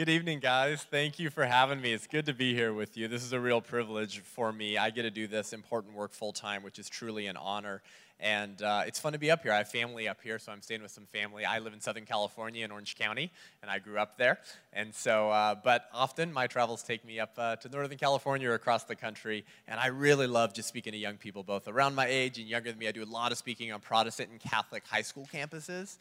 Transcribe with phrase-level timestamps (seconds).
[0.00, 0.82] Good evening, guys.
[0.90, 1.92] Thank you for having me.
[1.92, 3.06] It's good to be here with you.
[3.06, 4.78] This is a real privilege for me.
[4.78, 7.82] I get to do this important work full time, which is truly an honor.
[8.18, 9.52] And uh, it's fun to be up here.
[9.52, 11.44] I have family up here, so I'm staying with some family.
[11.44, 14.38] I live in Southern California in Orange County, and I grew up there.
[14.72, 18.54] And so, uh, but often my travels take me up uh, to Northern California or
[18.54, 19.44] across the country.
[19.68, 22.70] And I really love just speaking to young people, both around my age and younger
[22.70, 22.88] than me.
[22.88, 25.98] I do a lot of speaking on Protestant and Catholic high school campuses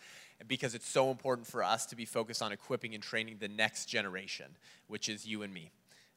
[0.48, 3.86] because it's so important for us to be focused on equipping and training the next
[3.86, 4.46] generation,
[4.88, 5.72] which is you and me,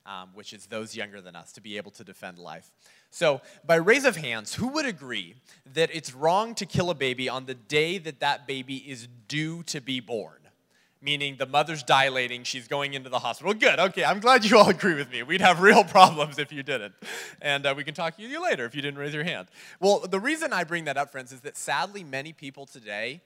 [0.06, 2.70] um, which is those younger than us, to be able to defend life.
[3.10, 5.34] So, by raise of hands, who would agree
[5.74, 9.62] that it's wrong to kill a baby on the day that that baby is due
[9.64, 10.38] to be born?
[11.04, 13.52] Meaning the mother's dilating, she's going into the hospital.
[13.54, 15.24] Good, okay, I'm glad you all agree with me.
[15.24, 16.94] We'd have real problems if you didn't.
[17.40, 19.48] And uh, we can talk to you later if you didn't raise your hand.
[19.80, 23.20] Well, the reason I bring that up, friends, is that sadly, many people today,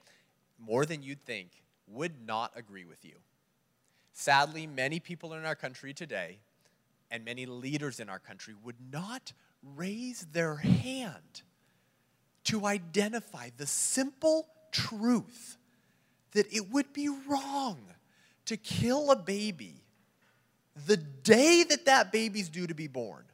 [0.58, 1.50] more than you'd think,
[1.86, 3.14] would not agree with you.
[4.12, 6.38] Sadly, many people in our country today
[7.10, 11.42] and many leaders in our country would not raise their hand
[12.44, 15.56] to identify the simple truth
[16.32, 17.78] that it would be wrong
[18.46, 19.82] to kill a baby
[20.86, 23.24] the day that that baby's due to be born.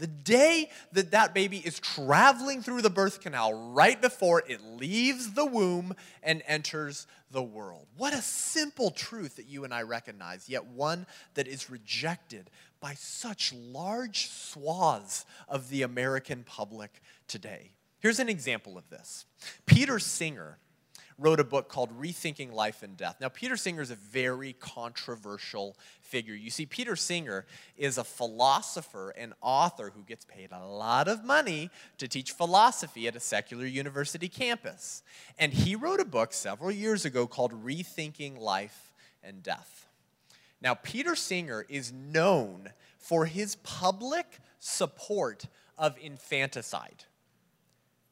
[0.00, 5.34] The day that that baby is traveling through the birth canal right before it leaves
[5.34, 7.86] the womb and enters the world.
[7.98, 12.94] What a simple truth that you and I recognize, yet one that is rejected by
[12.94, 17.72] such large swaths of the American public today.
[18.00, 19.26] Here's an example of this
[19.66, 20.58] Peter Singer
[21.20, 23.16] wrote a book called Rethinking Life and Death.
[23.20, 26.34] Now, Peter Singer is a very controversial figure.
[26.34, 27.44] You see, Peter Singer
[27.76, 33.06] is a philosopher and author who gets paid a lot of money to teach philosophy
[33.06, 35.02] at a secular university campus.
[35.38, 39.86] And he wrote a book several years ago called Rethinking Life and Death.
[40.62, 45.46] Now, Peter Singer is known for his public support
[45.76, 47.04] of infanticide.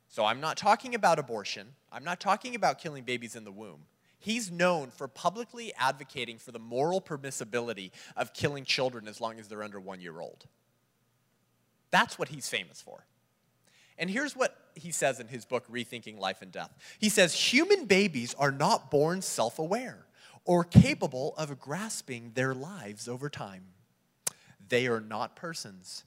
[0.09, 1.69] So I'm not talking about abortion.
[1.93, 3.85] I'm not talking about killing babies in the womb.
[4.19, 9.49] He's known for publicly advocating for the moral permissibility of killing children as long as
[9.49, 10.47] they're under one year old.
[11.91, 13.07] That's what he's famous for.
[13.99, 16.73] And here's what he says in his book, Rethinking Life and Death.
[16.99, 20.07] He says, Human babies are not born self aware
[20.45, 23.65] or capable of grasping their lives over time.
[24.69, 26.05] They are not persons.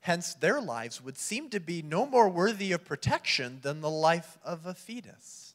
[0.00, 4.38] Hence, their lives would seem to be no more worthy of protection than the life
[4.42, 5.54] of a fetus.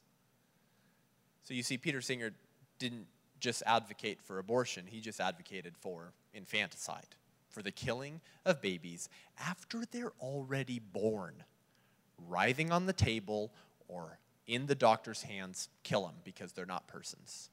[1.42, 2.30] So you see, Peter Singer
[2.78, 3.06] didn't
[3.40, 7.14] just advocate for abortion, he just advocated for infanticide,
[7.50, 9.08] for the killing of babies
[9.38, 11.44] after they're already born,
[12.28, 13.52] writhing on the table
[13.88, 17.50] or in the doctor's hands, kill them because they're not persons.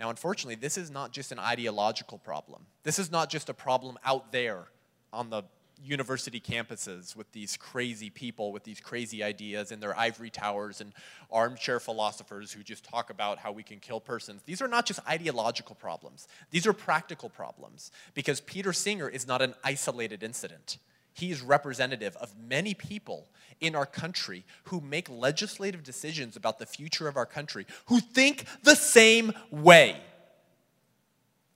[0.00, 2.66] Now, unfortunately, this is not just an ideological problem.
[2.82, 4.66] This is not just a problem out there
[5.14, 5.44] on the
[5.82, 10.92] university campuses with these crazy people with these crazy ideas in their ivory towers and
[11.30, 14.42] armchair philosophers who just talk about how we can kill persons.
[14.46, 19.42] These are not just ideological problems, these are practical problems because Peter Singer is not
[19.42, 20.78] an isolated incident.
[21.12, 23.28] He is representative of many people
[23.60, 28.46] in our country who make legislative decisions about the future of our country who think
[28.64, 30.00] the same way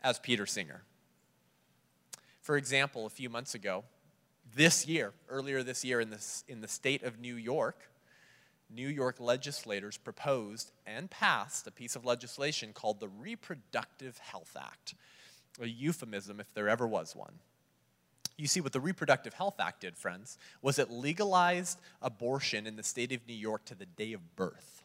[0.02, 0.82] as Peter Singer.
[2.48, 3.84] For example, a few months ago,
[4.54, 7.90] this year, earlier this year in, this, in the state of New York,
[8.70, 14.94] New York legislators proposed and passed a piece of legislation called the Reproductive Health Act,
[15.60, 17.34] a euphemism if there ever was one.
[18.38, 22.82] You see, what the Reproductive Health Act did, friends, was it legalized abortion in the
[22.82, 24.84] state of New York to the day of birth.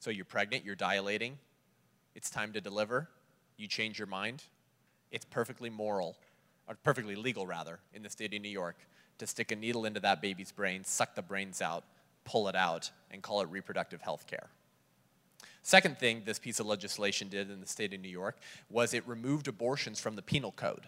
[0.00, 1.38] So you're pregnant, you're dilating,
[2.16, 3.08] it's time to deliver,
[3.56, 4.42] you change your mind.
[5.10, 6.16] It's perfectly moral,
[6.68, 8.76] or perfectly legal, rather, in the state of New York
[9.18, 11.84] to stick a needle into that baby's brain, suck the brains out,
[12.24, 14.48] pull it out, and call it reproductive health care.
[15.62, 18.38] Second thing this piece of legislation did in the state of New York
[18.70, 20.86] was it removed abortions from the penal code.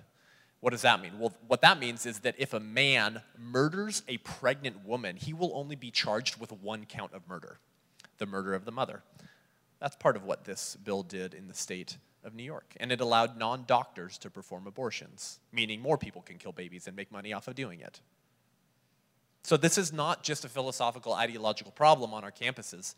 [0.61, 1.19] What does that mean?
[1.19, 5.51] Well, what that means is that if a man murders a pregnant woman, he will
[5.55, 7.59] only be charged with one count of murder
[8.19, 9.03] the murder of the mother.
[9.81, 12.75] That's part of what this bill did in the state of New York.
[12.79, 16.97] And it allowed non doctors to perform abortions, meaning more people can kill babies and
[16.97, 18.01] make money off of doing it.
[19.45, 22.95] So, this is not just a philosophical, ideological problem on our campuses.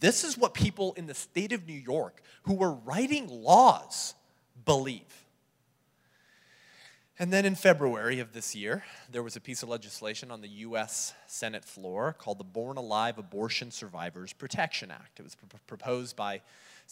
[0.00, 4.14] This is what people in the state of New York who were writing laws
[4.64, 5.22] believe.
[7.18, 10.48] And then in February of this year, there was a piece of legislation on the
[10.48, 11.14] U.S.
[11.26, 15.20] Senate floor called the Born Alive Abortion Survivors Protection Act.
[15.20, 16.40] It was pr- proposed by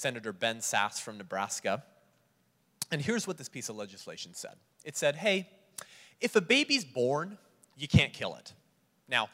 [0.01, 1.83] Senator Ben Sasse from Nebraska.
[2.91, 4.55] And here's what this piece of legislation said
[4.85, 5.49] it said, hey,
[6.21, 7.37] if a baby's born,
[7.77, 8.55] you can't kill it.
[9.09, 9.29] Now,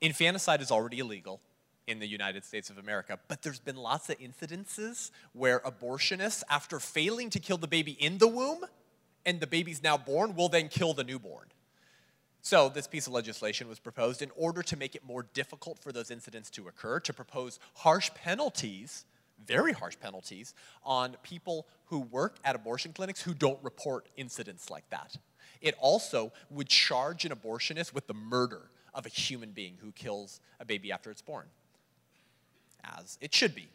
[0.00, 1.40] infanticide is already illegal
[1.86, 6.80] in the United States of America, but there's been lots of incidences where abortionists, after
[6.80, 8.64] failing to kill the baby in the womb,
[9.24, 11.46] and the baby's now born, will then kill the newborn.
[12.42, 15.92] So, this piece of legislation was proposed in order to make it more difficult for
[15.92, 19.04] those incidents to occur, to propose harsh penalties,
[19.46, 20.54] very harsh penalties,
[20.84, 25.16] on people who work at abortion clinics who don't report incidents like that.
[25.60, 30.40] It also would charge an abortionist with the murder of a human being who kills
[30.60, 31.46] a baby after it's born,
[32.84, 33.68] as it should be.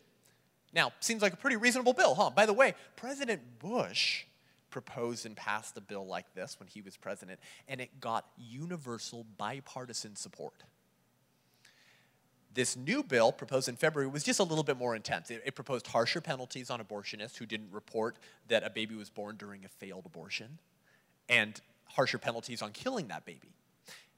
[0.74, 2.32] Now, seems like a pretty reasonable bill, huh?
[2.32, 4.24] By the way, President Bush
[4.70, 9.26] proposed and passed a bill like this when he was president, and it got universal
[9.38, 10.64] bipartisan support.
[12.54, 15.32] This new bill proposed in February was just a little bit more intense.
[15.32, 18.18] It, it, proposed harsher penalties on abortionists who didn't report
[18.48, 20.60] that a baby was born during a failed abortion,
[21.30, 23.54] and harsher penalties on killing that baby.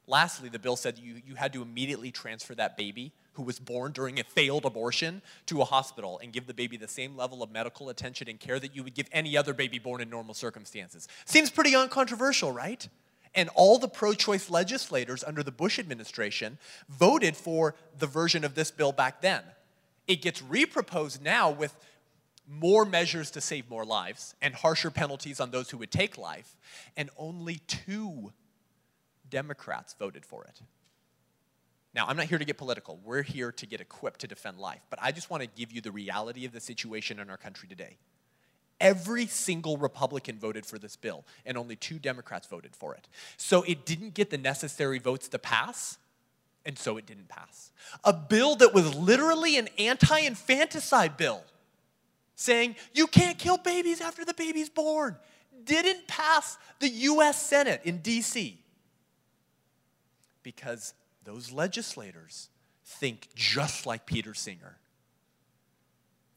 [0.07, 3.91] Lastly, the bill said you, you had to immediately transfer that baby who was born
[3.91, 7.51] during a failed abortion to a hospital and give the baby the same level of
[7.51, 11.07] medical attention and care that you would give any other baby born in normal circumstances.
[11.25, 12.88] Seems pretty uncontroversial, right?
[13.35, 18.55] And all the pro choice legislators under the Bush administration voted for the version of
[18.55, 19.43] this bill back then.
[20.07, 21.75] It gets reproposed now with
[22.47, 26.55] more measures to save more lives and harsher penalties on those who would take life,
[26.95, 28.31] and only two
[29.29, 30.61] Democrats voted for it.
[31.93, 32.99] Now, I'm not here to get political.
[33.03, 34.81] We're here to get equipped to defend life.
[34.89, 37.69] But I just want to give you the reality of the situation in our country
[37.69, 37.97] today.
[38.81, 43.07] Every single Republican voted for this bill, and only two Democrats voted for it.
[43.38, 45.98] So it didn't get the necessary votes to pass,
[46.66, 47.72] and so it didn't pass.
[48.04, 51.44] A bill that was literally an anti infanticide bill
[52.36, 55.16] saying you can't kill babies after the baby's born,
[55.63, 58.57] didn't pass the US Senate in DC
[60.44, 60.94] because
[61.24, 62.50] those legislators
[62.83, 64.77] think just like Peter Singer.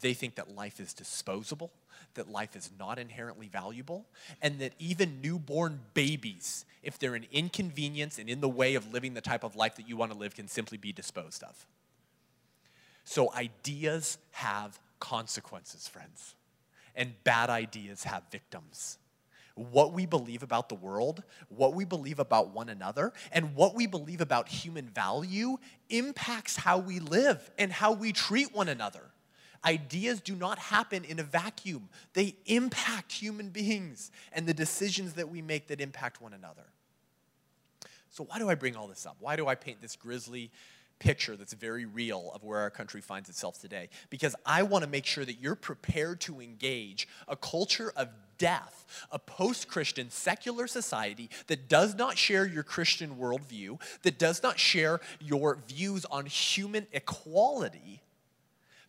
[0.01, 1.73] They think that life is disposable,
[2.15, 4.07] that life is not inherently valuable,
[4.43, 9.15] and that even newborn babies, if they're an inconvenience and in the way of living
[9.15, 11.67] the type of life that you want to live, can simply be disposed of.
[13.05, 16.35] So ideas have consequences, friends.
[16.95, 18.99] And bad ideas have victims.
[19.55, 23.87] What we believe about the world, what we believe about one another, and what we
[23.87, 25.59] believe about human value
[25.91, 29.03] impacts how we live and how we treat one another.
[29.65, 35.29] Ideas do not happen in a vacuum, they impact human beings and the decisions that
[35.29, 36.67] we make that impact one another.
[38.11, 39.17] So, why do I bring all this up?
[39.21, 40.51] Why do I paint this grisly
[40.99, 43.89] picture that's very real of where our country finds itself today.
[44.11, 48.09] Because I want to make sure that you're prepared to engage a culture of
[48.39, 54.43] death, a post Christian secular society that does not share your Christian worldview, that does
[54.43, 58.01] not share your views on human equality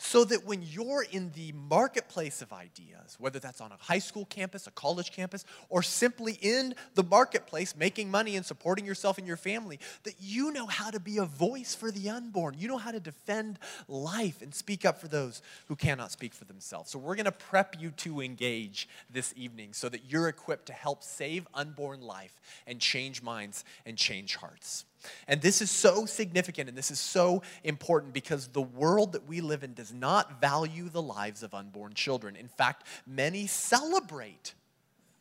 [0.01, 4.25] so that when you're in the marketplace of ideas, whether that's on a high school
[4.25, 9.27] campus, a college campus, or simply in the marketplace making money and supporting yourself and
[9.27, 12.55] your family, that you know how to be a voice for the unborn.
[12.57, 13.59] You know how to defend
[13.89, 16.89] life and speak up for those who cannot speak for themselves.
[16.89, 20.73] So we're going to prep you to engage this evening so that you're equipped to
[20.73, 24.85] help save unborn life and change minds and change hearts.
[25.27, 29.41] And this is so significant and this is so important because the world that we
[29.41, 32.35] live in does not value the lives of unborn children.
[32.35, 34.53] In fact, many celebrate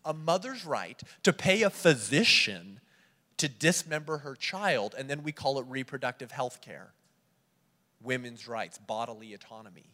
[0.04, 2.80] a mother's right to pay a physician
[3.36, 6.92] to dismember her child, and then we call it reproductive health care,
[8.02, 9.90] women's rights, bodily autonomy.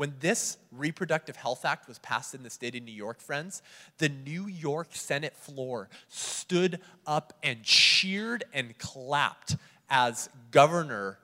[0.00, 3.60] When this Reproductive Health Act was passed in the state of New York, friends,
[3.98, 9.56] the New York Senate floor stood up and cheered and clapped
[9.90, 11.18] as Governor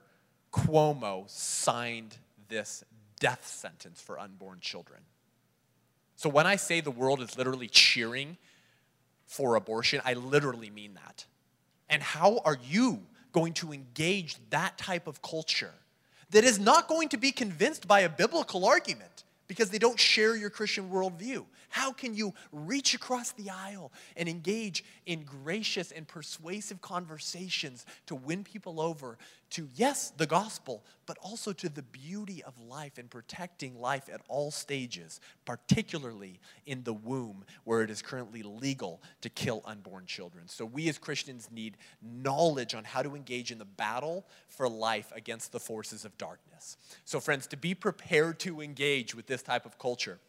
[0.53, 2.17] Cuomo signed
[2.49, 2.83] this
[3.19, 4.99] death sentence for unborn children.
[6.15, 8.37] So when I say the world is literally cheering
[9.25, 11.25] for abortion, I literally mean that.
[11.89, 12.99] And how are you
[13.31, 15.73] going to engage that type of culture?
[16.31, 20.35] That is not going to be convinced by a biblical argument because they don't share
[20.35, 21.45] your Christian worldview?
[21.69, 28.15] How can you reach across the aisle and engage in gracious and persuasive conversations to
[28.15, 29.17] win people over
[29.51, 34.21] to, yes, the gospel, but also to the beauty of life and protecting life at
[34.27, 40.47] all stages, particularly in the womb where it is currently legal to kill unborn children.
[40.47, 45.11] So, we as Christians need knowledge on how to engage in the battle for life
[45.15, 46.77] against the forces of darkness.
[47.05, 50.19] So, friends, to be prepared to engage with this type of culture,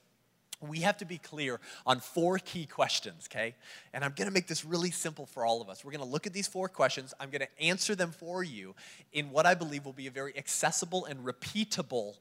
[0.60, 3.54] we have to be clear on four key questions, okay?
[3.92, 5.84] And I'm gonna make this really simple for all of us.
[5.84, 7.14] We're gonna look at these four questions.
[7.20, 8.74] I'm gonna answer them for you
[9.12, 12.16] in what I believe will be a very accessible and repeatable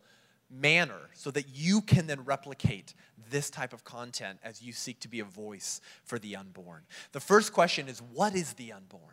[0.49, 2.93] manner so that you can then replicate
[3.29, 6.83] this type of content as you seek to be a voice for the unborn.
[7.11, 9.03] The first question is what is the unborn?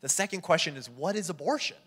[0.00, 1.78] The second question is what is abortion?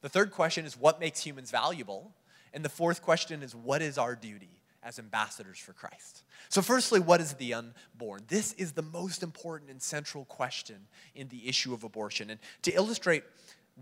[0.00, 2.12] The third question is what makes humans valuable?
[2.54, 4.57] And the fourth question is what is our duty?
[4.82, 6.22] As ambassadors for Christ.
[6.48, 8.22] So, firstly, what is the unborn?
[8.28, 12.30] This is the most important and central question in the issue of abortion.
[12.30, 13.24] And to illustrate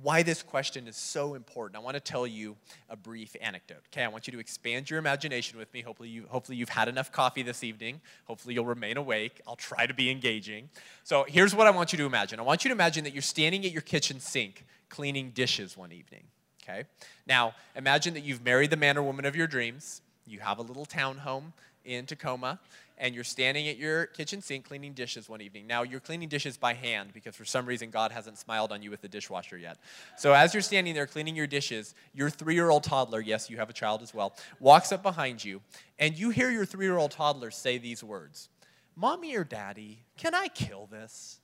[0.03, 2.57] why this question is so important, I want to tell you
[2.89, 3.83] a brief anecdote.
[3.93, 5.81] Okay, I want you to expand your imagination with me.
[5.81, 8.01] Hopefully, you, hopefully you've had enough coffee this evening.
[8.25, 9.41] Hopefully, you'll remain awake.
[9.47, 10.69] I'll try to be engaging.
[11.05, 13.23] So, here's what I want you to imagine I want you to imagine that you're
[13.23, 16.25] standing at your kitchen sink cleaning dishes one evening.
[16.63, 16.85] Okay?
[17.27, 20.63] Now, imagine that you've married the man or woman of your dreams you have a
[20.63, 21.53] little townhome
[21.85, 22.59] in Tacoma,
[22.99, 25.67] and you're standing at your kitchen sink cleaning dishes one evening.
[25.67, 28.91] Now, you're cleaning dishes by hand because for some reason God hasn't smiled on you
[28.91, 29.79] with the dishwasher yet.
[30.17, 33.57] So, as you're standing there cleaning your dishes, your three year old toddler, yes, you
[33.59, 35.61] have a child as well, walks up behind you,
[35.99, 38.49] and you hear your three year old toddler say these words
[38.97, 41.41] Mommy or Daddy, can I kill this?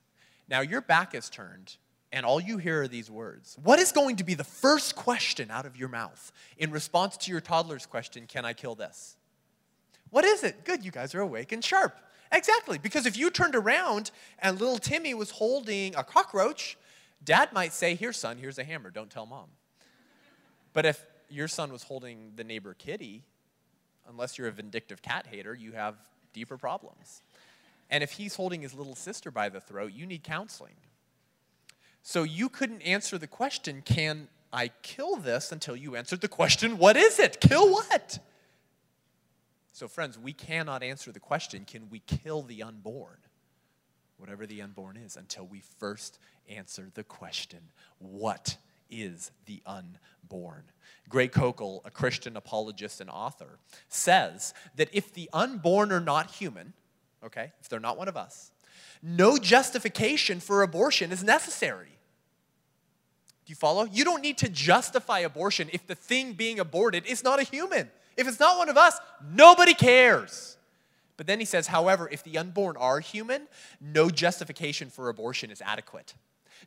[0.49, 1.77] Now, your back is turned,
[2.13, 3.57] and all you hear are these words.
[3.63, 7.31] What is going to be the first question out of your mouth in response to
[7.31, 9.17] your toddler's question, Can I kill this?
[10.11, 10.63] What is it?
[10.63, 11.97] Good, you guys are awake and sharp.
[12.31, 16.77] Exactly, because if you turned around and little Timmy was holding a cockroach,
[17.23, 19.47] dad might say, Here, son, here's a hammer, don't tell mom.
[20.71, 23.23] But if your son was holding the neighbor kitty,
[24.07, 25.95] unless you're a vindictive cat hater, you have
[26.31, 27.23] deeper problems.
[27.89, 30.75] And if he's holding his little sister by the throat, you need counseling.
[32.03, 36.77] So you couldn't answer the question, can I kill this, until you answered the question,
[36.77, 37.39] what is it?
[37.39, 38.19] Kill what?
[39.71, 43.17] So, friends, we cannot answer the question, can we kill the unborn?
[44.17, 47.59] Whatever the unborn is, until we first answer the question,
[47.97, 48.57] what
[48.91, 50.63] is the unborn?
[51.09, 53.57] Greg Koukl, a Christian apologist and author,
[53.87, 56.73] says that if the unborn are not human,
[57.25, 58.51] okay, if they're not one of us,
[59.01, 61.89] no justification for abortion is necessary.
[63.45, 63.83] Do you follow?
[63.83, 67.89] You don't need to justify abortion if the thing being aborted is not a human.
[68.15, 68.97] If it's not one of us,
[69.33, 70.57] nobody cares.
[71.17, 73.47] But then he says, however, if the unborn are human,
[73.81, 76.13] no justification for abortion is adequate.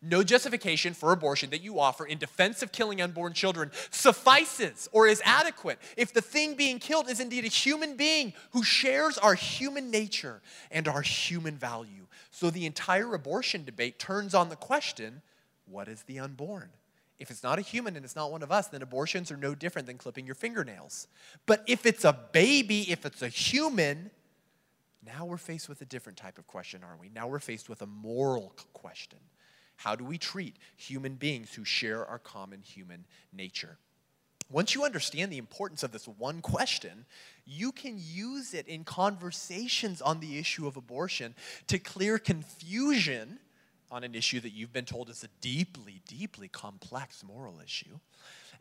[0.03, 5.07] No justification for abortion that you offer in defense of killing unborn children suffices or
[5.07, 9.35] is adequate if the thing being killed is indeed a human being who shares our
[9.35, 12.07] human nature and our human value.
[12.31, 15.23] So the entire abortion debate turns on the question
[15.69, 16.71] what is the unborn?
[17.19, 19.55] If it's not a human and it's not one of us, then abortions are no
[19.55, 21.09] different than clipping your fingernails.
[21.47, 24.11] But if it's a baby, if it's a human,
[25.05, 27.09] now we're faced with a different type of question, aren't we?
[27.09, 29.19] Now we're faced with a moral question.
[29.77, 33.79] How do we treat human beings who share our common human nature?
[34.51, 37.05] Once you understand the importance of this one question,
[37.45, 41.35] you can use it in conversations on the issue of abortion
[41.67, 43.41] to clear confusion
[43.91, 47.99] on an issue that you've been told is a deeply, deeply complex moral issue.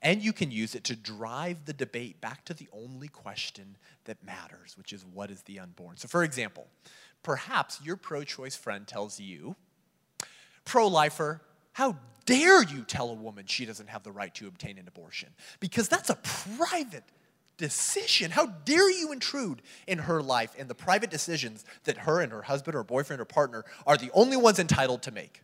[0.01, 4.23] And you can use it to drive the debate back to the only question that
[4.23, 5.97] matters, which is what is the unborn?
[5.97, 6.67] So, for example,
[7.23, 9.55] perhaps your pro choice friend tells you,
[10.65, 11.41] pro lifer,
[11.73, 15.29] how dare you tell a woman she doesn't have the right to obtain an abortion?
[15.59, 16.15] Because that's a
[16.57, 17.03] private
[17.57, 18.31] decision.
[18.31, 22.41] How dare you intrude in her life and the private decisions that her and her
[22.41, 25.41] husband or boyfriend or partner are the only ones entitled to make?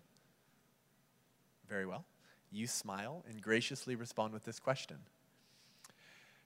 [1.70, 2.06] Very well.
[2.51, 4.98] You smile and graciously respond with this question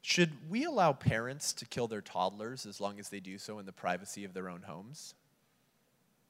[0.02, 3.66] Should we allow parents to kill their toddlers as long as they do so in
[3.66, 5.16] the privacy of their own homes?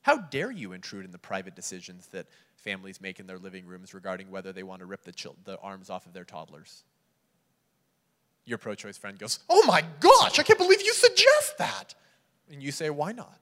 [0.05, 3.93] How dare you intrude in the private decisions that families make in their living rooms
[3.93, 6.83] regarding whether they want to rip the, the arms off of their toddlers?
[8.45, 11.95] your pro choice friend goes, Oh my gosh, I can't believe you suggest that.
[12.51, 13.39] And you say, Why not?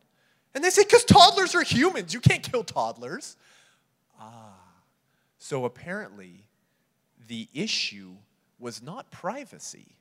[0.56, 2.14] And they say, Because toddlers are humans.
[2.14, 3.36] You can't kill toddlers.
[4.20, 4.56] Ah.
[5.38, 6.46] So apparently,
[7.28, 8.14] the issue
[8.58, 9.98] was not privacy.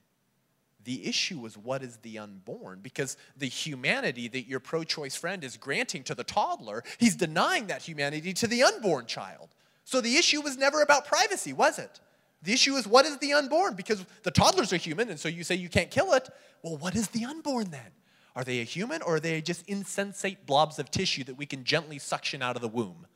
[0.84, 2.80] The issue was what is the unborn?
[2.82, 7.68] Because the humanity that your pro choice friend is granting to the toddler, he's denying
[7.68, 9.50] that humanity to the unborn child.
[9.84, 12.00] So the issue was never about privacy, was it?
[12.42, 13.74] The issue is what is the unborn?
[13.74, 16.28] Because the toddlers are human, and so you say you can't kill it.
[16.62, 17.92] Well, what is the unborn then?
[18.34, 21.64] Are they a human or are they just insensate blobs of tissue that we can
[21.64, 23.06] gently suction out of the womb?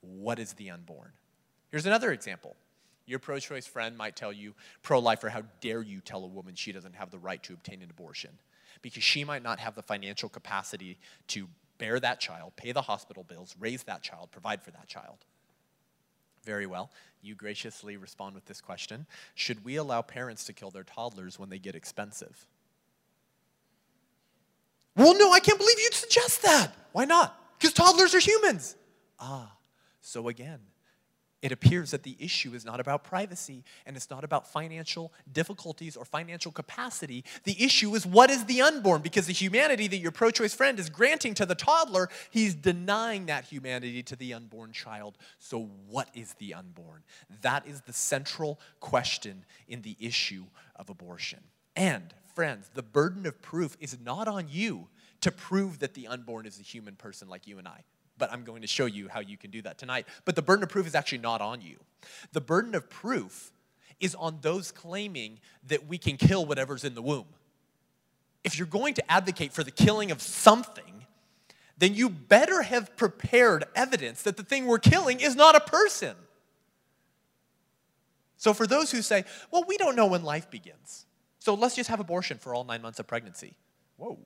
[0.00, 1.12] What is the unborn?
[1.70, 2.56] Here's another example.
[3.06, 6.54] Your pro choice friend might tell you, pro lifer, how dare you tell a woman
[6.54, 8.30] she doesn't have the right to obtain an abortion?
[8.80, 13.24] Because she might not have the financial capacity to bear that child, pay the hospital
[13.24, 15.18] bills, raise that child, provide for that child.
[16.44, 16.90] Very well.
[17.20, 21.50] You graciously respond with this question Should we allow parents to kill their toddlers when
[21.50, 22.46] they get expensive?
[24.96, 26.72] Well, no, I can't believe you'd suggest that.
[26.92, 27.38] Why not?
[27.58, 28.76] Because toddlers are humans.
[29.18, 29.56] Ah,
[30.00, 30.60] so again,
[31.42, 35.96] it appears that the issue is not about privacy and it's not about financial difficulties
[35.96, 37.24] or financial capacity.
[37.42, 39.02] The issue is what is the unborn?
[39.02, 43.26] Because the humanity that your pro choice friend is granting to the toddler, he's denying
[43.26, 45.18] that humanity to the unborn child.
[45.40, 47.02] So, what is the unborn?
[47.42, 50.44] That is the central question in the issue
[50.76, 51.40] of abortion.
[51.74, 54.88] And, friends, the burden of proof is not on you
[55.22, 57.84] to prove that the unborn is a human person like you and I
[58.18, 60.06] but I'm going to show you how you can do that tonight.
[60.24, 61.76] But the burden of proof is actually not on you.
[62.32, 63.52] The burden of proof
[64.00, 65.38] is on those claiming
[65.68, 67.26] that we can kill whatever's in the womb.
[68.44, 71.06] If you're going to advocate for the killing of something,
[71.78, 76.16] then you better have prepared evidence that the thing we're killing is not a person.
[78.36, 81.06] So, for those who say, well, we don't know when life begins,
[81.38, 83.54] so let's just have abortion for all nine months of pregnancy.
[83.96, 84.18] Whoa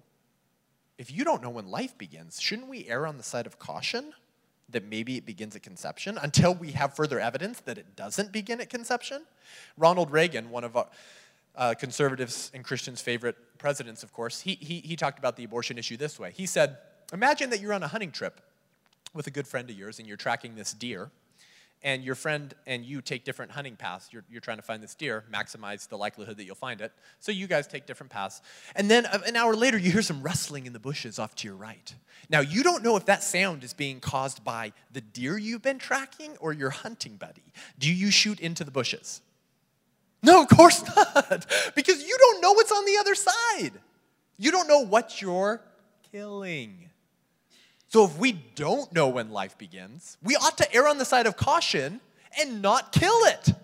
[0.99, 4.12] if you don't know when life begins, shouldn't we err on the side of caution
[4.69, 8.61] that maybe it begins at conception until we have further evidence that it doesn't begin
[8.61, 9.23] at conception?
[9.76, 10.88] Ronald Reagan, one of our
[11.55, 15.79] uh, conservatives and Christians' favorite presidents, of course, he, he, he talked about the abortion
[15.79, 16.33] issue this way.
[16.35, 16.79] He said,
[17.12, 18.41] Imagine that you're on a hunting trip
[19.15, 21.11] with a good friend of yours and you're tracking this deer
[21.83, 24.09] and your friend and you take different hunting paths.
[24.11, 26.92] You're, you're trying to find this deer, maximize the likelihood that you'll find it.
[27.21, 28.42] So you guys take different paths.
[28.75, 31.49] And then uh, an hour later, you hear some rustling in the bushes off to
[31.49, 31.95] your right.
[32.28, 35.78] Now, you don't know if that sound is being caused by the deer you've been
[35.78, 37.52] tracking or your hunting buddy.
[37.78, 39.21] Do you shoot into the bushes?
[40.23, 43.73] No, of course not, because you don't know what's on the other side.
[44.38, 45.62] You don't know what you're
[46.11, 46.90] killing.
[47.97, 51.25] So if we don't know when life begins, we ought to err on the side
[51.25, 52.02] of caution
[52.39, 53.54] and not kill it.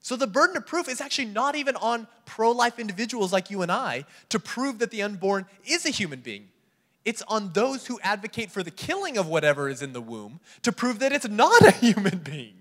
[0.00, 3.62] So the burden of proof is actually not even on pro life individuals like you
[3.62, 6.48] and I to prove that the unborn is a human being.
[7.04, 10.72] It's on those who advocate for the killing of whatever is in the womb to
[10.72, 12.56] prove that it's not a human being.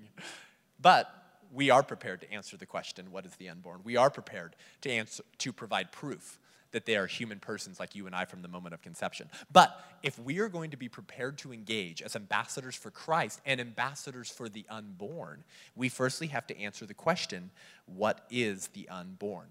[0.80, 1.12] But
[1.52, 3.80] we are prepared to answer the question what is the unborn?
[3.84, 6.38] We are prepared to answer to provide proof
[6.72, 9.30] that they are human persons like you and I from the moment of conception.
[9.52, 13.60] But if we are going to be prepared to engage as ambassadors for Christ and
[13.60, 15.44] ambassadors for the unborn,
[15.76, 17.52] we firstly have to answer the question
[17.86, 19.48] what is the unborn?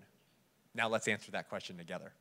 [0.74, 2.12] Now let's answer that question together.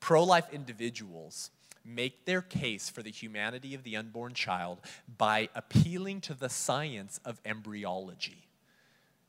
[0.00, 1.50] Pro life individuals
[1.84, 4.78] make their case for the humanity of the unborn child
[5.18, 8.46] by appealing to the science of embryology.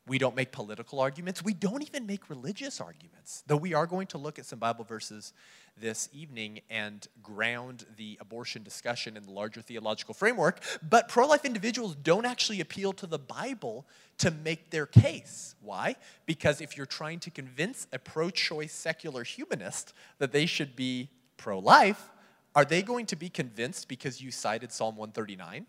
[0.07, 1.43] We don't make political arguments.
[1.43, 3.43] We don't even make religious arguments.
[3.45, 5.31] Though we are going to look at some Bible verses
[5.79, 10.61] this evening and ground the abortion discussion in the larger theological framework.
[10.87, 13.85] But pro life individuals don't actually appeal to the Bible
[14.17, 15.55] to make their case.
[15.61, 15.95] Why?
[16.25, 21.09] Because if you're trying to convince a pro choice secular humanist that they should be
[21.37, 22.09] pro life,
[22.55, 25.67] are they going to be convinced because you cited Psalm 139?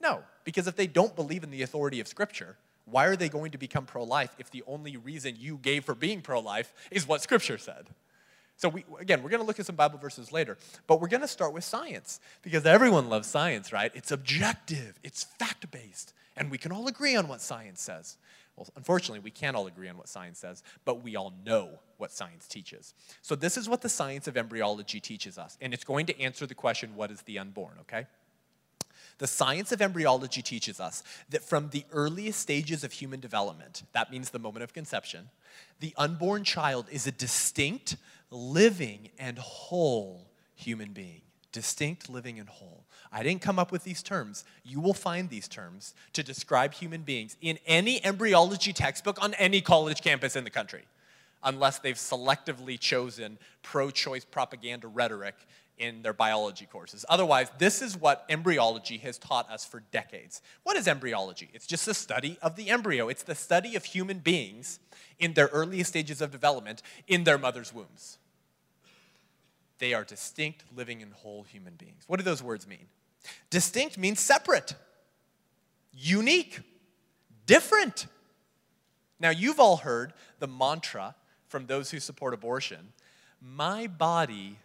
[0.00, 3.50] No, because if they don't believe in the authority of Scripture, why are they going
[3.50, 7.06] to become pro life if the only reason you gave for being pro life is
[7.06, 7.88] what Scripture said?
[8.58, 11.20] So, we, again, we're going to look at some Bible verses later, but we're going
[11.20, 13.92] to start with science because everyone loves science, right?
[13.94, 18.16] It's objective, it's fact based, and we can all agree on what science says.
[18.56, 22.12] Well, unfortunately, we can't all agree on what science says, but we all know what
[22.12, 22.94] science teaches.
[23.20, 26.46] So, this is what the science of embryology teaches us, and it's going to answer
[26.46, 28.06] the question what is the unborn, okay?
[29.18, 34.10] The science of embryology teaches us that from the earliest stages of human development, that
[34.10, 35.30] means the moment of conception,
[35.80, 37.96] the unborn child is a distinct,
[38.30, 41.22] living, and whole human being.
[41.52, 42.84] Distinct, living, and whole.
[43.10, 44.44] I didn't come up with these terms.
[44.62, 49.62] You will find these terms to describe human beings in any embryology textbook on any
[49.62, 50.82] college campus in the country,
[51.42, 55.36] unless they've selectively chosen pro choice propaganda rhetoric
[55.78, 57.04] in their biology courses.
[57.08, 60.40] Otherwise, this is what embryology has taught us for decades.
[60.62, 61.50] What is embryology?
[61.52, 64.78] It's just the study of the embryo, it's the study of human beings
[65.18, 68.18] in their earliest stages of development in their mother's wombs.
[69.78, 72.04] They are distinct, living, and whole human beings.
[72.06, 72.86] What do those words mean?
[73.50, 74.74] Distinct means separate,
[75.92, 76.60] unique,
[77.44, 78.06] different.
[79.20, 81.14] Now, you've all heard the mantra
[81.48, 82.92] from those who support abortion
[83.40, 84.58] my body,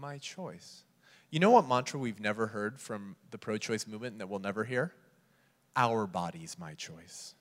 [0.00, 0.82] my choice.
[1.30, 4.40] You know what mantra we've never heard from the pro choice movement and that we'll
[4.40, 4.92] never hear?
[5.76, 7.34] Our body's my choice.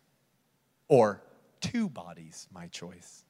[0.87, 1.21] Or
[1.61, 3.23] two bodies, my choice.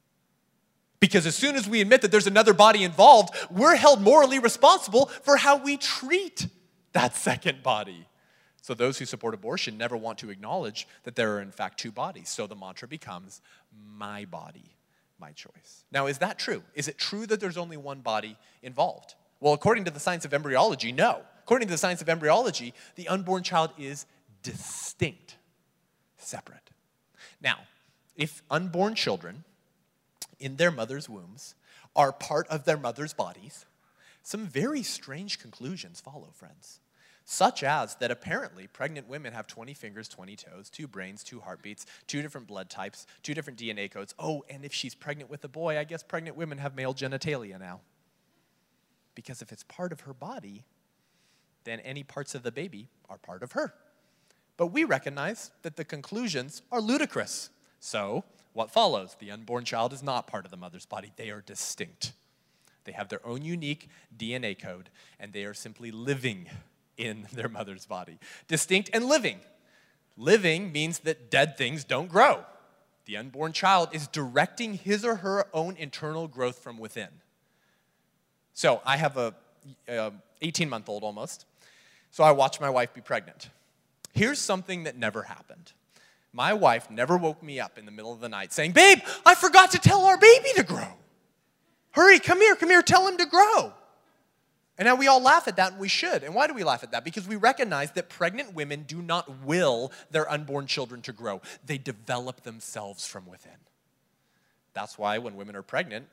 [0.98, 5.06] Because as soon as we admit that there's another body involved, we're held morally responsible
[5.06, 6.46] for how we treat
[6.92, 8.06] that second body.
[8.60, 11.90] So those who support abortion never want to acknowledge that there are, in fact, two
[11.90, 12.28] bodies.
[12.28, 13.40] So the mantra becomes
[13.96, 14.76] my body,
[15.18, 15.84] my choice.
[15.90, 16.62] Now, is that true?
[16.74, 19.14] Is it true that there's only one body involved?
[19.40, 21.22] Well, according to the science of embryology, no.
[21.42, 24.06] According to the science of embryology, the unborn child is
[24.42, 25.36] distinct,
[26.16, 26.70] separate.
[27.42, 27.60] Now,
[28.16, 29.44] if unborn children
[30.38, 31.54] in their mother's wombs
[31.96, 33.64] are part of their mother's bodies,
[34.22, 36.80] some very strange conclusions follow, friends.
[37.24, 41.86] Such as that apparently pregnant women have 20 fingers, 20 toes, two brains, two heartbeats,
[42.06, 44.14] two different blood types, two different DNA codes.
[44.18, 47.58] Oh, and if she's pregnant with a boy, I guess pregnant women have male genitalia
[47.58, 47.80] now.
[49.20, 50.64] Because if it's part of her body,
[51.64, 53.74] then any parts of the baby are part of her.
[54.56, 57.50] But we recognize that the conclusions are ludicrous.
[57.80, 59.16] So, what follows?
[59.18, 62.12] The unborn child is not part of the mother's body, they are distinct.
[62.84, 66.46] They have their own unique DNA code, and they are simply living
[66.96, 68.18] in their mother's body.
[68.48, 69.40] Distinct and living.
[70.16, 72.46] Living means that dead things don't grow.
[73.04, 77.20] The unborn child is directing his or her own internal growth from within.
[78.54, 79.34] So I have a
[79.88, 81.46] um, 18 month old almost.
[82.10, 83.50] So I watched my wife be pregnant.
[84.12, 85.72] Here's something that never happened.
[86.32, 89.34] My wife never woke me up in the middle of the night saying, Babe, I
[89.34, 90.88] forgot to tell our baby to grow.
[91.92, 93.72] Hurry, come here, come here, tell him to grow.
[94.78, 96.22] And now we all laugh at that, and we should.
[96.22, 97.04] And why do we laugh at that?
[97.04, 101.76] Because we recognize that pregnant women do not will their unborn children to grow, they
[101.76, 103.52] develop themselves from within.
[104.72, 106.06] That's why when women are pregnant,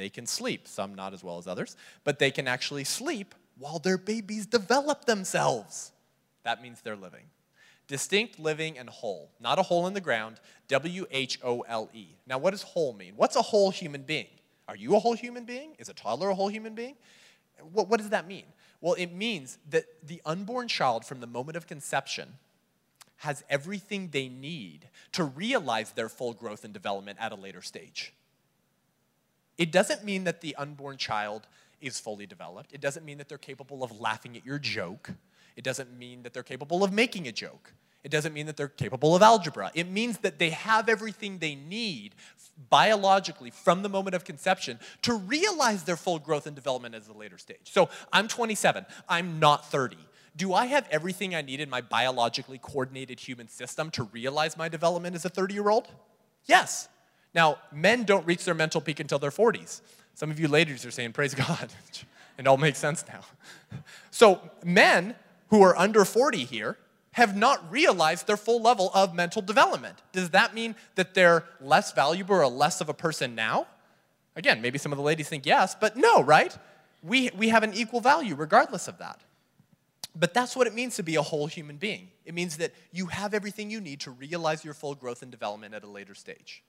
[0.00, 0.66] they can sleep.
[0.66, 5.04] Some not as well as others, but they can actually sleep while their babies develop
[5.04, 5.92] themselves.
[6.44, 7.24] That means they're living.
[7.86, 9.30] Distinct, living, and whole.
[9.40, 10.40] Not a hole in the ground.
[10.68, 12.06] W H O L E.
[12.26, 13.14] Now, what does whole mean?
[13.16, 14.28] What's a whole human being?
[14.68, 15.74] Are you a whole human being?
[15.78, 16.94] Is a toddler a whole human being?
[17.72, 18.44] What, what does that mean?
[18.80, 22.34] Well, it means that the unborn child, from the moment of conception,
[23.16, 28.14] has everything they need to realize their full growth and development at a later stage.
[29.60, 31.46] It doesn't mean that the unborn child
[31.82, 32.72] is fully developed.
[32.72, 35.10] It doesn't mean that they're capable of laughing at your joke.
[35.54, 37.74] It doesn't mean that they're capable of making a joke.
[38.02, 39.70] It doesn't mean that they're capable of algebra.
[39.74, 42.14] It means that they have everything they need
[42.70, 47.12] biologically from the moment of conception to realize their full growth and development at a
[47.12, 47.64] later stage.
[47.64, 49.98] So I'm 27, I'm not 30.
[50.36, 54.70] Do I have everything I need in my biologically coordinated human system to realize my
[54.70, 55.88] development as a 30 year old?
[56.46, 56.88] Yes.
[57.34, 59.80] Now, men don't reach their mental peak until their 40s.
[60.14, 61.72] Some of you ladies are saying, Praise God.
[62.38, 63.20] it all makes sense now.
[64.10, 65.14] So, men
[65.48, 66.76] who are under 40 here
[67.12, 69.98] have not realized their full level of mental development.
[70.12, 73.66] Does that mean that they're less valuable or less of a person now?
[74.36, 76.56] Again, maybe some of the ladies think yes, but no, right?
[77.02, 79.20] We, we have an equal value regardless of that.
[80.14, 82.08] But that's what it means to be a whole human being.
[82.24, 85.74] It means that you have everything you need to realize your full growth and development
[85.74, 86.62] at a later stage.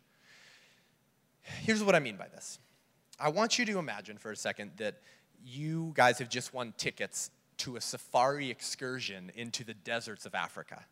[1.43, 2.59] Here's what I mean by this
[3.19, 4.95] I want you to imagine for a second that
[5.43, 10.83] you guys have just won tickets to a safari excursion into the deserts of Africa.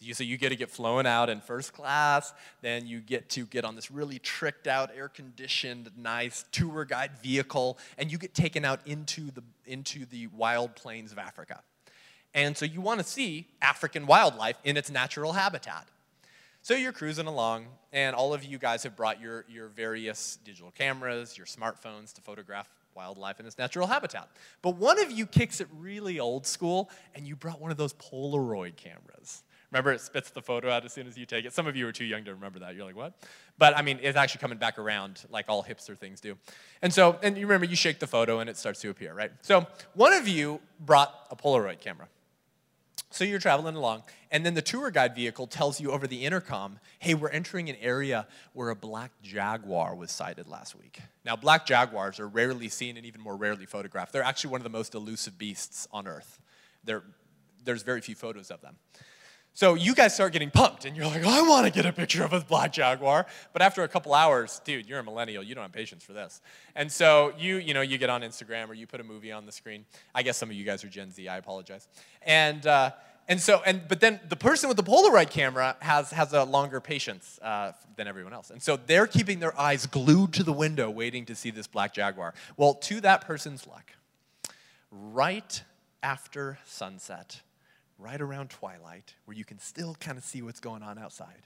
[0.00, 3.46] You, so you get to get flown out in first class, then you get to
[3.46, 8.34] get on this really tricked out, air conditioned, nice tour guide vehicle, and you get
[8.34, 11.60] taken out into the, into the wild plains of Africa.
[12.34, 15.86] And so you want to see African wildlife in its natural habitat.
[16.64, 20.70] So you're cruising along, and all of you guys have brought your, your various digital
[20.70, 24.30] cameras, your smartphones to photograph wildlife in its natural habitat.
[24.62, 27.92] But one of you kicks it really old school, and you brought one of those
[27.92, 29.42] Polaroid cameras.
[29.72, 31.52] Remember, it spits the photo out as soon as you take it.
[31.52, 32.74] Some of you are too young to remember that.
[32.74, 33.12] You're like, what?
[33.58, 36.34] But I mean, it's actually coming back around like all hipster things do.
[36.80, 39.32] And so, and you remember, you shake the photo and it starts to appear, right?
[39.42, 42.08] So, one of you brought a Polaroid camera.
[43.10, 44.02] So you're traveling along,
[44.32, 47.76] and then the tour guide vehicle tells you over the intercom, hey, we're entering an
[47.80, 50.98] area where a black jaguar was sighted last week.
[51.24, 54.12] Now, black jaguars are rarely seen and even more rarely photographed.
[54.12, 56.40] They're actually one of the most elusive beasts on Earth.
[56.82, 57.04] They're,
[57.62, 58.76] there's very few photos of them.
[59.56, 62.24] So you guys start getting pumped, and you're like, I want to get a picture
[62.24, 63.24] of a black jaguar.
[63.52, 65.44] But after a couple hours, dude, you're a millennial.
[65.44, 66.40] You don't have patience for this.
[66.74, 69.46] And so you, you know, you get on Instagram or you put a movie on
[69.46, 69.84] the screen.
[70.12, 71.28] I guess some of you guys are Gen Z.
[71.28, 71.86] I apologize.
[72.22, 72.90] And uh,
[73.28, 76.80] and so, and but then the person with the Polaroid camera has has a longer
[76.80, 80.90] patience uh, than everyone else, and so they're keeping their eyes glued to the window,
[80.90, 82.34] waiting to see this black jaguar.
[82.56, 83.92] Well, to that person's luck,
[84.90, 85.62] right
[86.02, 87.40] after sunset,
[87.98, 91.42] right around twilight, where you can still kind of see what's going on outside,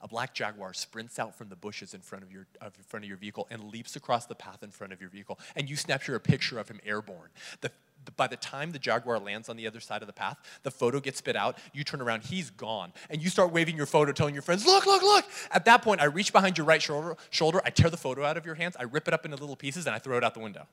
[0.00, 3.04] a black jaguar sprints out from the bushes in front of your of in front
[3.04, 5.76] of your vehicle and leaps across the path in front of your vehicle, and you
[5.76, 7.30] snapshot a picture of him airborne.
[7.60, 7.70] The
[8.16, 11.00] by the time the jaguar lands on the other side of the path, the photo
[11.00, 12.92] gets spit out, you turn around, he's gone.
[13.10, 15.24] And you start waving your photo, telling your friends, look, look, look.
[15.50, 18.36] At that point, I reach behind your right shoulder, shoulder, I tear the photo out
[18.36, 20.34] of your hands, I rip it up into little pieces, and I throw it out
[20.34, 20.66] the window.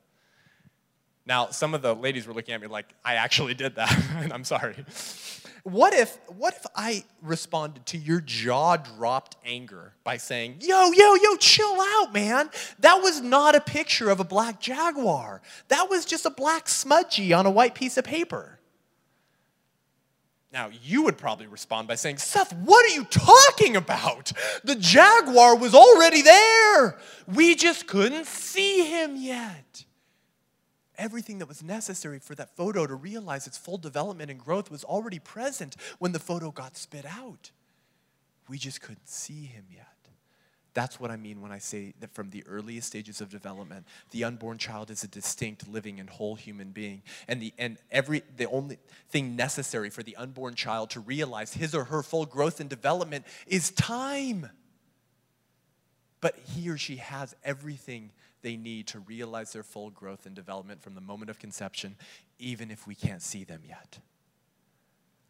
[1.30, 4.34] Now, some of the ladies were looking at me like, I actually did that, and
[4.34, 4.84] I'm sorry.
[5.62, 11.14] What if, what if I responded to your jaw dropped anger by saying, Yo, yo,
[11.14, 12.50] yo, chill out, man.
[12.80, 15.44] That was not a picture of a black jaguar.
[15.68, 18.58] That was just a black smudgy on a white piece of paper.
[20.52, 24.32] Now, you would probably respond by saying, Seth, what are you talking about?
[24.64, 26.98] The jaguar was already there.
[27.28, 29.86] We just couldn't see him yet
[31.00, 34.84] everything that was necessary for that photo to realize its full development and growth was
[34.84, 37.50] already present when the photo got spit out.
[38.48, 39.88] We just couldn't see him yet.
[40.74, 44.24] That's what I mean when I say that from the earliest stages of development, the
[44.24, 47.02] unborn child is a distinct, living, and whole human being.
[47.28, 48.78] And the and every the only
[49.10, 53.26] thing necessary for the unborn child to realize his or her full growth and development
[53.48, 54.50] is time.
[56.22, 60.82] But he or she has everything they need to realize their full growth and development
[60.82, 61.96] from the moment of conception,
[62.38, 64.00] even if we can't see them yet.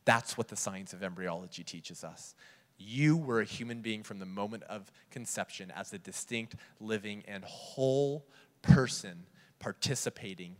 [0.05, 2.35] That's what the science of embryology teaches us.
[2.77, 7.43] You were a human being from the moment of conception as a distinct, living, and
[7.43, 8.25] whole
[8.61, 9.25] person
[9.59, 10.55] participating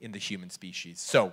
[0.00, 1.00] in the human species.
[1.00, 1.32] So,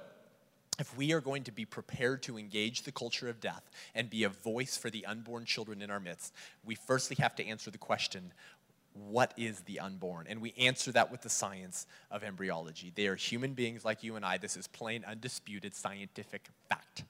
[0.80, 4.24] if we are going to be prepared to engage the culture of death and be
[4.24, 6.34] a voice for the unborn children in our midst,
[6.66, 8.34] we firstly have to answer the question
[8.94, 10.28] what is the unborn?
[10.30, 12.92] And we answer that with the science of embryology.
[12.94, 14.38] They are human beings like you and I.
[14.38, 17.04] This is plain, undisputed scientific fact.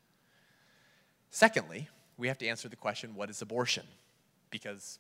[1.30, 3.84] Secondly, we have to answer the question what is abortion?
[4.52, 5.00] Because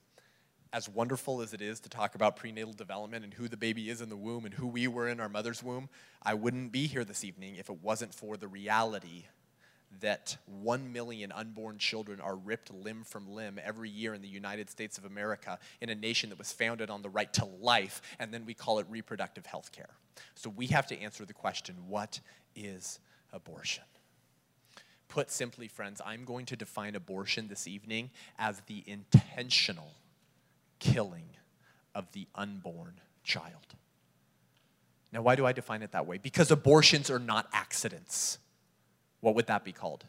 [0.74, 4.02] as wonderful as it is to talk about prenatal development and who the baby is
[4.02, 5.90] in the womb and who we were in our mother's womb,
[6.24, 9.26] I wouldn't be here this evening if it wasn't for the reality
[10.00, 14.70] that 1 million unborn children are ripped limb from limb every year in the United
[14.70, 18.34] States of America in a nation that was founded on the right to life, and
[18.34, 19.90] then we call it reproductive health care.
[20.36, 22.20] So we have to answer the question what
[22.56, 23.00] is
[23.34, 23.84] abortion?
[25.08, 29.92] Put simply, friends, I'm going to define abortion this evening as the intentional
[30.80, 31.30] killing
[31.94, 33.76] of the unborn child.
[35.12, 36.18] Now, why do I define it that way?
[36.18, 38.38] Because abortions are not accidents.
[39.22, 40.06] What would that be called?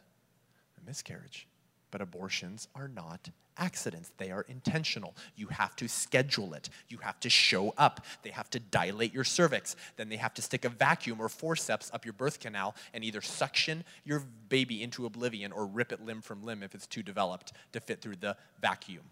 [0.80, 1.46] A miscarriage.
[1.90, 4.10] But abortions are not accidents.
[4.16, 5.14] They are intentional.
[5.36, 6.70] You have to schedule it.
[6.88, 8.04] You have to show up.
[8.22, 9.76] They have to dilate your cervix.
[9.96, 13.20] Then they have to stick a vacuum or forceps up your birth canal and either
[13.20, 17.52] suction your baby into oblivion or rip it limb from limb if it's too developed
[17.72, 19.04] to fit through the vacuum.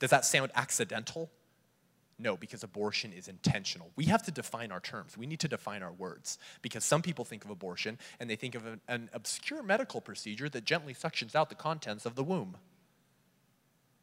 [0.00, 1.30] Does that sound accidental?
[2.18, 3.90] No, because abortion is intentional.
[3.94, 5.18] We have to define our terms.
[5.18, 6.38] We need to define our words.
[6.62, 10.48] Because some people think of abortion and they think of an, an, obscure medical procedure
[10.48, 12.56] that gently suctions out the contents of the womb.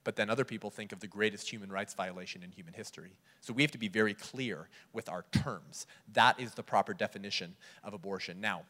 [0.04, 3.18] But then other people think of the greatest human rights violation in human history.
[3.42, 5.88] So we have to be very clear with our terms.
[6.12, 8.42] That is the proper definition of abortion.
[8.42, 8.64] Now,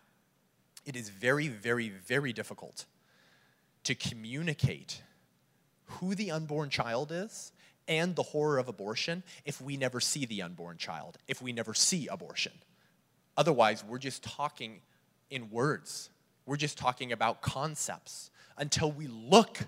[0.85, 2.85] it is very, very, very difficult
[3.83, 5.01] to communicate
[5.85, 7.51] who the unborn child is
[7.87, 11.73] and the horror of abortion if we never see the unborn child, if we never
[11.73, 12.53] see abortion.
[13.35, 14.81] Otherwise, we're just talking
[15.29, 16.09] in words.
[16.45, 19.59] We're just talking about concepts until we look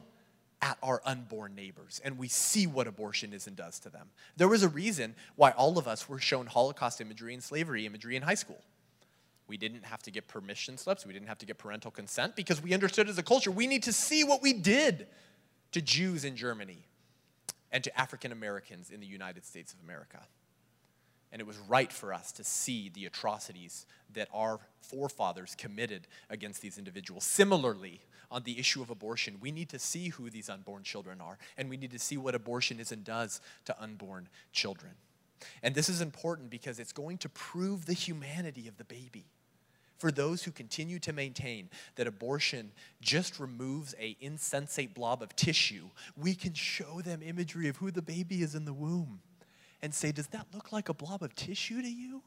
[0.61, 4.07] at our unborn neighbors and we see what abortion is and does to them.
[4.37, 8.15] There was a reason why all of us were shown Holocaust imagery and slavery imagery
[8.15, 8.61] in high school.
[9.47, 12.63] We didn't have to get permission slips, we didn't have to get parental consent because
[12.63, 15.07] we understood as a culture we need to see what we did
[15.71, 16.87] to Jews in Germany,
[17.75, 20.21] and to African Americans in the United States of America.
[21.33, 26.61] And it was right for us to see the atrocities that our forefathers committed against
[26.61, 27.25] these individuals.
[27.25, 27.99] Similarly,
[28.31, 31.69] on the issue of abortion, we need to see who these unborn children are, and
[31.69, 34.93] we need to see what abortion is and does to unborn children.
[35.61, 39.25] And this is important because it's going to prove the humanity of the baby
[39.97, 45.89] for those who continue to maintain that abortion just removes a insensate blob of tissue,
[46.17, 49.21] we can show them imagery of who the baby is in the womb
[49.81, 52.21] and say, Does that look like a blob of tissue to you?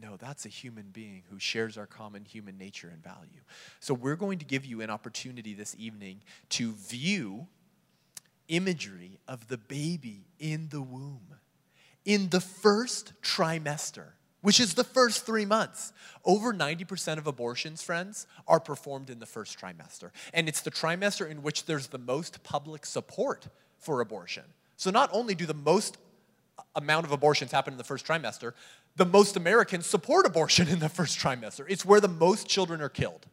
[0.00, 3.42] No, that's a human being who shares our common human nature and value.
[3.80, 7.46] So we're going to give you an opportunity this evening to view
[8.48, 11.34] imagery of the baby in the womb
[12.04, 15.92] in the first trimester, which is the first three months.
[16.24, 20.10] Over 90% of abortions, friends, are performed in the first trimester.
[20.32, 23.48] And it's the trimester in which there's the most public support
[23.78, 24.44] for abortion.
[24.76, 25.98] So not only do the most
[26.74, 28.52] amount of abortions happen in the first trimester,
[28.96, 31.64] the most Americans support abortion in the first trimester.
[31.68, 33.26] It's where the most children are killed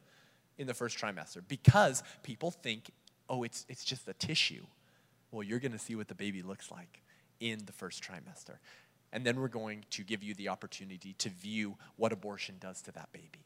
[0.58, 2.90] in the first trimester because people think,
[3.30, 4.66] oh, it's, it's just a tissue.
[5.32, 7.02] Well, you're going to see what the baby looks like
[7.40, 8.58] in the first trimester.
[9.14, 12.92] And then we're going to give you the opportunity to view what abortion does to
[12.94, 13.46] that baby.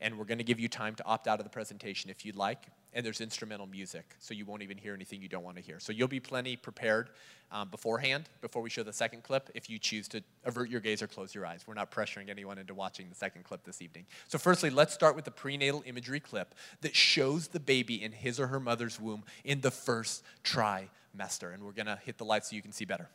[0.00, 2.36] And we're going to give you time to opt out of the presentation if you'd
[2.36, 2.66] like.
[2.92, 5.78] And there's instrumental music, so you won't even hear anything you don't want to hear.
[5.78, 7.10] So you'll be plenty prepared
[7.52, 11.00] um, beforehand, before we show the second clip, if you choose to avert your gaze
[11.00, 11.64] or close your eyes.
[11.68, 14.06] We're not pressuring anyone into watching the second clip this evening.
[14.26, 18.40] So, firstly, let's start with the prenatal imagery clip that shows the baby in his
[18.40, 21.54] or her mother's womb in the first trimester.
[21.54, 23.08] And we're going to hit the light so you can see better.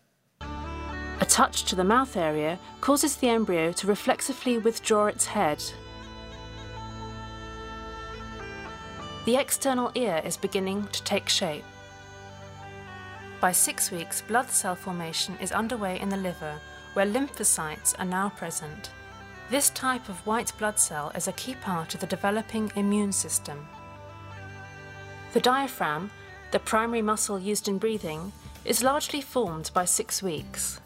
[1.22, 5.64] A touch to the mouth area causes the embryo to reflexively withdraw its head.
[9.26, 11.64] The external ear is beginning to take shape.
[13.40, 16.60] By six weeks, blood cell formation is underway in the liver,
[16.94, 18.92] where lymphocytes are now present.
[19.50, 23.68] This type of white blood cell is a key part of the developing immune system.
[25.34, 26.12] The diaphragm,
[26.52, 28.32] the primary muscle used in breathing,
[28.64, 30.80] is largely formed by six weeks.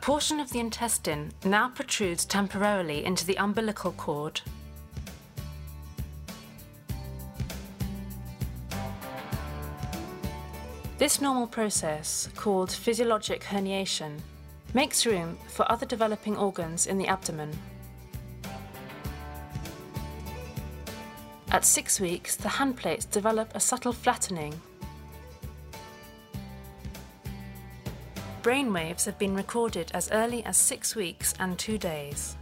[0.00, 4.40] Portion of the intestine now protrudes temporarily into the umbilical cord.
[10.98, 14.18] This normal process, called physiologic herniation,
[14.74, 17.56] makes room for other developing organs in the abdomen.
[21.50, 24.60] At six weeks, the handplates develop a subtle flattening
[28.48, 32.34] brainwaves have been recorded as early as six weeks and two days.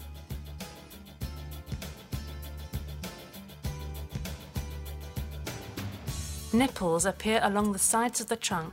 [6.53, 8.73] Nipples appear along the sides of the trunk,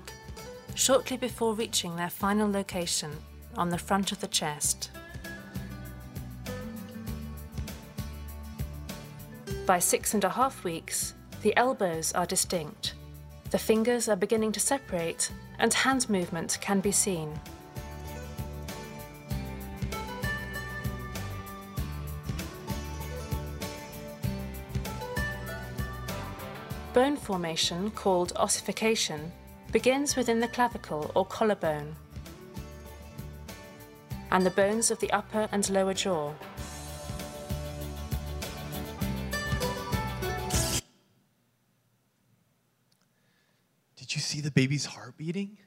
[0.75, 3.09] shortly before reaching their final location
[3.57, 4.91] on the front of the chest.
[9.65, 12.93] By six and a half weeks, the elbows are distinct.
[13.49, 15.31] The fingers are beginning to separate
[15.63, 17.39] and hand movement can be seen.
[26.93, 29.31] Bone formation, called ossification,
[29.71, 31.95] begins within the clavicle or collarbone
[34.31, 36.33] and the bones of the upper and lower jaw.
[44.33, 45.57] See the baby's heart beating?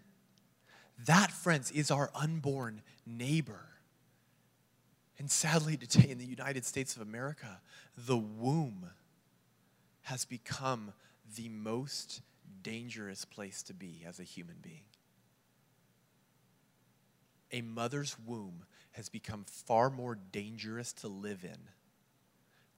[1.07, 3.69] That, friends, is our unborn neighbor.
[5.19, 7.61] And sadly, today in the United States of America,
[7.97, 8.91] the womb
[10.03, 10.93] has become
[11.37, 12.23] the most
[12.63, 14.85] dangerous place to be as a human being.
[17.53, 21.69] A mother's womb has become far more dangerous to live in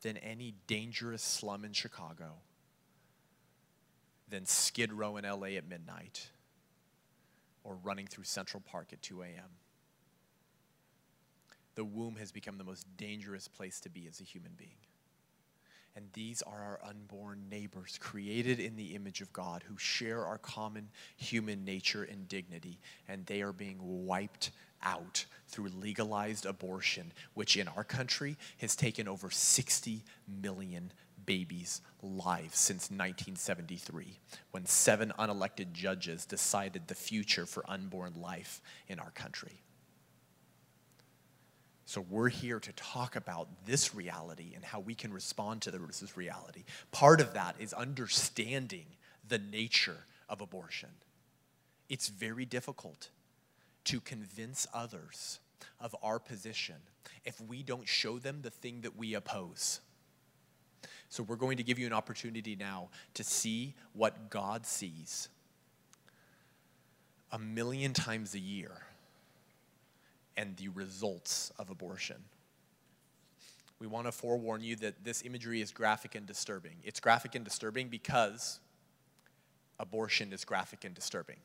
[0.03, 2.35] than any dangerous slum in Chicago
[4.31, 6.29] than Skid Row in LA at midnight
[7.65, 9.51] or running through Central Park at 2 a.m.
[11.75, 14.79] The womb has become the most dangerous place to be as a human being.
[15.95, 20.39] And these are our unborn neighbors, created in the image of God, who share our
[20.39, 27.57] common human nature and dignity, and they are being wiped out through legalized abortion, which
[27.57, 30.05] in our country has taken over 60
[30.41, 30.93] million
[31.29, 34.19] babies' lives since 1973,
[34.51, 39.61] when seven unelected judges decided the future for unborn life in our country.
[41.85, 46.17] So, we're here to talk about this reality and how we can respond to this
[46.17, 46.65] reality.
[46.93, 48.87] Part of that is understanding
[49.29, 50.91] the nature of abortion.
[51.91, 53.11] It's very difficult
[53.85, 55.41] to convince others
[55.79, 56.77] of our position
[57.27, 59.81] if we don't show them the thing that we oppose.
[61.09, 65.29] So we're going to give you an opportunity now to see what God sees
[67.33, 68.73] a million times a year
[70.37, 72.17] and the results of abortion.
[73.81, 76.77] We want to forewarn you that this imagery is graphic and disturbing.
[76.83, 78.61] It's graphic and disturbing because
[79.79, 81.37] abortion is graphic and disturbing.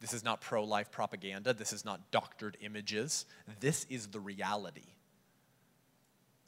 [0.00, 1.54] This is not pro life propaganda.
[1.54, 3.24] This is not doctored images.
[3.60, 4.94] This is the reality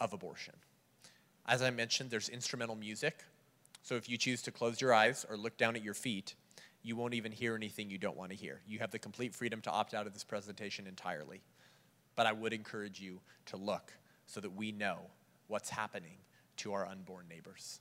[0.01, 0.55] of abortion.
[1.49, 3.25] As I mentioned, there's instrumental music.
[3.83, 6.35] So if you choose to close your eyes or look down at your feet,
[6.83, 8.61] you won't even hear anything you don't want to hear.
[8.67, 11.41] You have the complete freedom to opt out of this presentation entirely.
[12.17, 13.95] But I would encourage you to look
[14.27, 14.99] so that we know
[15.47, 16.19] what's happening
[16.59, 17.81] to our unborn neighbors.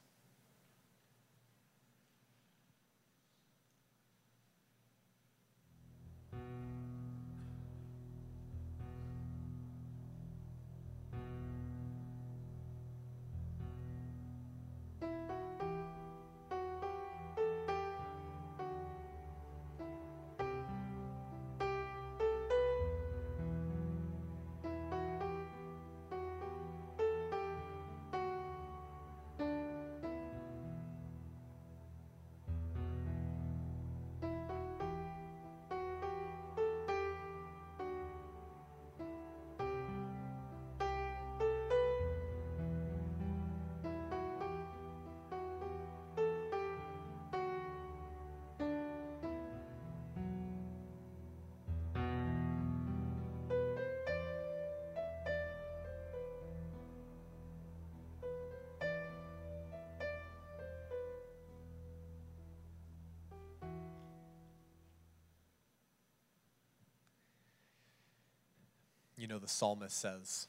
[69.18, 70.48] You know, the psalmist says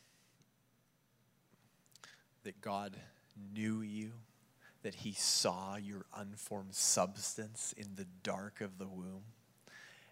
[2.44, 2.96] that God
[3.54, 4.12] knew you,
[4.82, 9.24] that he saw your unformed substance in the dark of the womb,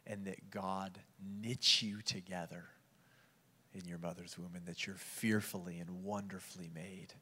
[0.07, 0.99] and that God
[1.43, 2.65] knit you together
[3.75, 7.13] in your mother's womb, and that you're fearfully and wonderfully made.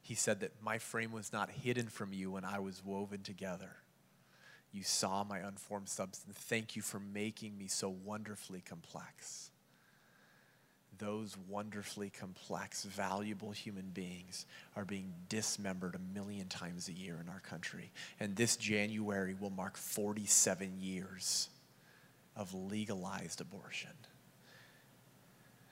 [0.00, 3.76] He said that my frame was not hidden from you when I was woven together.
[4.72, 6.34] You saw my unformed substance.
[6.38, 9.50] Thank you for making me so wonderfully complex
[10.98, 14.46] those wonderfully complex, valuable human beings
[14.76, 17.90] are being dismembered a million times a year in our country.
[18.20, 21.48] And this January will mark 47 years
[22.36, 23.90] of legalized abortion.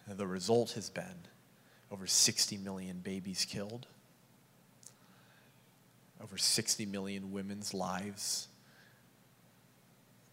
[0.08, 1.26] And the result has been
[1.90, 3.86] over 60 million babies killed,
[6.22, 8.48] over 60 million women's lives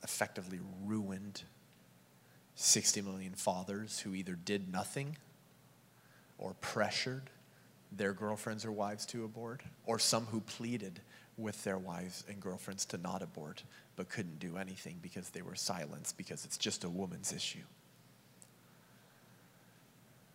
[0.04, 1.44] effectively ruined
[2.56, 5.18] 60 million fathers who either did nothing
[6.38, 7.30] or pressured
[7.92, 11.00] their girlfriends or wives to abort, or some who pleaded
[11.38, 13.64] with their wives and girlfriends to not abort
[13.96, 17.60] but couldn't do anything because they were silenced because it's just a woman's issue.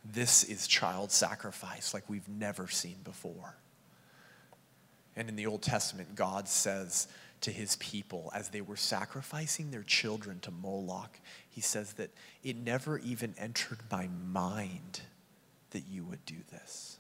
[0.05, 3.57] This is child sacrifice like we've never seen before.
[5.16, 7.09] And in the Old Testament, God says,
[7.41, 11.20] to his people as they were sacrificing their children to Moloch.
[11.49, 12.11] He says that
[12.43, 15.03] it never even entered my mind
[15.70, 16.99] that you would do this.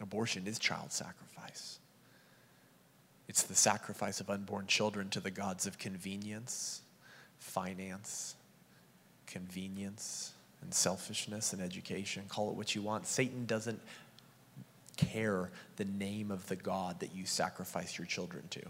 [0.00, 1.78] Abortion is child sacrifice.
[3.28, 6.82] It's the sacrifice of unborn children to the gods of convenience,
[7.38, 8.36] finance,
[9.26, 10.32] convenience,
[10.62, 12.24] and selfishness and education.
[12.28, 13.06] Call it what you want.
[13.06, 13.80] Satan doesn't
[14.96, 18.62] care the name of the God that you sacrifice your children to.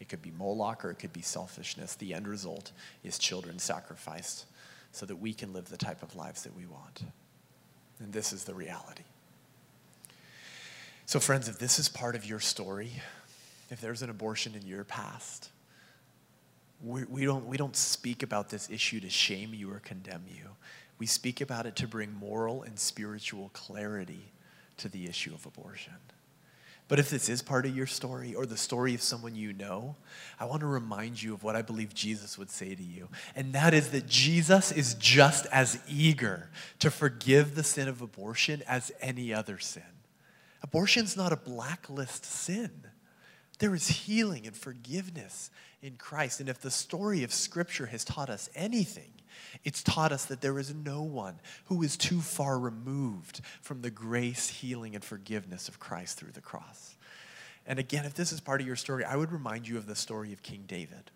[0.00, 1.94] It could be Moloch or it could be selfishness.
[1.94, 2.72] The end result
[3.04, 4.46] is children sacrificed
[4.90, 7.04] so that we can live the type of lives that we want.
[8.00, 9.04] And this is the reality.
[11.06, 12.92] So, friends, if this is part of your story,
[13.70, 15.50] if there's an abortion in your past,
[16.82, 20.48] we, we, don't, we don't speak about this issue to shame you or condemn you.
[20.98, 24.32] We speak about it to bring moral and spiritual clarity
[24.82, 25.94] to the issue of abortion.
[26.88, 29.96] But if this is part of your story or the story of someone you know,
[30.38, 33.08] I want to remind you of what I believe Jesus would say to you.
[33.34, 38.62] And that is that Jesus is just as eager to forgive the sin of abortion
[38.68, 39.82] as any other sin.
[40.62, 42.70] Abortion's not a blacklist sin.
[43.58, 46.40] There is healing and forgiveness in Christ.
[46.40, 49.12] And if the story of Scripture has taught us anything,
[49.64, 53.90] it's taught us that there is no one who is too far removed from the
[53.90, 56.96] grace, healing, and forgiveness of Christ through the cross.
[57.66, 59.94] And again, if this is part of your story, I would remind you of the
[59.94, 61.10] story of King David.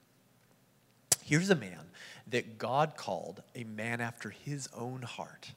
[1.25, 1.81] Here's a man
[2.29, 5.53] that God called a man after his own heart.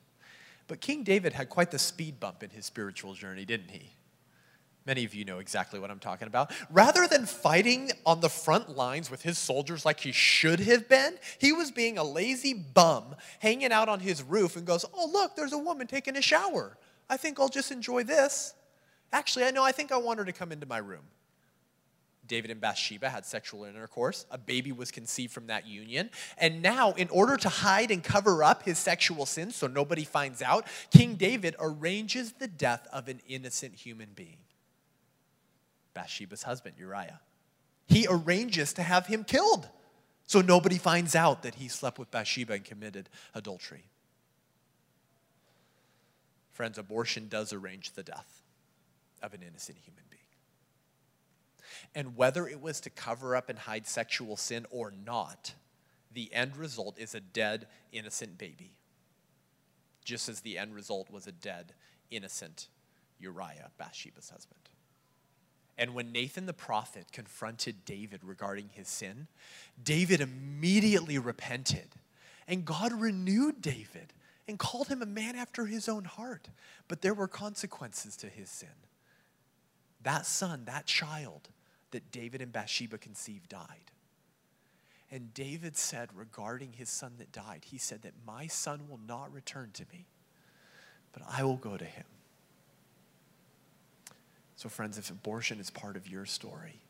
[0.68, 3.92] But King David had quite the speed bump in his spiritual journey, didn't he?
[4.86, 6.52] Many of you know exactly what I'm talking about.
[6.72, 11.18] Rather than fighting on the front lines with his soldiers like he should have been,
[11.38, 15.36] he was being a lazy bum hanging out on his roof and goes, Oh, look,
[15.36, 16.78] there's a woman taking a shower.
[17.10, 18.54] I think I'll just enjoy this.
[19.12, 21.04] Actually, I know, I think I want her to come into my room.
[22.28, 24.26] David and Bathsheba had sexual intercourse.
[24.30, 26.12] A baby was conceived from that union.
[26.38, 30.44] And now, in order to hide and cover up his sexual sins so nobody finds
[30.44, 34.38] out, King David arranges the death of an innocent human being
[35.94, 37.20] Bathsheba's husband, Uriah.
[37.88, 39.68] He arranges to have him killed
[40.30, 43.86] so nobody finds out that he slept with Bathsheba and committed adultery.
[46.52, 48.44] Friends, abortion does arrange the death
[49.24, 50.22] of an innocent human being.
[51.96, 55.56] And whether it was to cover up and hide sexual sin or not,
[56.12, 58.74] the end result is a dead, innocent baby.
[60.06, 61.74] Just as the end result was a dead,
[62.12, 62.68] innocent
[63.20, 64.70] Uriah, Bathsheba's husband.
[65.80, 69.28] And when Nathan the prophet confronted David regarding his sin,
[69.82, 71.88] David immediately repented.
[72.50, 74.12] And God renewed David
[74.46, 76.50] and called him a man after his own heart.
[76.90, 78.68] But there were consequences to his sin.
[80.04, 81.48] That son, that child,
[81.92, 83.92] that David and Bathsheba conceived died.
[85.10, 89.34] And David said regarding his son that died, he said that my son will not
[89.34, 90.08] return to me,
[91.14, 92.06] but I will go to him.
[94.60, 96.82] So, friends, if abortion is part of your story,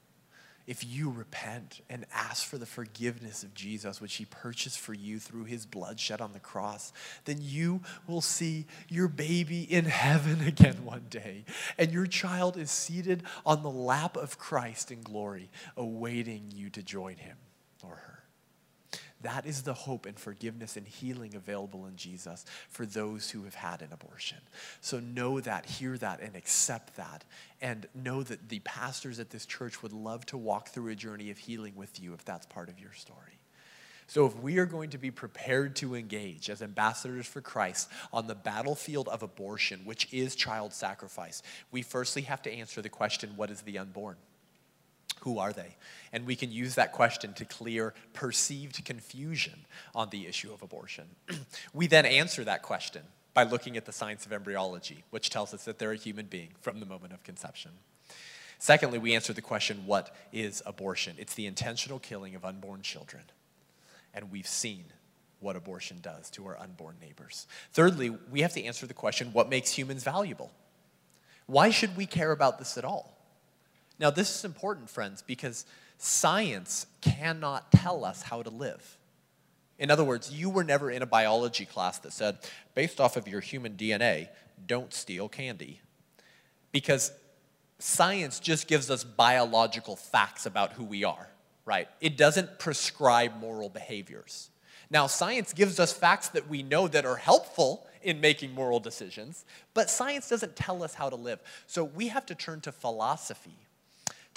[0.65, 5.19] if you repent and ask for the forgiveness of Jesus, which he purchased for you
[5.19, 6.91] through his blood shed on the cross,
[7.25, 11.45] then you will see your baby in heaven again one day.
[11.77, 16.81] And your child is seated on the lap of Christ in glory, awaiting you to
[16.81, 17.37] join him
[17.83, 18.08] or her.
[19.21, 23.55] That is the hope and forgiveness and healing available in Jesus for those who have
[23.55, 24.37] had an abortion.
[24.79, 27.25] So know that, hear that, and accept that.
[27.61, 31.31] And know that the pastors at this church would love to walk through a journey
[31.31, 33.39] of healing with you if that's part of your story.
[34.07, 38.25] So, if we are going to be prepared to engage as ambassadors for Christ on
[38.25, 43.33] the battlefield of abortion, which is child sacrifice, we firstly have to answer the question
[43.35, 44.15] what is the unborn?
[45.21, 45.75] Who are they?
[46.11, 51.05] And we can use that question to clear perceived confusion on the issue of abortion.
[51.73, 53.03] we then answer that question
[53.33, 56.49] by looking at the science of embryology, which tells us that they're a human being
[56.61, 57.71] from the moment of conception.
[58.57, 61.15] Secondly, we answer the question what is abortion?
[61.17, 63.23] It's the intentional killing of unborn children.
[64.13, 64.85] And we've seen
[65.39, 67.47] what abortion does to our unborn neighbors.
[67.71, 70.51] Thirdly, we have to answer the question what makes humans valuable?
[71.45, 73.18] Why should we care about this at all?
[73.99, 75.65] Now, this is important, friends, because
[75.97, 78.97] science cannot tell us how to live.
[79.77, 82.37] In other words, you were never in a biology class that said,
[82.75, 84.29] based off of your human DNA,
[84.65, 85.81] don't steal candy.
[86.71, 87.11] Because
[87.79, 91.29] science just gives us biological facts about who we are,
[91.65, 91.87] right?
[92.01, 94.49] It doesn't prescribe moral behaviors.
[94.89, 99.45] Now, science gives us facts that we know that are helpful in making moral decisions,
[99.73, 101.39] but science doesn't tell us how to live.
[101.67, 103.57] So we have to turn to philosophy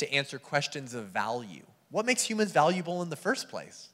[0.02, 1.62] to answer questions of value.
[1.90, 3.88] What makes humans valuable in the first place?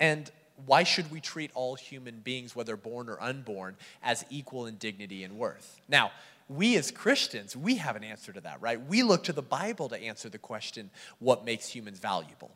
[0.00, 0.30] And
[0.64, 5.22] why should we treat all human beings, whether born or unborn, as equal in dignity
[5.22, 5.80] and worth?
[5.88, 6.10] Now,
[6.48, 8.80] we as Christians, we have an answer to that, right?
[8.86, 12.50] We look to the Bible to answer the question, what makes humans valuable?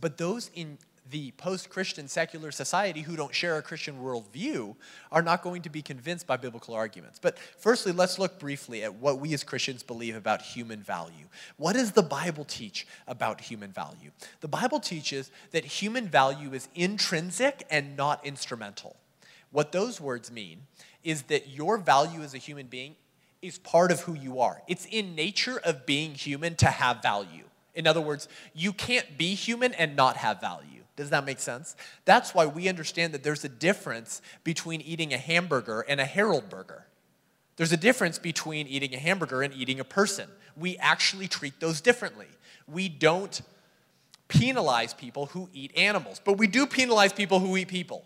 [0.00, 0.78] But those in
[1.08, 4.76] the post Christian secular society who don't share a Christian worldview
[5.10, 7.18] are not going to be convinced by biblical arguments.
[7.20, 11.26] But firstly, let's look briefly at what we as Christians believe about human value.
[11.56, 14.10] What does the Bible teach about human value?
[14.40, 18.96] The Bible teaches that human value is intrinsic and not instrumental.
[19.50, 20.62] What those words mean
[21.02, 22.94] is that your value as a human being
[23.42, 24.62] is part of who you are.
[24.68, 27.44] It's in nature of being human to have value.
[27.74, 30.69] In other words, you can't be human and not have value.
[31.00, 31.76] Does that make sense?
[32.04, 36.50] That's why we understand that there's a difference between eating a hamburger and a Harold
[36.50, 36.84] burger.
[37.56, 40.28] There's a difference between eating a hamburger and eating a person.
[40.58, 42.26] We actually treat those differently.
[42.68, 43.40] We don't
[44.28, 48.04] penalize people who eat animals, but we do penalize people who eat people.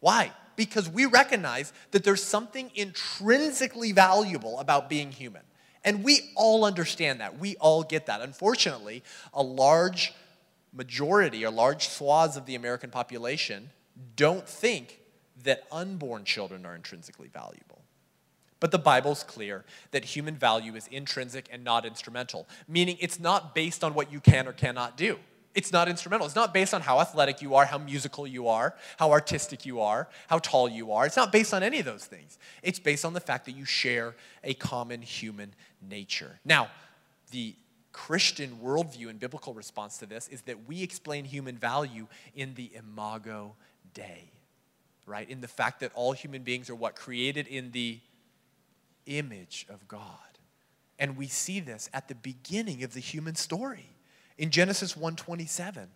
[0.00, 0.30] Why?
[0.54, 5.44] Because we recognize that there's something intrinsically valuable about being human.
[5.82, 7.38] And we all understand that.
[7.38, 8.20] We all get that.
[8.20, 10.12] Unfortunately, a large
[10.74, 13.70] majority or large swaths of the American population
[14.16, 15.00] don't think
[15.44, 17.82] that unborn children are intrinsically valuable.
[18.60, 23.54] But the Bible's clear that human value is intrinsic and not instrumental, meaning it's not
[23.54, 25.18] based on what you can or cannot do.
[25.54, 26.26] It's not instrumental.
[26.26, 29.80] It's not based on how athletic you are, how musical you are, how artistic you
[29.80, 31.06] are, how tall you are.
[31.06, 32.38] It's not based on any of those things.
[32.62, 36.40] It's based on the fact that you share a common human nature.
[36.44, 36.70] Now,
[37.30, 37.54] the
[37.94, 42.70] Christian worldview and biblical response to this is that we explain human value in the
[42.74, 43.54] imago
[43.94, 44.32] Dei,
[45.06, 45.30] right?
[45.30, 46.96] In the fact that all human beings are what?
[46.96, 48.00] Created in the
[49.06, 50.18] image of God.
[50.98, 53.90] And we see this at the beginning of the human story.
[54.38, 55.88] In Genesis 1:27,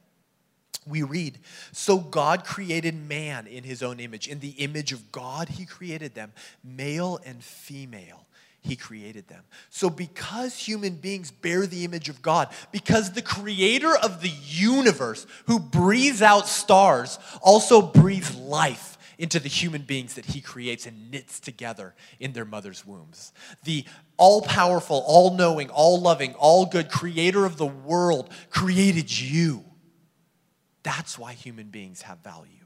[0.86, 1.40] we read,
[1.72, 4.28] "So God created man in his own image.
[4.28, 6.32] In the image of God he created them,
[6.62, 8.27] male and female."
[8.60, 9.44] He created them.
[9.70, 15.26] So, because human beings bear the image of God, because the creator of the universe,
[15.46, 21.10] who breathes out stars, also breathes life into the human beings that he creates and
[21.10, 23.32] knits together in their mother's wombs.
[23.64, 23.84] The
[24.16, 29.64] all powerful, all knowing, all loving, all good creator of the world created you.
[30.82, 32.57] That's why human beings have value.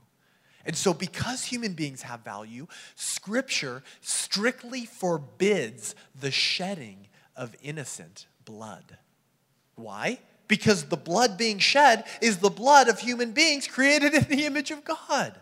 [0.64, 8.98] And so, because human beings have value, Scripture strictly forbids the shedding of innocent blood.
[9.74, 10.18] Why?
[10.48, 14.70] Because the blood being shed is the blood of human beings created in the image
[14.70, 15.34] of God.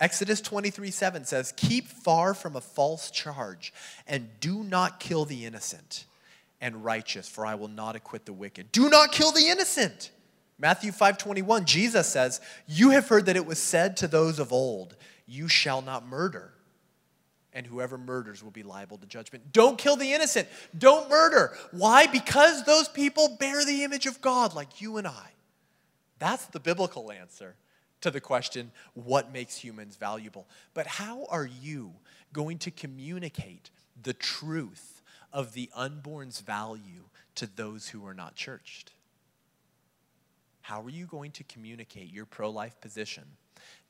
[0.00, 3.72] Exodus 23 7 says, Keep far from a false charge
[4.06, 6.06] and do not kill the innocent
[6.60, 8.72] and righteous, for I will not acquit the wicked.
[8.72, 10.10] Do not kill the innocent.
[10.62, 14.94] Matthew 5:21, Jesus says, You have heard that it was said to those of old,
[15.26, 16.54] You shall not murder.
[17.52, 19.52] And whoever murders will be liable to judgment.
[19.52, 20.48] Don't kill the innocent.
[20.78, 21.54] Don't murder.
[21.72, 22.06] Why?
[22.06, 25.32] Because those people bear the image of God like you and I.
[26.20, 27.56] That's the biblical answer
[28.00, 30.46] to the question, what makes humans valuable?
[30.74, 31.92] But how are you
[32.32, 35.02] going to communicate the truth
[35.32, 37.04] of the unborn's value
[37.34, 38.91] to those who are not churched?
[40.62, 43.24] How are you going to communicate your pro life position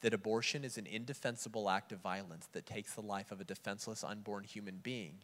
[0.00, 4.02] that abortion is an indefensible act of violence that takes the life of a defenseless
[4.02, 5.14] unborn human being?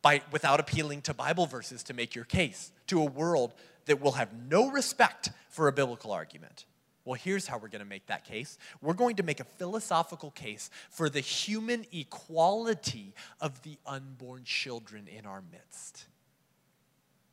[0.00, 3.52] By, without appealing to Bible verses to make your case to a world
[3.86, 6.64] that will have no respect for a biblical argument.
[7.04, 8.58] Well, here's how we're going to make that case.
[8.82, 15.08] We're going to make a philosophical case for the human equality of the unborn children
[15.08, 16.04] in our midst.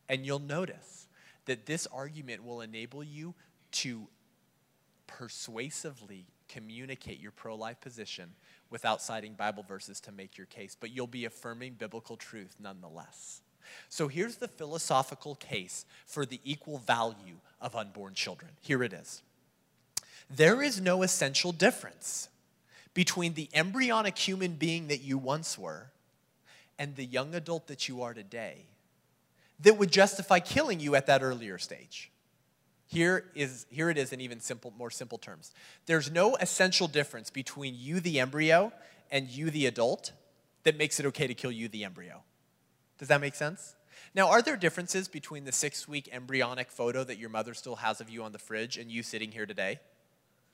[0.07, 1.04] And you'll notice
[1.45, 3.33] that this argument will enable you
[3.71, 4.07] to
[5.07, 8.29] persuasively communicate your pro life position
[8.69, 13.41] without citing Bible verses to make your case, but you'll be affirming biblical truth nonetheless.
[13.89, 18.51] So here's the philosophical case for the equal value of unborn children.
[18.61, 19.21] Here it is.
[20.29, 22.29] There is no essential difference
[22.93, 25.91] between the embryonic human being that you once were
[26.79, 28.65] and the young adult that you are today
[29.61, 32.11] that would justify killing you at that earlier stage.
[32.87, 35.51] Here, is, here it is in even simple, more simple terms.
[35.85, 38.71] There's no essential difference between you, the embryo,
[39.09, 40.11] and you, the adult,
[40.63, 42.23] that makes it okay to kill you, the embryo.
[42.97, 43.75] Does that make sense?
[44.13, 48.01] Now, are there differences between the six week embryonic photo that your mother still has
[48.01, 49.79] of you on the fridge and you sitting here today?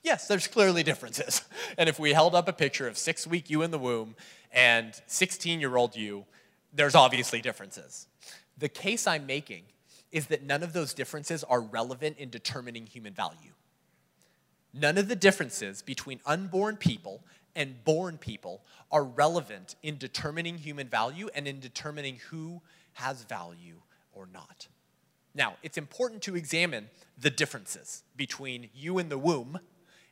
[0.02, 1.42] Yes, there's clearly differences.
[1.78, 4.14] And if we held up a picture of six week you in the womb
[4.52, 6.26] and 16 year old you,
[6.72, 8.06] there's obviously differences.
[8.58, 9.64] The case I'm making
[10.10, 13.52] is that none of those differences are relevant in determining human value.
[14.74, 17.22] None of the differences between unborn people
[17.54, 22.60] and born people are relevant in determining human value and in determining who
[22.94, 23.80] has value
[24.12, 24.68] or not.
[25.34, 26.88] Now, it's important to examine
[27.18, 29.60] the differences between you in the womb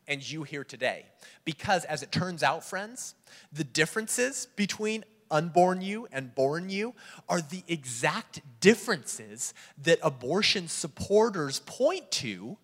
[0.09, 1.07] and you here today.
[1.45, 3.14] Because as it turns out, friends,
[3.53, 6.95] the differences between unborn you and born you
[7.28, 12.59] are the exact differences that abortion supporters point to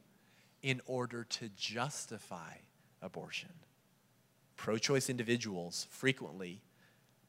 [0.62, 2.54] in order to justify
[3.00, 3.50] abortion.
[4.56, 6.62] Pro choice individuals frequently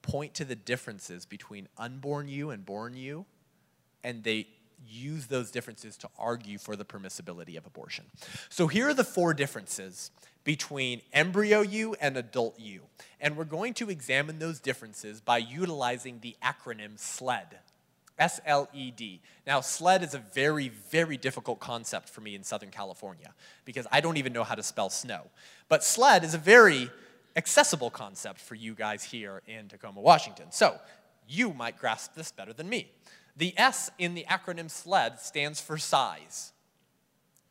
[0.02, 3.26] point to the differences between unborn you and born you,
[4.04, 4.48] and they
[4.86, 8.06] use those differences to argue for the permissibility of abortion.
[8.50, 10.12] So here are the four differences
[10.44, 12.82] between embryo you and adult you.
[13.20, 17.58] And we're going to examine those differences by utilizing the acronym SLED.
[18.20, 19.22] S L E D.
[19.46, 24.02] Now, SLED is a very, very difficult concept for me in Southern California because I
[24.02, 25.28] don't even know how to spell snow.
[25.70, 26.90] But SLED is a very
[27.36, 30.48] accessible concept for you guys here in Tacoma, Washington.
[30.52, 30.80] So,
[31.28, 32.90] you might grasp this better than me.
[33.38, 36.54] The S in the acronym SLED stands for size.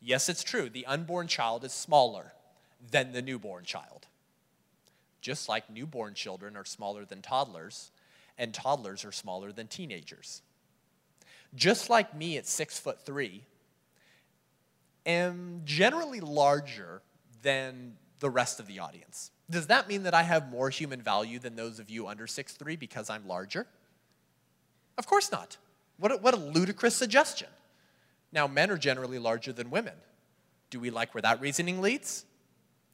[0.01, 2.33] Yes, it's true, the unborn child is smaller
[2.91, 4.05] than the newborn child.
[5.21, 7.91] Just like newborn children are smaller than toddlers,
[8.37, 10.41] and toddlers are smaller than teenagers.
[11.55, 13.45] Just like me at six foot three,
[15.05, 17.01] am generally larger
[17.41, 19.31] than the rest of the audience.
[19.49, 22.53] Does that mean that I have more human value than those of you under six
[22.53, 23.65] three because I'm larger?
[24.97, 25.57] Of course not.
[25.97, 27.47] What a, what a ludicrous suggestion.
[28.31, 29.93] Now, men are generally larger than women.
[30.69, 32.25] Do we like where that reasoning leads?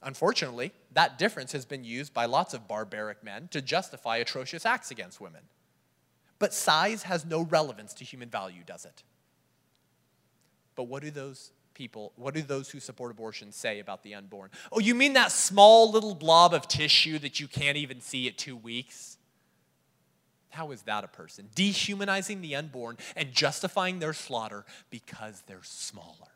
[0.03, 4.91] Unfortunately, that difference has been used by lots of barbaric men to justify atrocious acts
[4.91, 5.41] against women.
[6.39, 9.03] But size has no relevance to human value, does it?
[10.75, 14.49] But what do those people, what do those who support abortion say about the unborn?
[14.71, 18.37] Oh, you mean that small little blob of tissue that you can't even see at
[18.37, 19.17] two weeks?
[20.53, 21.49] How is that a person?
[21.55, 26.29] Dehumanizing the unborn and justifying their slaughter because they're smaller.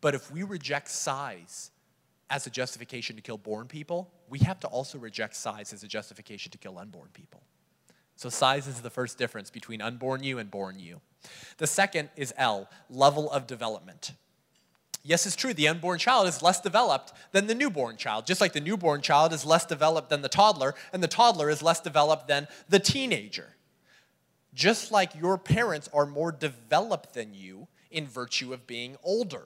[0.00, 1.72] But if we reject size
[2.30, 5.88] as a justification to kill born people, we have to also reject size as a
[5.88, 7.42] justification to kill unborn people.
[8.14, 11.00] So, size is the first difference between unborn you and born you.
[11.56, 14.12] The second is L, level of development.
[15.02, 18.52] Yes, it's true, the unborn child is less developed than the newborn child, just like
[18.52, 22.28] the newborn child is less developed than the toddler, and the toddler is less developed
[22.28, 23.56] than the teenager.
[24.52, 29.44] Just like your parents are more developed than you in virtue of being older,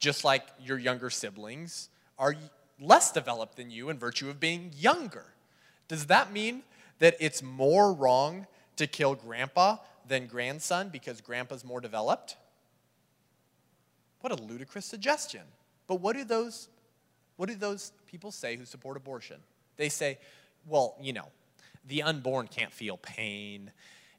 [0.00, 1.88] just like your younger siblings
[2.18, 2.34] are
[2.80, 5.26] less developed than you in virtue of being younger.
[5.86, 6.62] Does that mean
[6.98, 9.76] that it's more wrong to kill grandpa
[10.08, 12.36] than grandson because grandpa's more developed?
[14.20, 15.42] What a ludicrous suggestion.
[15.86, 16.68] But what do those
[17.36, 19.38] what do those people say who support abortion?
[19.78, 20.18] They say,
[20.66, 21.28] well, you know,
[21.86, 23.70] the unborn can't feel pain.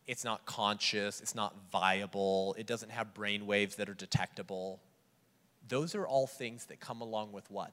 [0.07, 4.79] It's not conscious, it's not viable, it doesn't have brain waves that are detectable.
[5.67, 7.71] Those are all things that come along with what?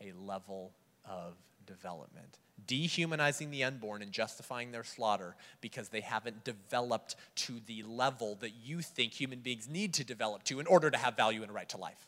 [0.00, 0.72] A level
[1.04, 2.38] of development.
[2.66, 8.52] Dehumanizing the unborn and justifying their slaughter because they haven't developed to the level that
[8.64, 11.54] you think human beings need to develop to in order to have value and a
[11.54, 12.06] right to life.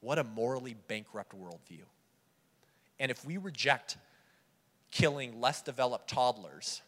[0.00, 1.82] What a morally bankrupt worldview.
[2.98, 3.96] And if we reject
[4.90, 6.82] killing less developed toddlers,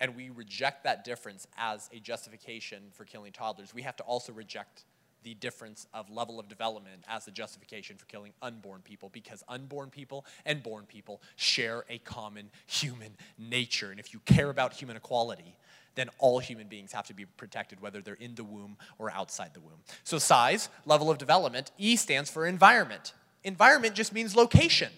[0.00, 4.32] and we reject that difference as a justification for killing toddlers, we have to also
[4.32, 4.84] reject
[5.22, 9.90] the difference of level of development as a justification for killing unborn people because unborn
[9.90, 13.90] people and born people share a common human nature.
[13.90, 15.56] And if you care about human equality,
[15.94, 19.52] then all human beings have to be protected, whether they're in the womb or outside
[19.54, 19.80] the womb.
[20.04, 23.12] So, size, level of development, E stands for environment.
[23.44, 24.90] Environment just means location,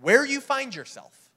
[0.00, 1.30] where you find yourself.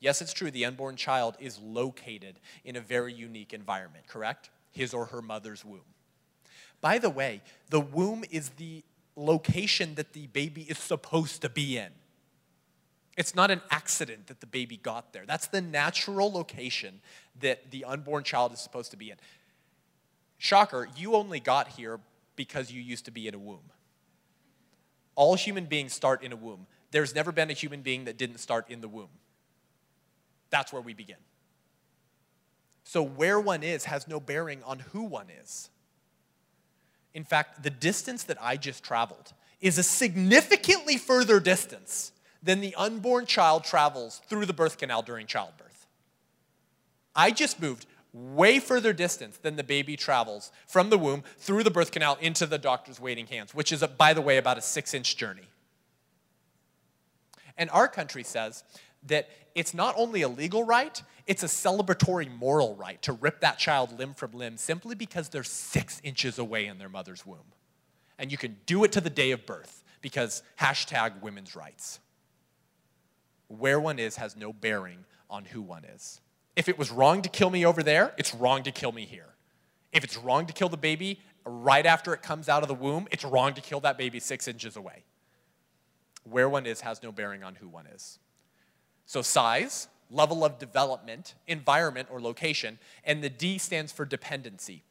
[0.00, 4.50] Yes, it's true, the unborn child is located in a very unique environment, correct?
[4.70, 5.93] His or her mother's womb.
[6.84, 8.84] By the way, the womb is the
[9.16, 11.88] location that the baby is supposed to be in.
[13.16, 15.24] It's not an accident that the baby got there.
[15.26, 17.00] That's the natural location
[17.40, 19.16] that the unborn child is supposed to be in.
[20.36, 22.00] Shocker, you only got here
[22.36, 23.70] because you used to be in a womb.
[25.14, 26.66] All human beings start in a womb.
[26.90, 29.08] There's never been a human being that didn't start in the womb.
[30.50, 31.16] That's where we begin.
[32.82, 35.70] So, where one is has no bearing on who one is.
[37.14, 42.12] In fact, the distance that I just traveled is a significantly further distance
[42.42, 45.86] than the unborn child travels through the birth canal during childbirth.
[47.16, 51.70] I just moved way further distance than the baby travels from the womb through the
[51.70, 54.92] birth canal into the doctor's waiting hands, which is, by the way, about a six
[54.92, 55.48] inch journey.
[57.56, 58.64] And our country says
[59.06, 63.58] that it's not only a legal right, it's a celebratory moral right to rip that
[63.58, 67.52] child limb from limb simply because they're six inches away in their mother's womb.
[68.18, 72.00] And you can do it to the day of birth because hashtag women's rights.
[73.48, 76.20] Where one is has no bearing on who one is.
[76.56, 79.34] If it was wrong to kill me over there, it's wrong to kill me here.
[79.92, 83.08] If it's wrong to kill the baby right after it comes out of the womb,
[83.10, 85.04] it's wrong to kill that baby six inches away.
[86.24, 88.18] Where one is has no bearing on who one is.
[89.06, 94.82] So, size, level of development, environment, or location, and the D stands for dependency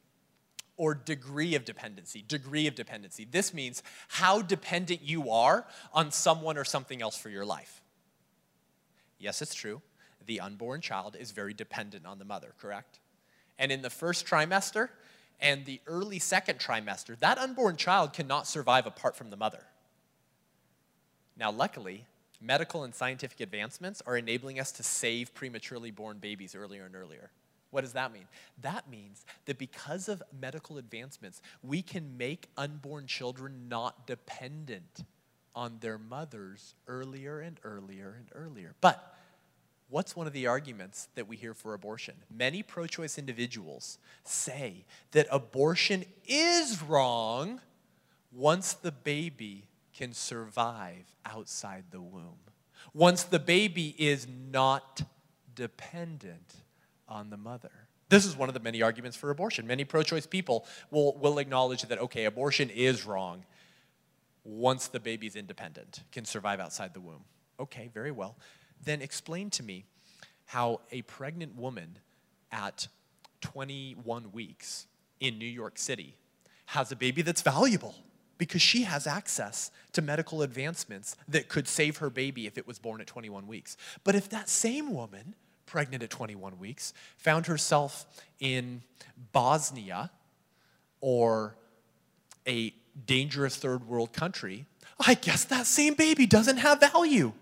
[0.76, 2.24] or degree of dependency.
[2.26, 3.26] Degree of dependency.
[3.30, 7.82] This means how dependent you are on someone or something else for your life.
[9.18, 9.82] Yes, it's true.
[10.26, 13.00] The unborn child is very dependent on the mother, correct?
[13.58, 14.88] And in the first trimester
[15.40, 19.64] and the early second trimester, that unborn child cannot survive apart from the mother.
[21.36, 22.06] Now, luckily,
[22.40, 27.30] medical and scientific advancements are enabling us to save prematurely born babies earlier and earlier.
[27.70, 28.28] What does that mean?
[28.62, 35.04] That means that because of medical advancements, we can make unborn children not dependent
[35.56, 38.74] on their mothers earlier and earlier and earlier.
[38.80, 39.14] But
[39.88, 42.14] what's one of the arguments that we hear for abortion?
[42.32, 47.60] Many pro choice individuals say that abortion is wrong
[48.32, 49.64] once the baby
[49.96, 52.38] can survive outside the womb.
[52.92, 55.02] Once the baby is not
[55.54, 56.54] dependent
[57.08, 57.70] on the mother.
[58.08, 59.66] This is one of the many arguments for abortion.
[59.66, 63.44] Many pro choice people will, will acknowledge that, okay, abortion is wrong
[64.44, 67.24] once the baby's independent, can survive outside the womb.
[67.58, 68.36] Okay, very well.
[68.84, 69.86] Then explain to me
[70.44, 71.98] how a pregnant woman
[72.52, 72.88] at
[73.40, 74.86] 21 weeks
[75.20, 76.16] in New York City
[76.66, 77.94] has a baby that's valuable
[78.38, 82.78] because she has access to medical advancements that could save her baby if it was
[82.78, 83.76] born at 21 weeks.
[84.02, 85.34] But if that same woman,
[85.66, 88.06] pregnant at 21 weeks, found herself
[88.40, 88.82] in
[89.32, 90.10] Bosnia
[91.00, 91.56] or
[92.46, 92.74] a
[93.06, 94.66] dangerous third world country,
[95.04, 97.32] I guess that same baby doesn't have value.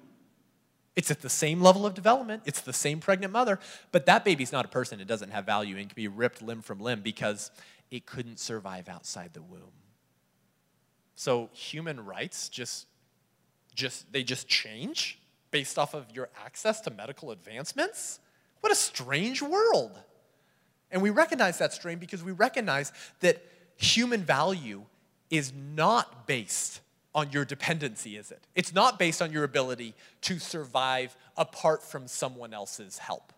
[0.95, 3.59] It's at the same level of development, it's the same pregnant mother,
[3.93, 5.01] but that baby's not a person.
[5.01, 7.51] It doesn't have value and can be ripped limb from limb because
[7.91, 9.73] it couldn't survive outside the womb.
[11.15, 12.87] So human rights just
[13.75, 15.19] just they just change
[15.51, 18.21] based off of your access to medical advancements?
[18.61, 19.99] What a strange world.
[20.91, 23.43] And we recognize that strain because we recognize that
[23.77, 24.83] human value
[25.31, 26.81] is not based
[27.15, 28.43] on your dependency, is it?
[28.55, 33.33] It's not based on your ability to survive apart from someone else's help.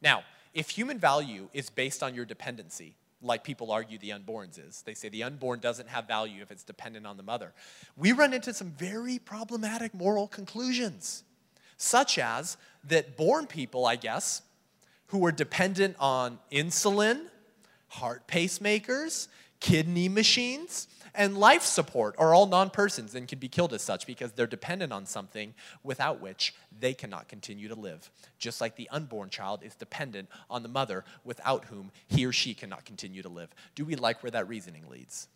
[0.00, 0.22] Now,
[0.54, 4.94] if human value is based on your dependency, like people argue the unborn's is, they
[4.94, 7.52] say the unborn doesn't have value if it's dependent on the mother,
[7.96, 11.24] we run into some very problematic moral conclusions,
[11.76, 14.42] such as that born people, I guess,
[15.08, 17.26] who are dependent on insulin,
[17.88, 19.28] heart pacemakers,
[19.60, 24.06] kidney machines, and life support are all non persons and can be killed as such
[24.06, 28.10] because they're dependent on something without which they cannot continue to live.
[28.38, 32.54] Just like the unborn child is dependent on the mother without whom he or she
[32.54, 33.50] cannot continue to live.
[33.74, 35.28] Do we like where that reasoning leads?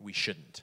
[0.00, 0.62] We shouldn't.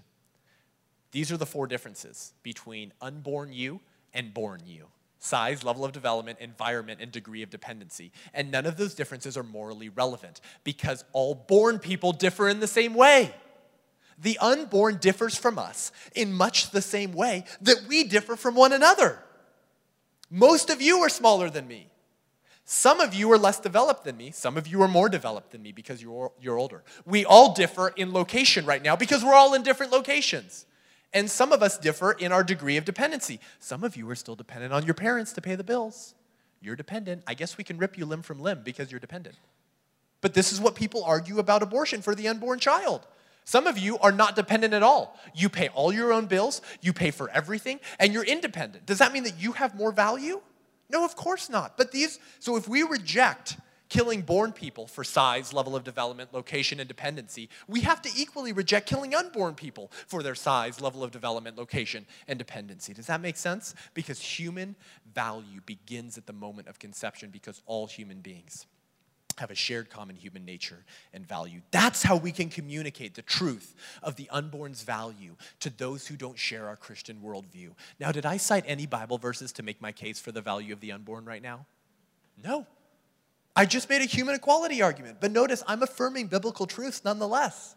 [1.12, 3.80] These are the four differences between unborn you
[4.14, 4.88] and born you
[5.22, 8.10] size, level of development, environment, and degree of dependency.
[8.34, 12.68] And none of those differences are morally relevant because all born people differ in the
[12.68, 13.34] same way
[14.22, 18.74] the unborn differs from us in much the same way that we differ from one
[18.74, 19.20] another.
[20.30, 21.90] Most of you are smaller than me.
[22.66, 24.30] Some of you are less developed than me.
[24.30, 26.84] Some of you are more developed than me because you're, you're older.
[27.04, 30.68] We all differ in location right now because we're all in different locations.
[31.12, 33.40] And some of us differ in our degree of dependency.
[33.60, 36.14] Some of you are still dependent on your parents to pay the bills.
[36.62, 37.24] You're dependent.
[37.26, 39.38] I guess we can rip you limb from limb because you're dependent.
[40.22, 43.08] But this is what people argue about abortion for the unborn child.
[43.50, 45.18] Some of you are not dependent at all.
[45.34, 48.86] You pay all your own bills, you pay for everything, and you're independent.
[48.86, 50.40] Does that mean that you have more value?
[50.88, 51.76] No, of course not.
[51.76, 53.58] But these, so if we reject
[53.90, 58.54] killing born people for size, level of development, location, and dependency, we have to equally
[58.54, 62.94] reject killing unborn people for their size, level of development, location, and dependency.
[62.94, 63.74] Does that make sense?
[63.96, 64.76] Because human
[65.12, 68.68] value begins at the moment of conception because all human beings
[69.40, 71.62] have a shared common human nature and value.
[71.72, 76.38] That's how we can communicate the truth of the unborn's value to those who don't
[76.38, 77.72] share our Christian worldview.
[78.00, 80.80] Now, did I cite any Bible verses to make my case for the value of
[80.80, 81.66] the unborn right now?
[82.44, 82.68] No.
[83.56, 87.76] I just made a human equality argument, but notice I'm affirming biblical truths nonetheless.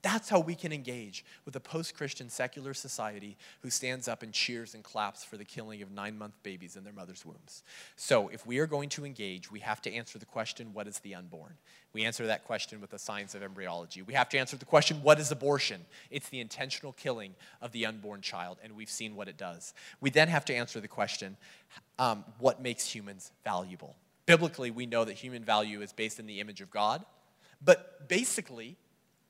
[0.00, 4.32] That's how we can engage with a post Christian secular society who stands up and
[4.32, 7.64] cheers and claps for the killing of nine month babies in their mother's wombs.
[7.96, 11.00] So, if we are going to engage, we have to answer the question what is
[11.00, 11.54] the unborn?
[11.92, 14.02] We answer that question with the science of embryology.
[14.02, 15.80] We have to answer the question what is abortion?
[16.12, 19.74] It's the intentional killing of the unborn child, and we've seen what it does.
[20.00, 21.36] We then have to answer the question
[21.98, 23.96] um, what makes humans valuable?
[24.26, 27.04] Biblically, we know that human value is based in the image of God,
[27.64, 28.76] but basically,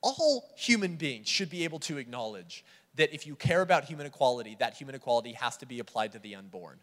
[0.01, 2.63] all human beings should be able to acknowledge
[2.95, 6.19] that if you care about human equality, that human equality has to be applied to
[6.19, 6.79] the unborn.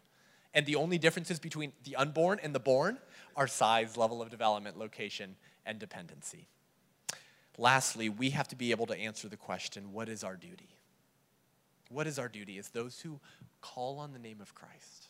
[0.53, 2.97] And the only differences between the unborn and the born
[3.35, 6.47] are size, level of development, location, and dependency.
[7.57, 10.69] Lastly, we have to be able to answer the question what is our duty?
[11.89, 13.19] What is our duty as those who
[13.61, 15.09] call on the name of Christ,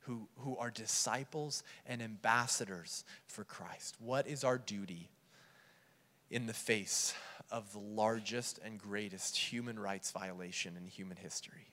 [0.00, 3.96] who, who are disciples and ambassadors for Christ?
[3.98, 5.10] What is our duty
[6.30, 7.14] in the face
[7.50, 11.70] of the largest and greatest human rights violation in human history?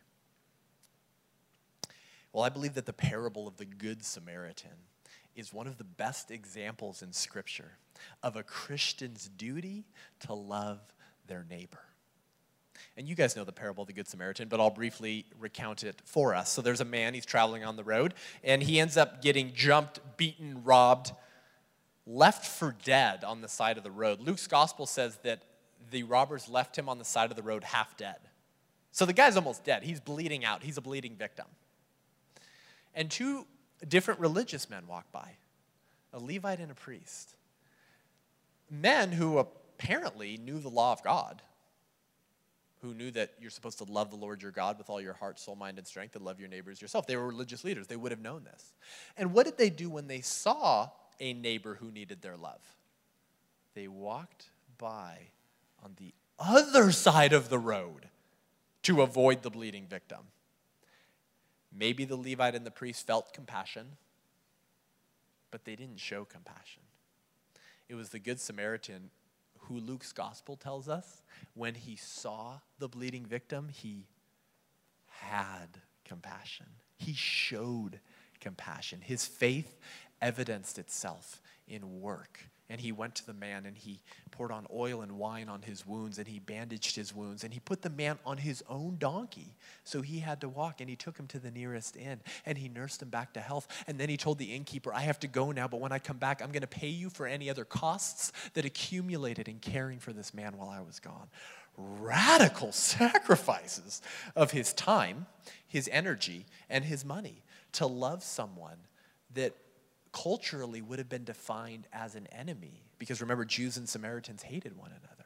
[2.32, 4.72] Well, I believe that the parable of the Good Samaritan
[5.36, 7.72] is one of the best examples in Scripture
[8.24, 9.86] of a Christian's duty
[10.22, 10.80] to love
[11.28, 11.80] their neighbor.
[12.98, 16.02] And you guys know the parable of the Good Samaritan, but I'll briefly recount it
[16.06, 16.50] for us.
[16.50, 20.00] So there's a man, he's traveling on the road, and he ends up getting jumped,
[20.18, 21.12] beaten, robbed,
[22.08, 24.20] left for dead on the side of the road.
[24.22, 25.42] Luke's gospel says that
[25.92, 28.18] the robbers left him on the side of the road half dead.
[28.92, 29.84] So the guy's almost dead.
[29.84, 31.46] He's bleeding out, he's a bleeding victim.
[32.94, 33.46] And two
[33.88, 35.32] different religious men walk by
[36.14, 37.36] a Levite and a priest.
[38.72, 41.42] Men who apparently knew the law of God,
[42.82, 45.40] who knew that you're supposed to love the Lord your God with all your heart,
[45.40, 47.06] soul, mind, and strength, and love your neighbors yourself.
[47.06, 47.88] They were religious leaders.
[47.88, 48.74] They would have known this.
[49.18, 50.90] And what did they do when they saw
[51.20, 52.62] a neighbor who needed their love?
[53.74, 55.18] They walked by
[55.84, 58.10] on the other side of the road
[58.84, 60.20] to avoid the bleeding victim.
[61.78, 63.98] Maybe the Levite and the priest felt compassion,
[65.52, 66.84] but they didn't show compassion.
[67.90, 69.10] It was the Good Samaritan
[69.68, 74.06] who Luke's gospel tells us when he saw the bleeding victim, he
[75.08, 75.68] had
[76.04, 76.68] compassion.
[76.98, 78.00] He showed
[78.40, 79.02] compassion.
[79.02, 79.78] His faith
[80.22, 84.02] evidenced itself in work and he went to the man and he
[84.32, 87.60] poured on oil and wine on his wounds and he bandaged his wounds and he
[87.60, 89.56] put the man on his own donkey.
[89.84, 92.68] So he had to walk and he took him to the nearest inn and he
[92.68, 93.68] nursed him back to health.
[93.86, 96.18] And then he told the innkeeper, I have to go now, but when I come
[96.18, 100.12] back, I'm going to pay you for any other costs that accumulated in caring for
[100.12, 101.28] this man while I was gone.
[101.78, 104.02] Radical sacrifices
[104.36, 105.28] of his time,
[105.68, 107.44] his energy, and his money
[107.74, 108.78] to love someone
[109.36, 109.54] that
[110.16, 114.92] culturally would have been defined as an enemy because remember, Jews and Samaritans hated one
[114.92, 115.26] another.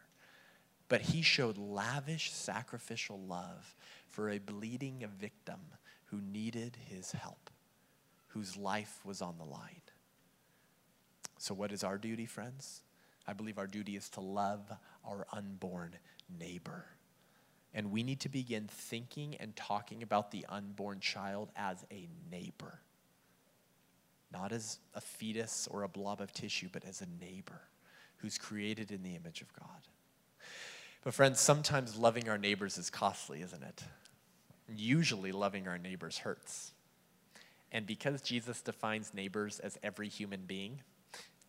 [0.88, 3.76] But he showed lavish sacrificial love
[4.08, 5.60] for a bleeding victim
[6.06, 7.52] who needed his help,
[8.30, 9.84] whose life was on the line.
[11.38, 12.82] So, what is our duty, friends?
[13.28, 14.72] I believe our duty is to love
[15.06, 15.98] our unborn
[16.40, 16.86] neighbor.
[17.72, 22.80] And we need to begin thinking and talking about the unborn child as a neighbor
[24.32, 27.62] not as a fetus or a blob of tissue, but as a neighbor
[28.18, 29.88] who's created in the image of God.
[31.04, 33.84] But, friends, sometimes loving our neighbors is costly, isn't it?
[34.68, 36.74] Usually, loving our neighbors hurts.
[37.72, 40.82] And because Jesus defines neighbors as every human being,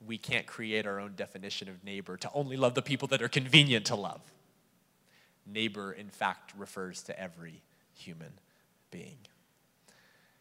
[0.05, 3.28] we can't create our own definition of neighbor to only love the people that are
[3.28, 4.20] convenient to love.
[5.47, 7.62] Neighbor, in fact, refers to every
[7.93, 8.33] human
[8.91, 9.18] being.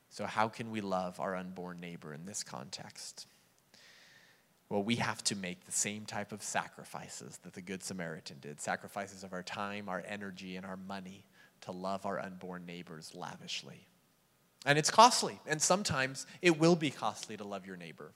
[0.09, 3.27] So, how can we love our unborn neighbor in this context?
[4.69, 8.61] Well, we have to make the same type of sacrifices that the Good Samaritan did
[8.61, 11.25] sacrifices of our time, our energy, and our money
[11.61, 13.87] to love our unborn neighbors lavishly.
[14.65, 18.11] And it's costly, and sometimes it will be costly to love your neighbor.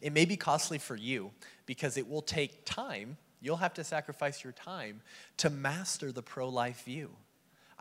[0.00, 1.32] It may be costly for you
[1.66, 3.16] because it will take time.
[3.40, 5.02] You'll have to sacrifice your time
[5.38, 7.10] to master the pro life view.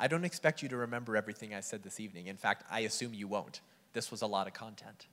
[0.02, 2.26] I don't expect you to remember everything I said this evening.
[2.26, 3.62] In fact, I assume you won't.
[3.94, 5.06] This was a lot of content.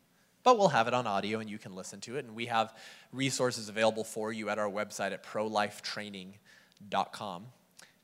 [0.42, 2.24] But we'll have it on audio and you can listen to it.
[2.24, 2.74] And we have
[3.12, 7.46] resources available for you at our website at prolifetraining.com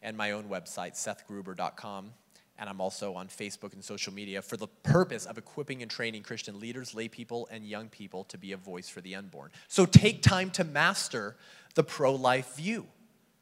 [0.02, 2.12] and my own website, sethgruber.com.
[2.58, 6.22] And I'm also on Facebook and social media for the purpose of equipping and training
[6.22, 9.52] Christian leaders, lay people, and young people to be a voice for the unborn.
[9.68, 11.38] So take time to master
[11.76, 12.88] the pro life view.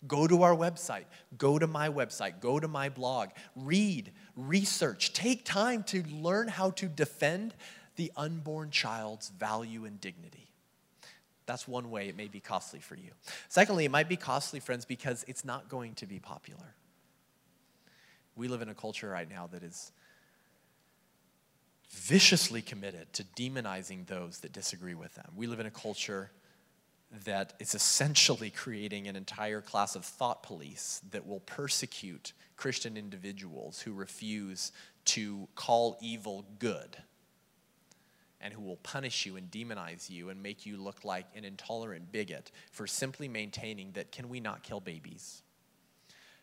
[0.07, 1.05] Go to our website,
[1.39, 6.71] go to my website, go to my blog, read, research, take time to learn how
[6.71, 7.55] to defend
[7.97, 10.49] the unborn child's value and dignity.
[11.47, 13.11] That's one way it may be costly for you.
[13.49, 16.75] Secondly, it might be costly, friends, because it's not going to be popular.
[18.35, 19.93] We live in a culture right now that is
[21.91, 25.31] viciously committed to demonizing those that disagree with them.
[25.37, 26.31] We live in a culture
[27.25, 33.81] that is essentially creating an entire class of thought police that will persecute Christian individuals
[33.81, 34.73] who refuse
[35.05, 36.97] to call evil good
[38.41, 42.11] and who will punish you and demonize you and make you look like an intolerant
[42.11, 45.43] bigot for simply maintaining that can we not kill babies?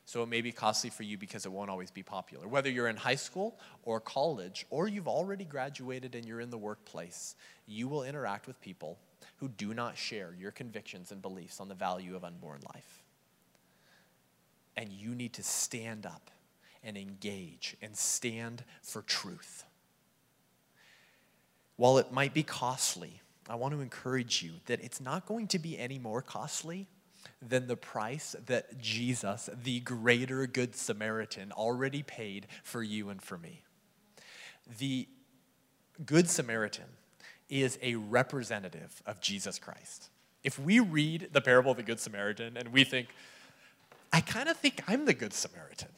[0.06, 2.48] So it may be costly for you because it won't always be popular.
[2.48, 6.58] Whether you're in high school or college or you've already graduated and you're in the
[6.58, 7.36] workplace,
[7.68, 8.98] you will interact with people
[9.40, 13.04] who do not share your convictions and beliefs on the value of unborn life.
[14.76, 16.30] And you need to stand up
[16.84, 19.66] and engage and stand for truth.
[21.76, 25.60] While it might be costly, I want to encourage you that it's not going to
[25.60, 26.88] be any more costly
[27.42, 33.38] than the price that Jesus, the greater Good Samaritan, already paid for you and for
[33.38, 33.64] me.
[34.78, 35.08] The
[36.06, 36.86] Good Samaritan
[37.50, 40.10] is a representative of Jesus Christ.
[40.44, 43.10] If we read the parable of the Good Samaritan and we think,
[44.14, 45.90] I kind of think I'm the Good Samaritan,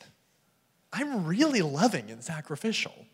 [0.94, 3.06] I'm really loving and sacrificial,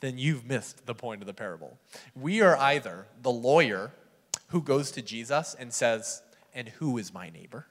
[0.00, 1.78] then you've missed the point of the parable.
[2.14, 3.92] We are either the lawyer
[4.48, 6.22] who goes to Jesus and says,
[6.54, 7.66] And who is my neighbor?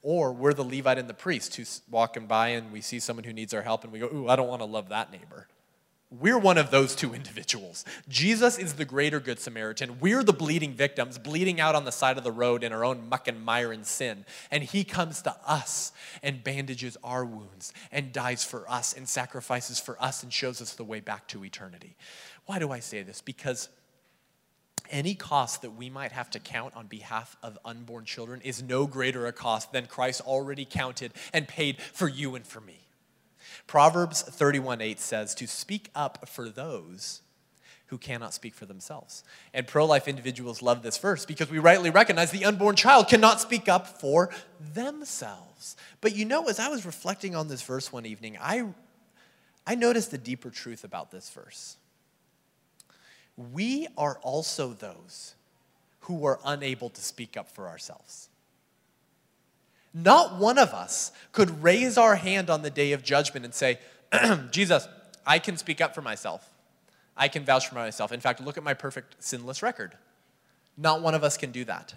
[0.00, 3.32] Or we're the Levite and the priest who's walking by and we see someone who
[3.32, 5.48] needs our help and we go, Ooh, I don't want to love that neighbor.
[6.20, 7.84] We're one of those two individuals.
[8.08, 9.98] Jesus is the greater Good Samaritan.
[10.00, 13.08] We're the bleeding victims, bleeding out on the side of the road in our own
[13.08, 14.24] muck and mire and sin.
[14.50, 15.92] And He comes to us
[16.22, 20.74] and bandages our wounds and dies for us and sacrifices for us and shows us
[20.74, 21.96] the way back to eternity.
[22.46, 23.20] Why do I say this?
[23.20, 23.68] Because
[24.90, 28.86] any cost that we might have to count on behalf of unborn children is no
[28.86, 32.83] greater a cost than Christ already counted and paid for you and for me.
[33.66, 37.22] Proverbs 31 8 says, To speak up for those
[37.86, 39.22] who cannot speak for themselves.
[39.52, 43.40] And pro life individuals love this verse because we rightly recognize the unborn child cannot
[43.40, 44.30] speak up for
[44.72, 45.76] themselves.
[46.00, 48.66] But you know, as I was reflecting on this verse one evening, I,
[49.66, 51.76] I noticed a deeper truth about this verse.
[53.36, 55.34] We are also those
[56.00, 58.28] who are unable to speak up for ourselves.
[59.94, 63.78] Not one of us could raise our hand on the day of judgment and say,
[64.50, 64.88] Jesus,
[65.24, 66.50] I can speak up for myself.
[67.16, 68.10] I can vouch for myself.
[68.10, 69.96] In fact, look at my perfect sinless record.
[70.76, 71.94] Not one of us can do that.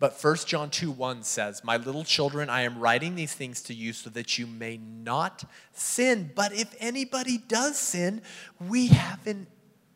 [0.00, 3.74] But 1 John 2 1 says, My little children, I am writing these things to
[3.74, 6.30] you so that you may not sin.
[6.34, 8.22] But if anybody does sin,
[8.60, 9.46] we have an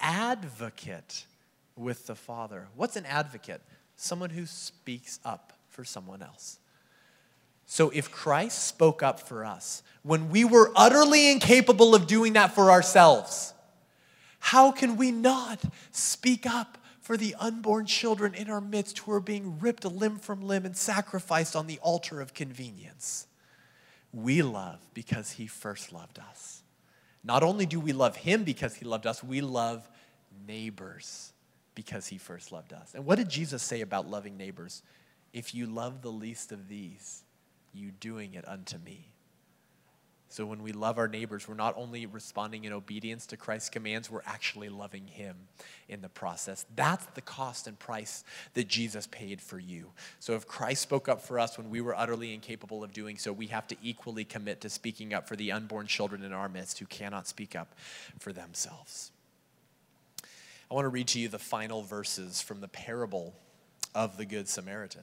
[0.01, 1.25] advocate
[1.77, 2.69] with the Father.
[2.75, 3.63] What's an advocate?
[3.97, 6.59] Someone who speaks up for someone else.
[7.67, 12.55] So if Christ spoke up for us when we were utterly incapable of doing that
[12.55, 13.55] for ourselves,
[14.41, 19.21] how can we not speak up for the unborn children in our midst who are
[19.21, 23.27] being ripped limb from limb and sacrificed on the altar of convenience?
[24.13, 26.63] We love because he first loved us.
[27.25, 29.89] Not only do we love him because he loved us, we love
[30.47, 31.33] neighbors
[31.75, 32.95] because he first loved us.
[32.95, 34.83] And what did Jesus say about loving neighbors?
[35.33, 37.23] If you love the least of these,
[37.73, 39.13] you doing it unto me.
[40.33, 44.11] So when we love our neighbors, we're not only responding in obedience to Christ's commands,
[44.11, 45.37] we're actually loving Him
[45.91, 46.65] in the process.
[46.75, 48.25] That's the cost and price
[48.55, 49.91] that Jesus paid for you.
[50.21, 53.31] So if Christ spoke up for us when we were utterly incapable of doing so,
[53.31, 56.79] we have to equally commit to speaking up for the unborn children in our midst
[56.79, 57.75] who cannot speak up
[58.19, 59.11] for themselves.
[60.71, 63.35] I want to read to you the final verses from the parable
[63.95, 65.03] of the Good Samaritan.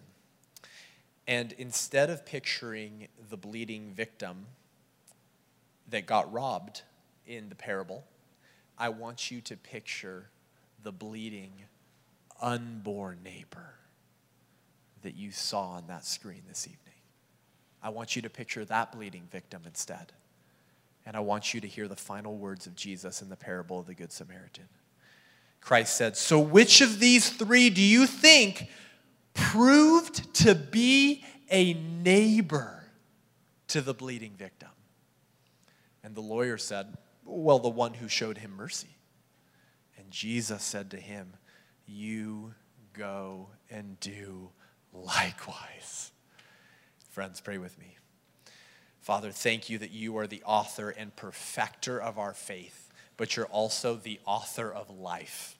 [1.30, 4.48] And instead of picturing the bleeding victim,
[5.92, 6.82] that got robbed
[7.28, 8.04] in the parable,
[8.80, 10.30] I want you to picture
[10.82, 11.52] the bleeding,
[12.42, 13.76] unborn neighbor
[15.04, 16.80] that you saw on that screen this evening.
[17.84, 20.12] I want you to picture that bleeding victim instead.
[21.06, 23.86] And I want you to hear the final words of Jesus in the parable of
[23.86, 24.68] the Good Samaritan.
[25.62, 28.68] Christ said, So which of these three do you think
[29.34, 32.84] proved to be a neighbor
[33.68, 34.70] to the bleeding victim?
[36.04, 38.98] And the lawyer said, Well, the one who showed him mercy.
[39.98, 41.34] And Jesus said to him,
[41.86, 42.54] You
[42.94, 44.50] go and do
[44.94, 46.12] likewise.
[47.10, 47.98] Friends, pray with me.
[49.02, 53.46] Father, thank you that you are the author and perfecter of our faith, but you're
[53.48, 55.59] also the author of life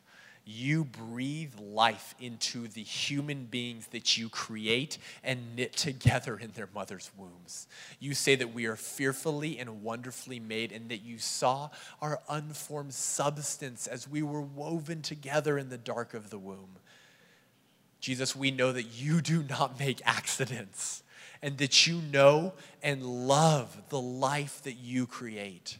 [0.50, 6.68] you breathe life into the human beings that you create and knit together in their
[6.74, 7.68] mother's wombs.
[8.00, 11.70] You say that we are fearfully and wonderfully made, and that you saw
[12.02, 16.78] our unformed substance as we were woven together in the dark of the womb.
[18.00, 21.04] Jesus, we know that you do not make accidents,
[21.44, 25.78] and that you know and love the life that you create.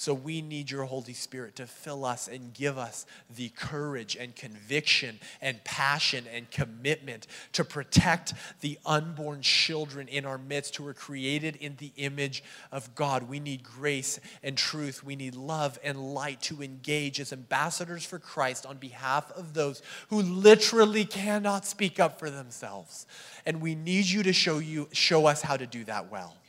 [0.00, 3.04] So we need your Holy Spirit to fill us and give us
[3.36, 8.32] the courage and conviction and passion and commitment to protect
[8.62, 12.42] the unborn children in our midst who are created in the image
[12.72, 13.28] of God.
[13.28, 15.04] We need grace and truth.
[15.04, 19.82] We need love and light to engage as ambassadors for Christ on behalf of those
[20.08, 23.06] who literally cannot speak up for themselves.
[23.44, 26.39] And we need you to show you show us how to do that well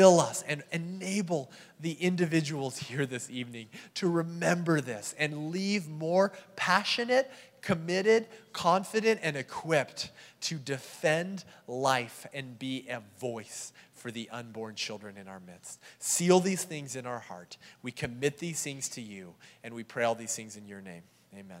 [0.00, 6.32] fill us and enable the individuals here this evening to remember this and leave more
[6.56, 10.10] passionate, committed, confident, and equipped
[10.40, 15.78] to defend life and be a voice for the unborn children in our midst.
[15.98, 17.58] Seal these things in our heart.
[17.82, 21.02] We commit these things to you, and we pray all these things in your name.
[21.34, 21.60] Amen.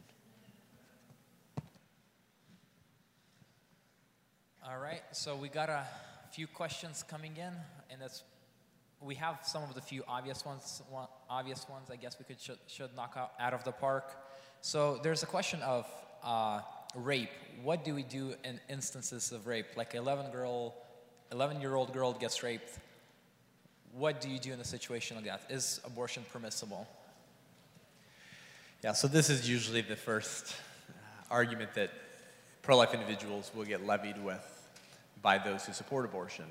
[4.66, 5.84] All right, so we got a
[6.32, 7.52] few questions coming in,
[7.90, 8.22] and that's
[9.00, 10.82] we have some of the few obvious ones.
[10.90, 14.12] One, obvious ones, I guess we could should, should knock out, out of the park.
[14.60, 15.86] So there's a question of
[16.22, 16.60] uh,
[16.94, 17.30] rape.
[17.62, 19.66] What do we do in instances of rape?
[19.76, 20.74] Like 11 girl,
[21.32, 22.78] 11 year old girl gets raped.
[23.92, 25.42] What do you do in a situation like that?
[25.48, 26.86] Is abortion permissible?
[28.84, 30.54] Yeah, so this is usually the first
[30.88, 30.92] uh,
[31.30, 31.90] argument that
[32.62, 34.68] pro life individuals will get levied with
[35.22, 36.46] by those who support abortion.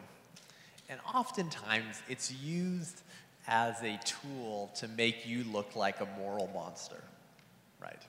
[0.89, 3.01] And oftentimes it's used
[3.47, 7.01] as a tool to make you look like a moral monster,
[7.81, 8.01] right?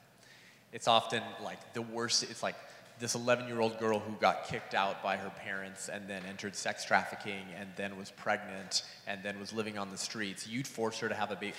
[0.72, 2.56] It's often like the worst, it's like
[2.98, 6.54] this 11 year old girl who got kicked out by her parents and then entered
[6.54, 10.46] sex trafficking and then was pregnant and then was living on the streets.
[10.46, 11.54] You'd force her to have a baby.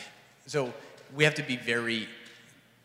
[0.45, 0.73] So
[1.15, 2.07] we have to be very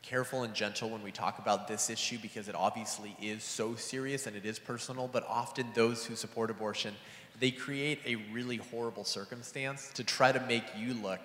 [0.03, 4.27] careful and gentle when we talk about this issue because it obviously is so serious
[4.27, 6.95] and it is personal, but often those who support abortion,
[7.39, 11.21] they create a really horrible circumstance to try to make you look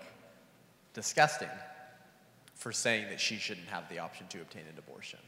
[0.94, 1.50] disgusting
[2.56, 5.20] for saying that she shouldn't have the option to obtain an abortion.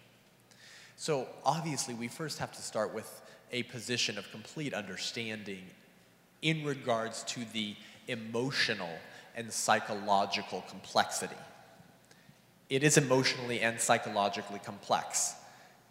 [0.95, 5.63] So obviously, we first have to start with a position of complete understanding
[6.41, 7.75] in regards to the
[8.07, 8.89] emotional
[9.35, 11.35] and psychological complexity.
[12.69, 15.33] It is emotionally and psychologically complex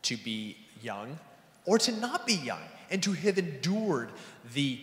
[0.03, 1.19] to be young
[1.65, 2.63] or to not be young
[2.93, 4.11] and to have endured
[4.55, 4.79] the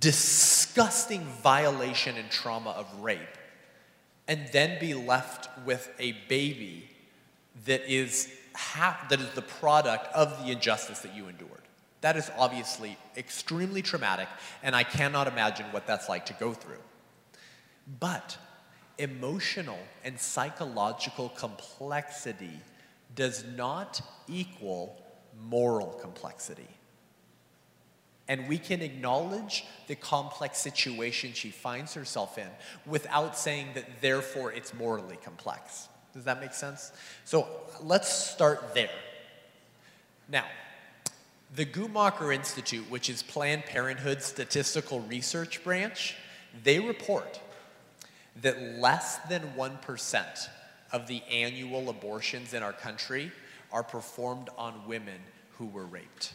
[0.00, 3.20] disgusting violation and trauma of rape
[4.26, 6.88] and then be left with a baby
[7.66, 11.50] that is half, that is the product of the injustice that you endured.
[12.00, 14.28] That is obviously extremely traumatic,
[14.62, 16.80] and I cannot imagine what that's like to go through.
[18.00, 18.36] But
[18.98, 22.60] emotional and psychological complexity
[23.14, 25.02] does not equal
[25.48, 26.68] moral complexity.
[28.28, 32.48] And we can acknowledge the complex situation she finds herself in
[32.86, 35.88] without saying that therefore it's morally complex.
[36.12, 36.92] Does that make sense?
[37.24, 37.48] So
[37.82, 38.90] let's start there.
[40.28, 40.44] Now,
[41.54, 46.14] the Guttmacher Institute, which is Planned Parenthood's statistical research branch,
[46.62, 47.40] they report
[48.42, 50.48] that less than 1%
[50.92, 53.32] of the annual abortions in our country
[53.72, 55.20] are performed on women
[55.56, 56.34] who were raped.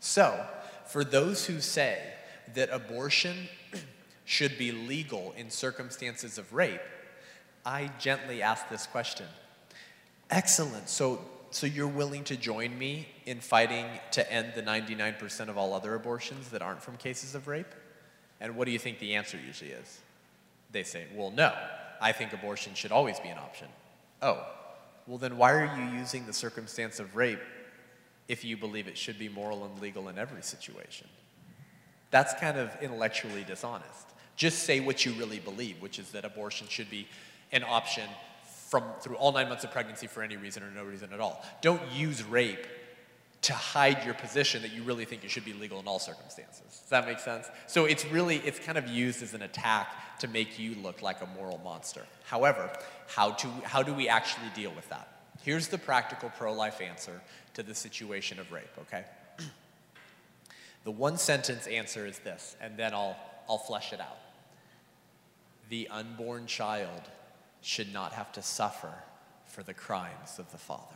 [0.00, 0.46] So,
[0.86, 2.00] for those who say
[2.54, 3.48] that abortion
[4.24, 6.80] should be legal in circumstances of rape,
[7.64, 9.26] I gently ask this question.
[10.30, 10.88] Excellent.
[10.88, 11.20] So,
[11.50, 15.94] so you're willing to join me in fighting to end the 99% of all other
[15.94, 17.74] abortions that aren't from cases of rape?
[18.40, 20.00] And what do you think the answer usually is?
[20.70, 21.52] They say, well, no.
[22.00, 23.68] I think abortion should always be an option.
[24.22, 24.46] Oh,
[25.06, 27.40] well, then why are you using the circumstance of rape
[28.28, 31.08] if you believe it should be moral and legal in every situation.
[32.10, 34.06] That's kind of intellectually dishonest.
[34.36, 37.08] Just say what you really believe, which is that abortion should be
[37.52, 38.04] an option
[38.68, 41.44] from through all nine months of pregnancy for any reason or no reason at all.
[41.62, 42.66] Don't use rape
[43.40, 46.64] to hide your position that you really think it should be legal in all circumstances.
[46.66, 47.46] Does that make sense?
[47.66, 51.22] So it's really, it's kind of used as an attack to make you look like
[51.22, 52.04] a moral monster.
[52.24, 52.70] However,
[53.06, 55.08] how, to, how do we actually deal with that?
[55.42, 57.20] Here's the practical pro life answer
[57.58, 59.04] to the situation of rape, okay?
[60.84, 63.16] the one sentence answer is this, and then I'll,
[63.48, 64.18] I'll flesh it out.
[65.68, 67.02] The unborn child
[67.60, 68.92] should not have to suffer
[69.46, 70.94] for the crimes of the father.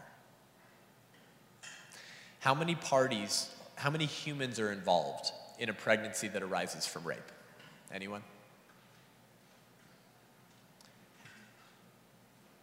[2.39, 7.19] How many parties, how many humans are involved in a pregnancy that arises from rape?
[7.93, 8.23] Anyone?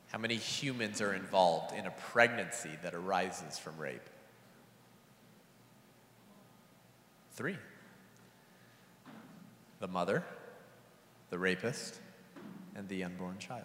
[0.09, 4.09] How many humans are involved in a pregnancy that arises from rape?
[7.33, 7.57] Three
[9.79, 10.23] the mother,
[11.29, 11.99] the rapist,
[12.75, 13.63] and the unborn child.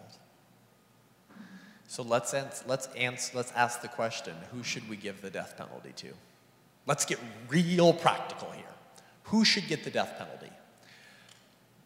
[1.87, 5.55] So let's, ans- let's, ans- let's ask the question who should we give the death
[5.57, 6.13] penalty to?
[6.87, 7.19] Let's get
[7.49, 8.63] real practical here.
[9.23, 10.51] Who should get the death penalty?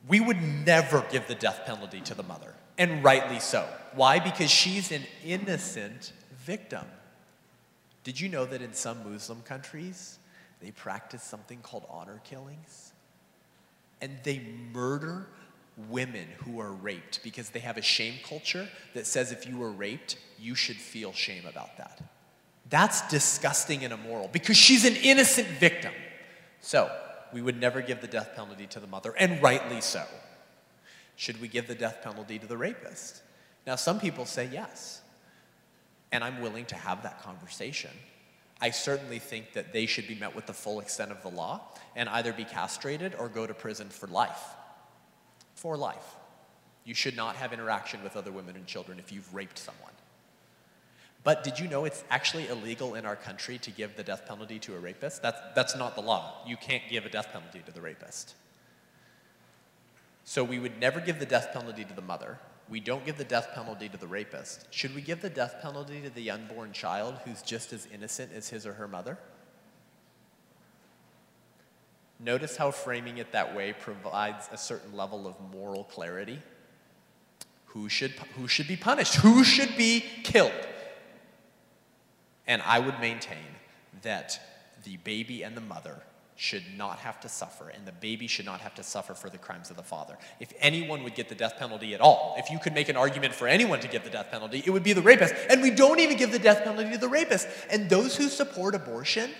[0.07, 3.67] We would never give the death penalty to the mother and rightly so.
[3.93, 4.17] Why?
[4.17, 6.13] Because she's an innocent
[6.45, 6.85] victim.
[8.03, 10.17] Did you know that in some Muslim countries,
[10.61, 12.93] they practice something called honor killings?
[14.01, 14.41] And they
[14.73, 15.27] murder
[15.89, 19.71] women who are raped because they have a shame culture that says if you were
[19.71, 22.01] raped, you should feel shame about that.
[22.69, 25.93] That's disgusting and immoral because she's an innocent victim.
[26.61, 26.89] So,
[27.33, 30.03] we would never give the death penalty to the mother, and rightly so.
[31.19, 33.23] Should we give the death penalty to the rapist?
[33.67, 35.01] Now, some people say yes.
[36.13, 37.91] And I'm willing to have that conversation.
[38.61, 41.59] I certainly think that they should be met with the full extent of the law
[41.93, 44.41] and either be castrated or go to prison for life.
[45.55, 46.15] For life.
[46.85, 49.91] You should not have interaction with other women and children if you've raped someone.
[51.25, 54.57] But did you know it's actually illegal in our country to give the death penalty
[54.59, 55.21] to a rapist?
[55.21, 56.35] That's, that's not the law.
[56.47, 58.35] You can't give a death penalty to the rapist.
[60.29, 62.37] So we would never give the death penalty to the mother.
[62.69, 64.67] We don't give the death penalty to the rapist.
[64.69, 68.47] Should we give the death penalty to the unborn child who's just as innocent as
[68.47, 69.17] his or her mother?
[72.19, 76.39] Notice how framing it that way provides a certain level of moral clarity.
[77.65, 79.15] Who should, who should be punished?
[79.15, 80.53] Who should be killed?
[82.45, 83.55] And I would maintain
[84.03, 84.39] that
[84.83, 86.03] the baby and the mother
[86.39, 89.37] should not have to suffer, and the baby should not have to suffer for the
[89.37, 90.17] crimes of the father.
[90.39, 93.35] If anyone would get the death penalty at all, if you could make an argument
[93.35, 95.35] for anyone to get the death penalty, it would be the rapist.
[95.49, 97.45] And we don't even give the death penalty to the rapist.
[97.69, 99.31] And those who support abortion,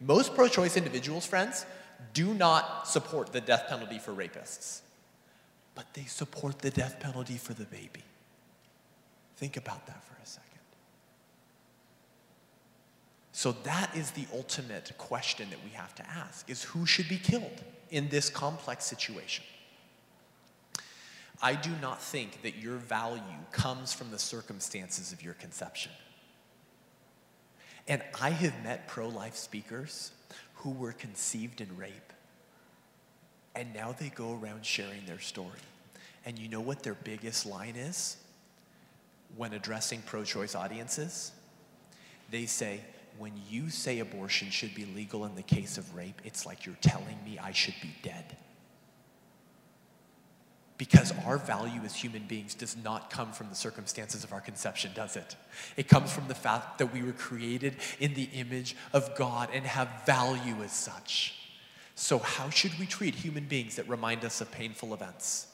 [0.00, 1.66] most pro choice individuals, friends,
[2.14, 4.80] do not support the death penalty for rapists,
[5.76, 8.02] but they support the death penalty for the baby.
[9.36, 10.43] Think about that for a second.
[13.36, 17.18] So that is the ultimate question that we have to ask is who should be
[17.18, 19.44] killed in this complex situation?
[21.42, 23.20] I do not think that your value
[23.50, 25.90] comes from the circumstances of your conception.
[27.88, 30.12] And I have met pro life speakers
[30.54, 32.12] who were conceived in rape,
[33.56, 35.58] and now they go around sharing their story.
[36.24, 38.16] And you know what their biggest line is
[39.36, 41.32] when addressing pro choice audiences?
[42.30, 42.80] They say,
[43.18, 46.76] when you say abortion should be legal in the case of rape, it's like you're
[46.80, 48.36] telling me I should be dead.
[50.76, 54.90] Because our value as human beings does not come from the circumstances of our conception,
[54.94, 55.36] does it?
[55.76, 59.64] It comes from the fact that we were created in the image of God and
[59.64, 61.34] have value as such.
[61.94, 65.46] So, how should we treat human beings that remind us of painful events?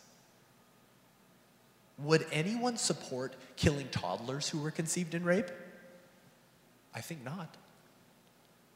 [1.99, 5.51] Would anyone support killing toddlers who were conceived in rape?
[6.95, 7.57] I think not.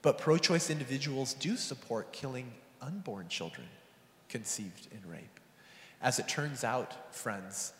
[0.02, 3.66] But pro choice individuals do support killing unborn children
[4.28, 5.40] conceived in rape.
[6.02, 7.72] As it turns out, friends,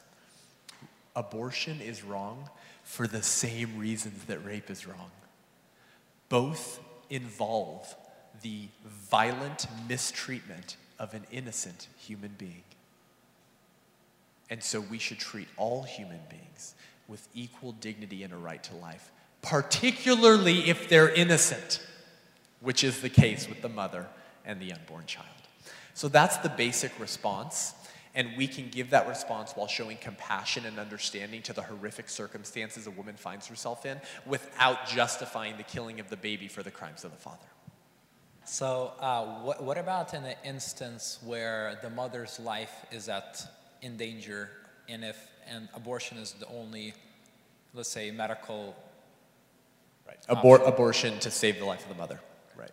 [1.15, 2.49] abortion is wrong
[2.83, 5.11] for the same reasons that rape is wrong.
[6.29, 6.81] Both
[7.11, 7.95] involve
[8.43, 8.69] the
[9.11, 12.63] violent mistreatment of an innocent human being.
[14.51, 16.75] And so we should treat all human beings
[17.09, 19.11] with equal dignity and a right to life
[19.45, 21.87] particularly if they're innocent,
[22.61, 24.07] which is the case with the mother
[24.47, 25.29] and the unborn child.
[25.93, 27.75] So that's the basic response.
[28.15, 32.87] And we can give that response while showing compassion and understanding to the horrific circumstances
[32.87, 37.05] a woman finds herself in without justifying the killing of the baby for the crimes
[37.05, 37.47] of the father.
[38.47, 43.43] So, uh, what, what about in an instance where the mother's life is at
[43.83, 44.51] in danger,
[44.89, 45.17] and if
[45.47, 46.95] and abortion is the only,
[47.75, 48.77] let's say, medical
[50.07, 50.19] Right.
[50.29, 52.21] Abor- abortion to save the life of the mother.
[52.57, 52.71] Right.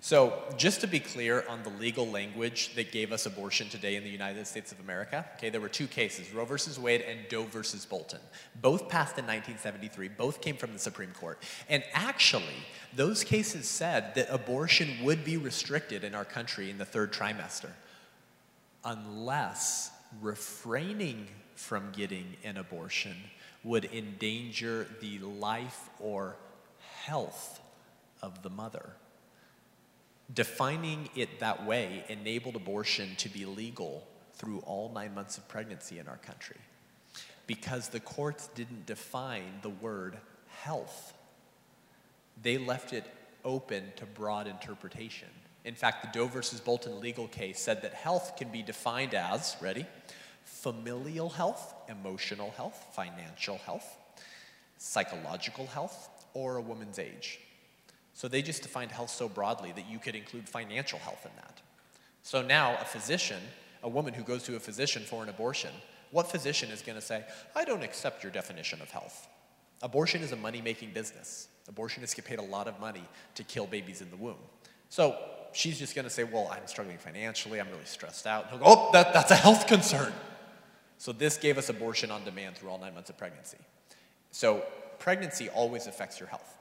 [0.00, 4.04] So, just to be clear on the legal language that gave us abortion today in
[4.04, 7.44] the United States of America, okay, there were two cases Roe versus Wade and Doe
[7.44, 8.20] versus Bolton.
[8.60, 11.38] Both passed in 1973, both came from the Supreme Court.
[11.68, 12.44] And actually,
[12.94, 17.70] those cases said that abortion would be restricted in our country in the third trimester
[18.84, 23.14] unless refraining from getting an abortion
[23.62, 26.36] would endanger the life or
[27.04, 27.60] health
[28.22, 28.90] of the mother.
[30.32, 35.98] Defining it that way enabled abortion to be legal through all nine months of pregnancy
[35.98, 36.56] in our country
[37.46, 40.16] because the courts didn't define the word
[40.62, 41.14] health.
[42.40, 43.04] They left it
[43.44, 45.28] open to broad interpretation.
[45.64, 49.56] In fact, the Doe versus Bolton legal case said that health can be defined as,
[49.60, 49.84] ready?
[50.44, 53.98] Familial health, emotional health, financial health,
[54.78, 57.40] psychological health, or a woman's age.
[58.14, 61.60] So they just defined health so broadly that you could include financial health in that.
[62.22, 63.40] So now a physician,
[63.82, 65.70] a woman who goes to a physician for an abortion,
[66.10, 67.24] what physician is going to say,
[67.54, 69.28] I don't accept your definition of health?
[69.82, 71.48] Abortion is a money making business.
[71.72, 73.04] Abortionists get paid a lot of money
[73.36, 74.36] to kill babies in the womb.
[74.88, 75.16] So
[75.52, 78.42] she's just going to say, Well, I'm struggling financially, I'm really stressed out.
[78.42, 80.12] And he'll go, Oh, that, that's a health concern.
[80.98, 83.56] So this gave us abortion on demand through all nine months of pregnancy.
[84.32, 84.62] So
[85.00, 86.56] pregnancy always affects your health.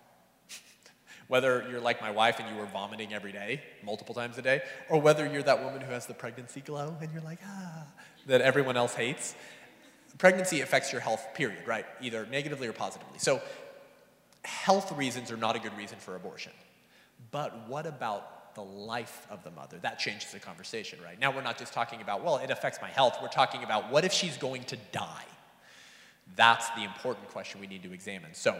[1.27, 4.61] whether you're like my wife and you were vomiting every day, multiple times a day,
[4.89, 7.85] or whether you're that woman who has the pregnancy glow and you're like, ah,
[8.25, 9.35] that everyone else hates.
[10.17, 11.85] Pregnancy affects your health, period, right?
[12.01, 13.19] Either negatively or positively.
[13.19, 13.41] So,
[14.43, 16.51] health reasons are not a good reason for abortion.
[17.31, 19.77] But what about the life of the mother?
[19.81, 21.19] That changes the conversation, right?
[21.19, 23.17] Now we're not just talking about, well, it affects my health.
[23.21, 25.25] We're talking about what if she's going to die?
[26.35, 28.33] That's the important question we need to examine.
[28.33, 28.59] So,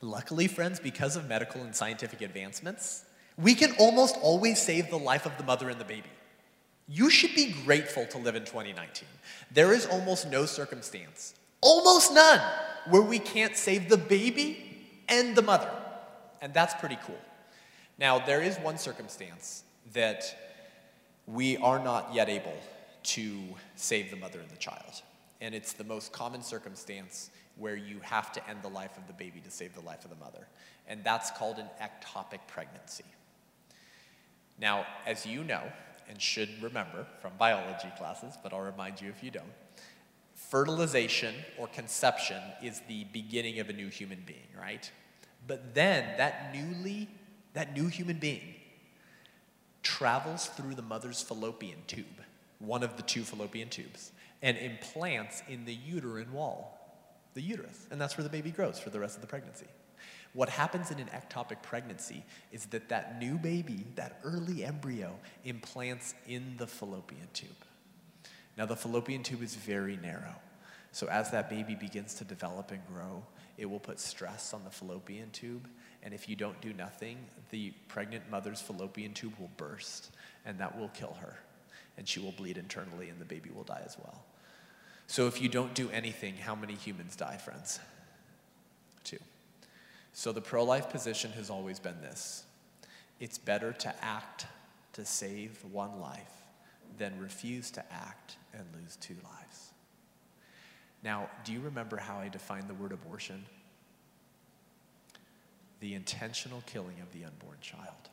[0.00, 3.04] luckily, friends, because of medical and scientific advancements,
[3.36, 6.10] we can almost always save the life of the mother and the baby.
[6.88, 9.08] You should be grateful to live in 2019.
[9.52, 12.40] There is almost no circumstance, almost none,
[12.88, 15.70] where we can't save the baby and the mother.
[16.40, 17.18] And that's pretty cool.
[17.98, 19.62] Now, there is one circumstance
[19.92, 20.36] that
[21.26, 22.56] we are not yet able
[23.02, 23.40] to
[23.76, 25.02] save the mother and the child
[25.40, 29.12] And it's the most common circumstance where you have to end the life of the
[29.12, 30.46] baby to save the life of the mother.
[30.86, 33.04] And that's called an ectopic pregnancy.
[34.58, 35.62] Now, as you know,
[36.08, 39.52] and should remember from biology classes, but I'll remind you if you don't,
[40.34, 44.90] fertilization or conception is the beginning of a new human being, right?
[45.46, 47.08] But then that newly,
[47.54, 48.54] that new human being
[49.82, 52.04] travels through the mother's fallopian tube,
[52.58, 54.12] one of the two fallopian tubes,
[54.42, 56.78] and implants in the uterine wall,
[57.34, 57.86] the uterus.
[57.90, 59.66] And that's where the baby grows for the rest of the pregnancy.
[60.32, 66.14] What happens in an ectopic pregnancy is that that new baby, that early embryo, implants
[66.28, 67.50] in the fallopian tube.
[68.56, 70.36] Now, the fallopian tube is very narrow.
[70.92, 73.24] So, as that baby begins to develop and grow,
[73.58, 75.68] it will put stress on the fallopian tube.
[76.02, 77.18] And if you don't do nothing,
[77.50, 80.10] the pregnant mother's fallopian tube will burst,
[80.44, 81.38] and that will kill her.
[81.98, 84.24] And she will bleed internally, and the baby will die as well.
[85.10, 87.80] So, if you don't do anything, how many humans die, friends?
[89.02, 89.18] Two.
[90.12, 92.44] So the pro life position has always been this
[93.18, 94.46] it's better to act
[94.92, 96.44] to save one life
[96.96, 99.72] than refuse to act and lose two lives.
[101.02, 103.44] Now, do you remember how I defined the word abortion?
[105.80, 108.10] The intentional killing of the unborn child.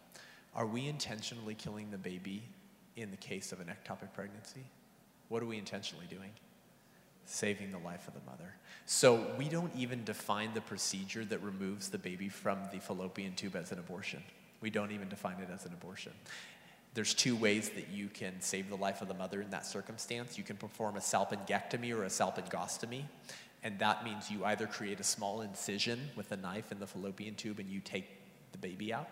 [0.55, 2.41] Are we intentionally killing the baby
[2.95, 4.63] in the case of an ectopic pregnancy?
[5.29, 6.31] What are we intentionally doing?
[7.27, 8.53] Saving the life of the mother.
[8.85, 13.55] So we don't even define the procedure that removes the baby from the fallopian tube
[13.55, 14.23] as an abortion.
[14.61, 16.13] We don't even define it as an abortion.
[16.93, 20.37] There's two ways that you can save the life of the mother in that circumstance.
[20.37, 23.03] You can perform a salpingectomy or a salpingostomy,
[23.61, 27.35] and that means you either create a small incision with a knife in the fallopian
[27.35, 28.07] tube and you take
[28.51, 29.09] the baby out,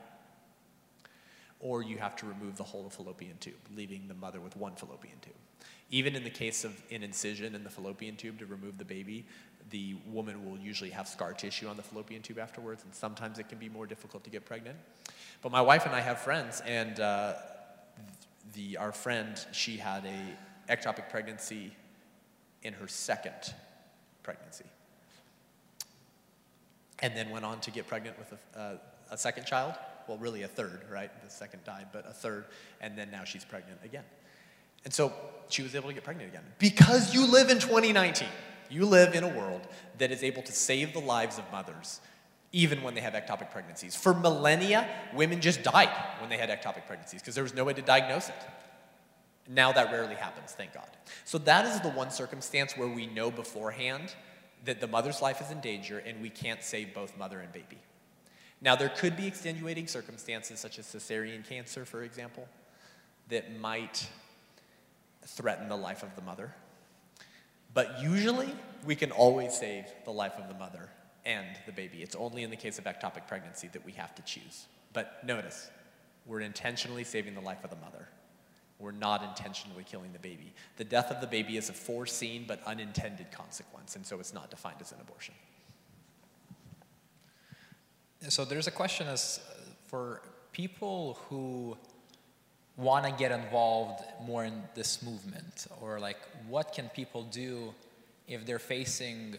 [1.60, 5.20] or you have to remove the whole fallopian tube, leaving the mother with one fallopian
[5.22, 5.34] tube.
[5.96, 9.26] Even in the case of an incision in the fallopian tube to remove the baby,
[9.70, 13.48] the woman will usually have scar tissue on the fallopian tube afterwards, and sometimes it
[13.48, 14.76] can be more difficult to get pregnant.
[15.42, 17.36] But my wife and I have friends, and uh,
[18.56, 21.72] the, our friend, she had a ectopic pregnancy
[22.64, 23.54] in her second
[24.22, 24.66] pregnancy.
[27.00, 28.78] And then went on to get pregnant with a, uh,
[29.12, 29.76] a second child.
[30.10, 31.10] Well, really a third, right?
[31.24, 32.48] The second died, but a third.
[32.82, 34.04] And then now she's pregnant again.
[34.86, 35.12] And so
[35.50, 36.44] she was able to get pregnant again.
[36.60, 38.28] Because you live in 2019,
[38.70, 39.68] you live in a world
[39.98, 42.00] that is able to save the lives of mothers
[42.52, 43.96] even when they have ectopic pregnancies.
[43.98, 45.90] For millennia, women just died
[46.20, 48.36] when they had ectopic pregnancies because there was no way to diagnose it.
[49.50, 50.88] Now that rarely happens, thank God.
[51.26, 54.16] So that is the one circumstance where we know beforehand
[54.64, 57.78] that the mother's life is in danger and we can't save both mother and baby.
[58.62, 62.48] Now, there could be extenuating circumstances such as cesarean cancer, for example,
[63.28, 64.08] that might
[65.26, 66.54] threaten the life of the mother.
[67.74, 68.50] But usually,
[68.86, 70.90] we can always save the life of the mother
[71.26, 72.02] and the baby.
[72.02, 74.68] It's only in the case of ectopic pregnancy that we have to choose.
[74.94, 75.70] But notice,
[76.26, 78.08] we're intentionally saving the life of the mother.
[78.80, 80.54] We're not intentionally killing the baby.
[80.78, 84.50] The death of the baby is a foreseen but unintended consequence, and so it's not
[84.50, 85.34] defined as an abortion.
[88.28, 89.40] So there's a question as
[89.88, 90.22] for
[90.52, 91.78] people who
[92.78, 95.68] want to get involved more in this movement?
[95.82, 97.74] Or like what can people do
[98.28, 99.38] if they're facing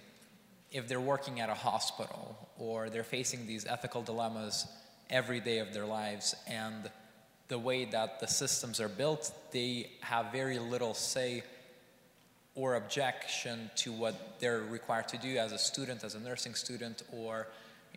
[0.72, 4.66] if they're working at a hospital or they're facing these ethical dilemmas
[5.10, 6.34] every day of their lives?
[6.46, 6.90] And
[7.48, 11.44] the way that the systems are built they have very little say
[12.54, 17.02] or objection to what they're required to do as a student as a nursing student
[17.12, 17.46] or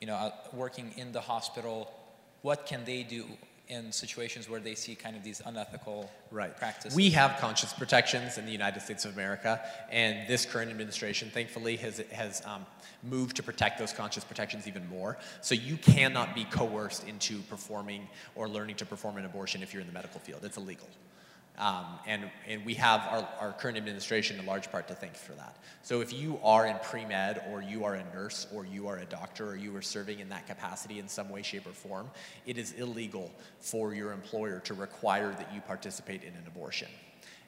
[0.01, 1.91] you know uh, working in the hospital.
[2.41, 3.25] What can they do
[3.69, 6.57] in situations where they see kind of these unethical right.
[6.57, 6.95] practices.
[6.95, 11.77] We have conscience protections in the United States of America, and this current administration, thankfully,
[11.77, 12.65] has, has um,
[13.03, 15.17] moved to protect those conscience protections even more.
[15.41, 19.81] So you cannot be coerced into performing or learning to perform an abortion if you're
[19.81, 20.43] in the medical field.
[20.43, 20.87] It's illegal.
[21.59, 25.33] Um, and, and we have our, our current administration in large part to thank for
[25.33, 25.57] that.
[25.83, 29.05] So if you are in pre-med or you are a nurse or you are a
[29.05, 32.09] doctor or you are serving in that capacity in some way, shape, or form,
[32.45, 33.29] it is illegal
[33.59, 36.87] for your employer to require that you participate in an abortion.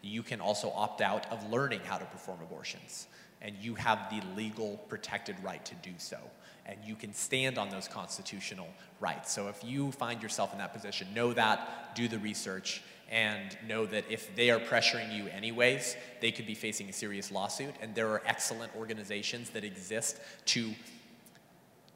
[0.02, 3.08] You can also opt out of learning how to perform abortions
[3.42, 6.18] and you have the legal protected right to do so.
[6.66, 8.68] And you can stand on those constitutional
[9.00, 9.32] rights.
[9.32, 13.86] So if you find yourself in that position, know that, do the research, and know
[13.86, 17.76] that if they are pressuring you anyways, they could be facing a serious lawsuit.
[17.82, 20.72] And there are excellent organizations that exist to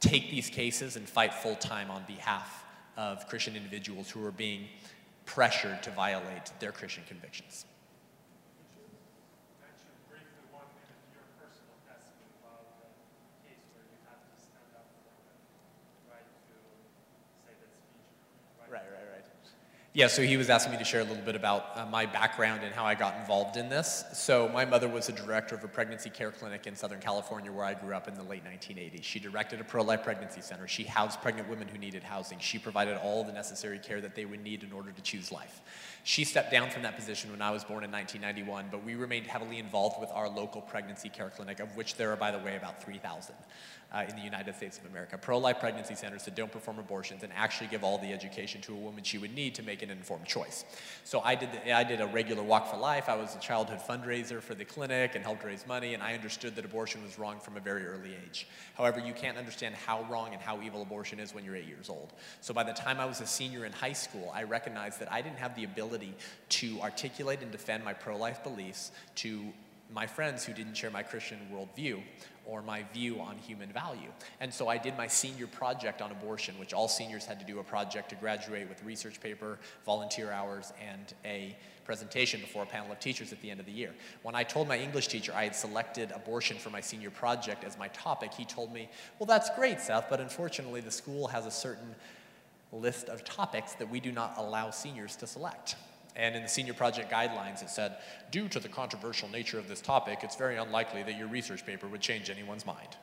[0.01, 2.65] take these cases and fight full time on behalf
[2.97, 4.67] of Christian individuals who are being
[5.25, 7.65] pressured to violate their Christian convictions.
[19.95, 22.63] Yeah, so he was asking me to share a little bit about uh, my background
[22.65, 24.03] and how I got involved in this.
[24.11, 27.63] So, my mother was a director of a pregnancy care clinic in Southern California where
[27.63, 29.03] I grew up in the late 1980s.
[29.03, 30.67] She directed a pro life pregnancy center.
[30.67, 32.39] She housed pregnant women who needed housing.
[32.39, 35.61] She provided all the necessary care that they would need in order to choose life.
[36.03, 39.27] She stepped down from that position when I was born in 1991, but we remained
[39.27, 42.57] heavily involved with our local pregnancy care clinic, of which there are, by the way,
[42.57, 43.33] about 3,000
[43.95, 45.17] uh, in the United States of America.
[45.17, 48.73] Pro life pregnancy centers that don't perform abortions and actually give all the education to
[48.73, 50.65] a woman she would need to make an informed choice.
[51.05, 53.07] So I did, the, I did a regular walk for life.
[53.07, 56.55] I was a childhood fundraiser for the clinic and helped raise money, and I understood
[56.55, 58.47] that abortion was wrong from a very early age.
[58.75, 61.89] However, you can't understand how wrong and how evil abortion is when you're eight years
[61.89, 62.11] old.
[62.41, 65.21] So by the time I was a senior in high school, I recognized that I
[65.21, 66.13] didn't have the ability
[66.49, 69.53] to articulate and defend my pro life beliefs to
[69.93, 72.01] my friends who didn't share my Christian worldview
[72.47, 74.09] or my view on human value.
[74.39, 77.59] And so I did my senior project on abortion, which all seniors had to do
[77.59, 81.55] a project to graduate with research paper, volunteer hours, and a
[81.85, 83.93] presentation before a panel of teachers at the end of the year.
[84.23, 87.77] When I told my English teacher I had selected abortion for my senior project as
[87.77, 88.89] my topic, he told me,
[89.19, 91.95] Well, that's great, Seth, but unfortunately the school has a certain
[92.71, 95.75] list of topics that we do not allow seniors to select.
[96.15, 97.97] And in the senior project guidelines, it said,
[98.31, 101.87] due to the controversial nature of this topic, it's very unlikely that your research paper
[101.87, 102.95] would change anyone's mind.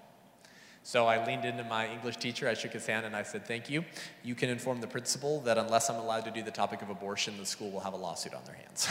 [0.84, 3.70] So I leaned into my English teacher, I shook his hand, and I said, Thank
[3.70, 3.84] you.
[4.24, 7.34] You can inform the principal that unless I'm allowed to do the topic of abortion,
[7.38, 8.88] the school will have a lawsuit on their hands.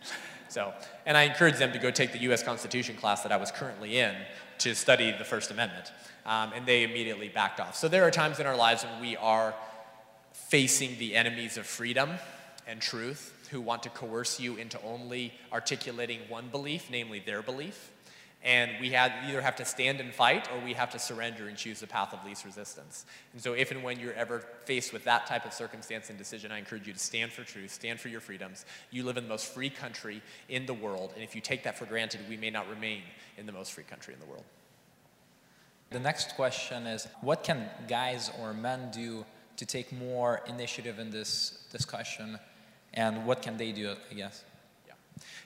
[0.48, 0.72] so,
[1.04, 3.98] and I encouraged them to go take the US Constitution class that I was currently
[3.98, 4.14] in
[4.58, 5.92] to study the First Amendment.
[6.24, 7.76] Um, and they immediately backed off.
[7.76, 9.54] So there are times in our lives when we are
[10.32, 12.12] facing the enemies of freedom
[12.66, 17.92] and truth who want to coerce you into only articulating one belief, namely their belief.
[18.42, 21.56] And we have, either have to stand and fight or we have to surrender and
[21.56, 23.06] choose the path of least resistance.
[23.32, 26.50] And so, if and when you're ever faced with that type of circumstance and decision,
[26.50, 28.66] I encourage you to stand for truth, stand for your freedoms.
[28.90, 31.12] You live in the most free country in the world.
[31.14, 33.02] And if you take that for granted, we may not remain
[33.38, 34.44] in the most free country in the world.
[35.90, 39.24] The next question is What can guys or men do
[39.58, 42.40] to take more initiative in this discussion?
[42.94, 44.44] And what can they do, I guess?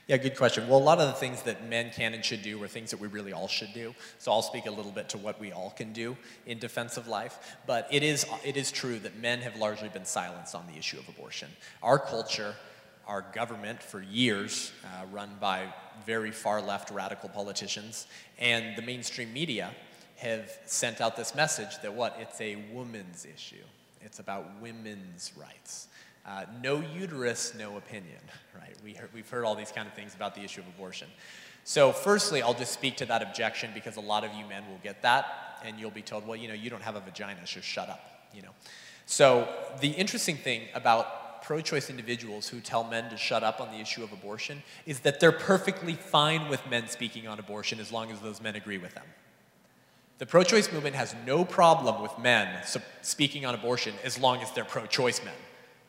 [0.07, 0.17] Yeah.
[0.17, 0.67] Good question.
[0.67, 2.99] Well, a lot of the things that men can and should do are things that
[2.99, 3.93] we really all should do.
[4.17, 6.17] So I'll speak a little bit to what we all can do
[6.47, 7.57] in defense of life.
[7.67, 10.97] But it is, it is true that men have largely been silenced on the issue
[10.97, 11.49] of abortion.
[11.83, 12.55] Our culture,
[13.05, 15.71] our government for years, uh, run by
[16.07, 18.07] very far left radical politicians,
[18.39, 19.69] and the mainstream media
[20.15, 22.17] have sent out this message that what?
[22.19, 23.63] It's a woman's issue.
[24.01, 25.88] It's about women's rights.
[26.29, 28.19] Uh, no uterus, no opinion,
[28.55, 28.75] right?
[28.83, 31.07] We heard, we've heard all these kind of things about the issue of abortion.
[31.63, 34.79] So, firstly, I'll just speak to that objection because a lot of you men will
[34.83, 37.61] get that, and you'll be told, well, you know, you don't have a vagina, so
[37.61, 38.51] shut up, you know.
[39.07, 39.47] So,
[39.81, 43.79] the interesting thing about pro choice individuals who tell men to shut up on the
[43.79, 48.11] issue of abortion is that they're perfectly fine with men speaking on abortion as long
[48.11, 49.05] as those men agree with them.
[50.19, 52.63] The pro choice movement has no problem with men
[53.01, 55.33] speaking on abortion as long as they're pro choice men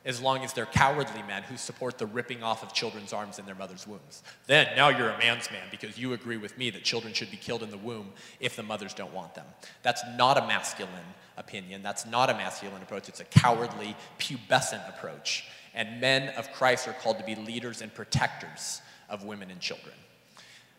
[0.05, 3.47] as long as they're cowardly men who support the ripping off of children's arms in
[3.47, 4.22] their mother's wombs.
[4.47, 7.36] Then, now you're a man's man because you agree with me that children should be
[7.36, 9.47] killed in the womb if the mothers don't want them.
[9.82, 10.93] That's not a masculine
[11.36, 11.82] opinion.
[11.82, 13.09] That's not a masculine approach.
[13.09, 15.44] It's a cowardly, pubescent approach.
[15.74, 19.94] And men of Christ are called to be leaders and protectors of women and children.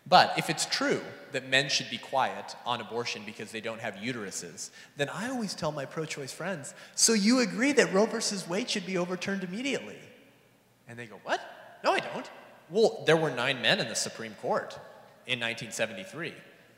[0.07, 1.01] But if it's true
[1.31, 5.53] that men should be quiet on abortion because they don't have uteruses, then I always
[5.53, 9.43] tell my pro choice friends, so you agree that Roe versus Wade should be overturned
[9.43, 9.99] immediately?
[10.87, 11.39] And they go, What?
[11.83, 12.29] No, I don't.
[12.69, 14.73] Well, there were nine men in the Supreme Court
[15.27, 16.33] in 1973,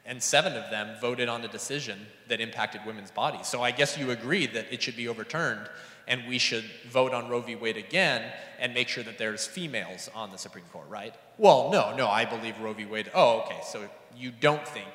[0.05, 3.47] and seven of them voted on a decision that impacted women's bodies.
[3.47, 5.69] So I guess you agree that it should be overturned
[6.07, 7.55] and we should vote on Roe v.
[7.55, 11.15] Wade again and make sure that there's females on the Supreme Court, right?
[11.37, 12.85] Well, no, no, I believe Roe v.
[12.85, 13.11] Wade.
[13.13, 14.87] Oh, okay, so you don't think,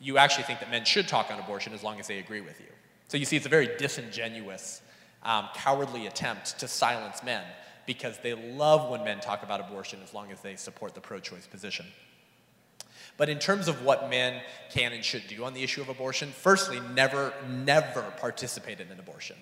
[0.00, 2.60] you actually think that men should talk on abortion as long as they agree with
[2.60, 2.66] you.
[3.08, 4.82] So you see, it's a very disingenuous,
[5.22, 7.44] um, cowardly attempt to silence men
[7.86, 11.20] because they love when men talk about abortion as long as they support the pro
[11.20, 11.86] choice position.
[13.16, 16.30] But in terms of what men can and should do on the issue of abortion,
[16.30, 19.36] firstly, never, never participate in an abortion.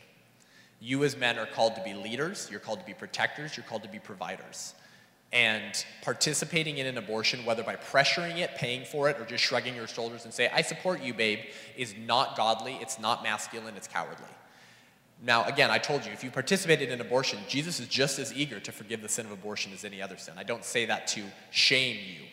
[0.82, 3.84] You, as men, are called to be leaders, you're called to be protectors, you're called
[3.84, 4.74] to be providers.
[5.32, 5.72] And
[6.02, 9.86] participating in an abortion, whether by pressuring it, paying for it, or just shrugging your
[9.86, 11.38] shoulders and say, I support you, babe,
[11.76, 14.26] is not godly, it's not masculine, it's cowardly.
[15.24, 18.58] Now, again, I told you, if you participated in abortion, Jesus is just as eager
[18.58, 20.34] to forgive the sin of abortion as any other sin.
[20.36, 21.22] I don't say that to
[21.52, 22.26] shame you,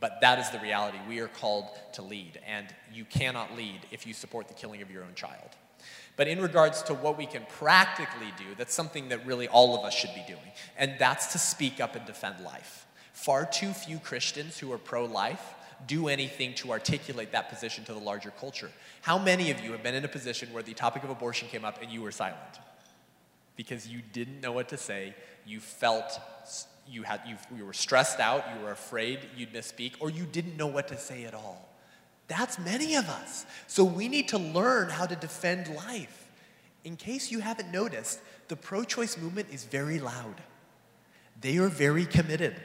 [0.00, 0.98] but that is the reality.
[1.08, 4.90] We are called to lead, and you cannot lead if you support the killing of
[4.90, 5.50] your own child.
[6.16, 9.84] But in regards to what we can practically do, that's something that really all of
[9.84, 10.52] us should be doing.
[10.76, 12.86] And that's to speak up and defend life.
[13.12, 15.54] Far too few Christians who are pro life
[15.86, 18.70] do anything to articulate that position to the larger culture.
[19.02, 21.64] How many of you have been in a position where the topic of abortion came
[21.64, 22.38] up and you were silent?
[23.56, 25.14] Because you didn't know what to say,
[25.44, 26.18] you felt
[26.88, 30.56] you, had, you, you were stressed out, you were afraid you'd misspeak, or you didn't
[30.56, 31.68] know what to say at all.
[32.28, 33.44] That's many of us.
[33.66, 36.30] So we need to learn how to defend life.
[36.84, 40.42] In case you haven't noticed, the pro choice movement is very loud.
[41.40, 42.56] They are very committed.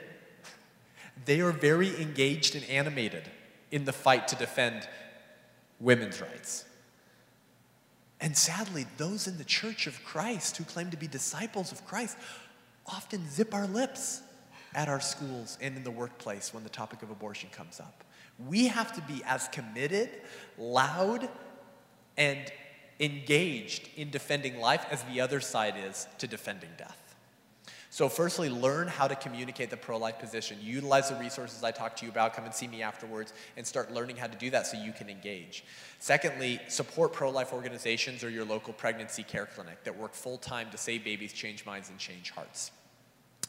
[1.24, 3.30] They are very engaged and animated
[3.70, 4.88] in the fight to defend
[5.78, 6.64] women's rights.
[8.20, 12.16] And sadly, those in the church of Christ who claim to be disciples of Christ
[12.86, 14.22] often zip our lips
[14.74, 18.04] at our schools and in the workplace when the topic of abortion comes up.
[18.48, 20.10] We have to be as committed,
[20.58, 21.28] loud,
[22.16, 22.50] and
[22.98, 27.00] engaged in defending life as the other side is to defending death.
[27.92, 30.58] So, firstly, learn how to communicate the pro life position.
[30.62, 32.34] Utilize the resources I talked to you about.
[32.34, 35.10] Come and see me afterwards and start learning how to do that so you can
[35.10, 35.64] engage.
[35.98, 40.70] Secondly, support pro life organizations or your local pregnancy care clinic that work full time
[40.70, 42.70] to save babies, change minds, and change hearts.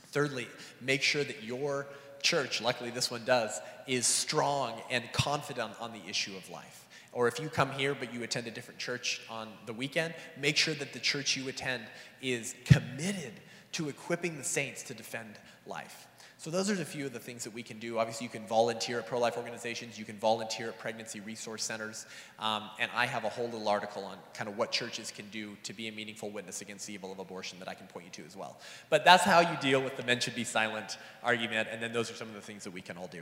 [0.08, 0.48] Thirdly,
[0.82, 1.86] make sure that your
[2.22, 6.88] church, luckily this one does, is strong and confident on the issue of life.
[7.14, 10.57] Or if you come here but you attend a different church on the weekend, make
[10.57, 11.84] sure that the church you attend
[12.22, 13.34] is committed
[13.73, 15.35] to equipping the saints to defend
[15.65, 16.07] life.
[16.42, 18.00] So, those are a few of the things that we can do.
[18.00, 22.08] Obviously, you can volunteer at pro life organizations, you can volunteer at pregnancy resource centers.
[22.40, 25.56] Um, and I have a whole little article on kind of what churches can do
[25.62, 28.24] to be a meaningful witness against the evil of abortion that I can point you
[28.24, 28.58] to as well.
[28.90, 31.68] But that's how you deal with the men should be silent argument.
[31.72, 33.22] And then those are some of the things that we can all do.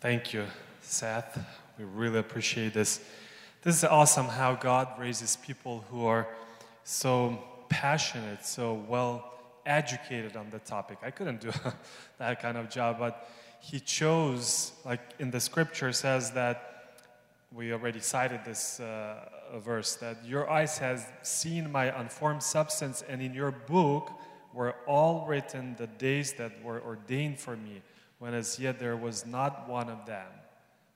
[0.00, 0.46] Thank you,
[0.80, 1.38] Seth.
[1.78, 2.98] We really appreciate this.
[3.62, 6.26] This is awesome how God raises people who are
[6.82, 7.38] so
[7.68, 9.37] passionate, so well
[9.68, 10.98] educated on the topic.
[11.02, 11.52] I couldn't do
[12.18, 13.28] that kind of job, but
[13.60, 16.64] he chose, like in the scripture says that
[17.52, 19.20] we already cited this uh,
[19.58, 24.10] verse that your eyes has seen my unformed substance, and in your book
[24.52, 27.82] were all written the days that were ordained for me,
[28.18, 30.26] when as yet there was not one of them.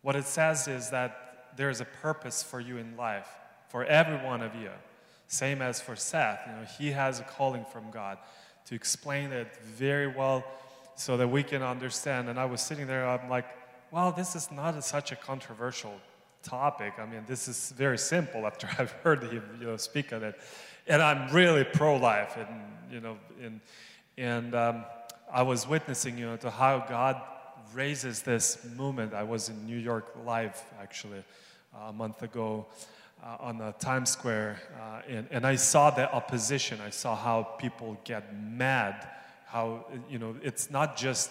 [0.03, 3.29] What it says is that there is a purpose for you in life,
[3.69, 4.71] for every one of you.
[5.29, 8.19] Same as for Seth, you know, he has a calling from God
[8.67, 10.45] to explain it very well
[10.95, 12.29] so that we can understand.
[12.29, 13.47] And I was sitting there, I'm like,
[13.91, 15.95] well, this is not a, such a controversial
[16.43, 16.95] topic.
[16.99, 20.39] I mean, this is very simple after I've heard him you know, speak on it.
[20.87, 22.49] And I'm really pro-life, and
[22.91, 23.61] you know, and,
[24.19, 24.85] and um,
[25.33, 27.23] I was witnessing, you know, to how God
[27.73, 29.15] raises this movement.
[29.15, 31.23] I was in New York live actually
[31.75, 32.67] uh, a month ago,
[33.23, 36.81] uh, on the Times Square, uh, and, and I saw the opposition.
[36.81, 39.09] I saw how people get mad.
[39.47, 41.31] How you know it's not just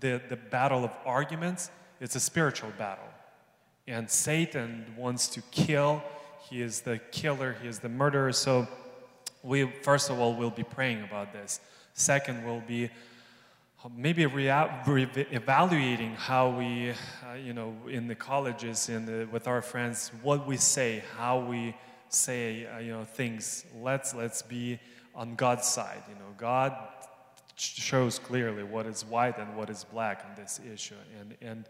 [0.00, 1.70] the the battle of arguments;
[2.00, 3.04] it's a spiritual battle.
[3.86, 6.02] And Satan wants to kill.
[6.48, 7.56] He is the killer.
[7.62, 8.32] He is the murderer.
[8.32, 8.66] So
[9.42, 11.60] we first of all we'll be praying about this.
[11.94, 12.88] Second, we'll be
[13.88, 14.48] maybe re-
[15.30, 20.56] evaluating how we, uh, you know, in the colleges and with our friends, what we
[20.56, 21.74] say, how we
[22.08, 23.64] say, uh, you know, things.
[23.80, 24.78] Let's let's be
[25.14, 26.02] on God's side.
[26.08, 26.76] You know, God
[27.56, 30.94] shows clearly what is white and what is black on this issue.
[31.20, 31.64] And and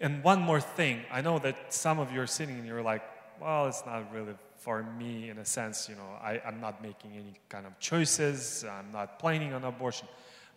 [0.00, 3.02] and one more thing, I know that some of you are sitting and you're like,
[3.40, 5.88] well, it's not really for me in a sense.
[5.88, 8.64] You know, I, I'm not making any kind of choices.
[8.64, 10.08] I'm not planning on abortion.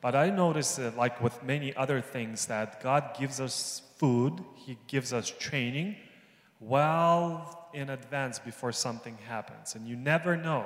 [0.04, 4.78] But I notice that, like with many other things, that God gives us food, He
[4.88, 5.96] gives us training
[6.60, 9.76] well in advance before something happens.
[9.76, 10.66] And you never know.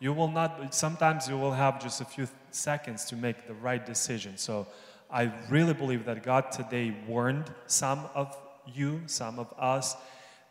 [0.00, 3.86] You will not, sometimes you will have just a few seconds to make the right
[3.86, 4.36] decision.
[4.36, 4.66] So
[5.08, 8.36] I really believe that God today warned some of
[8.66, 9.94] you, some of us.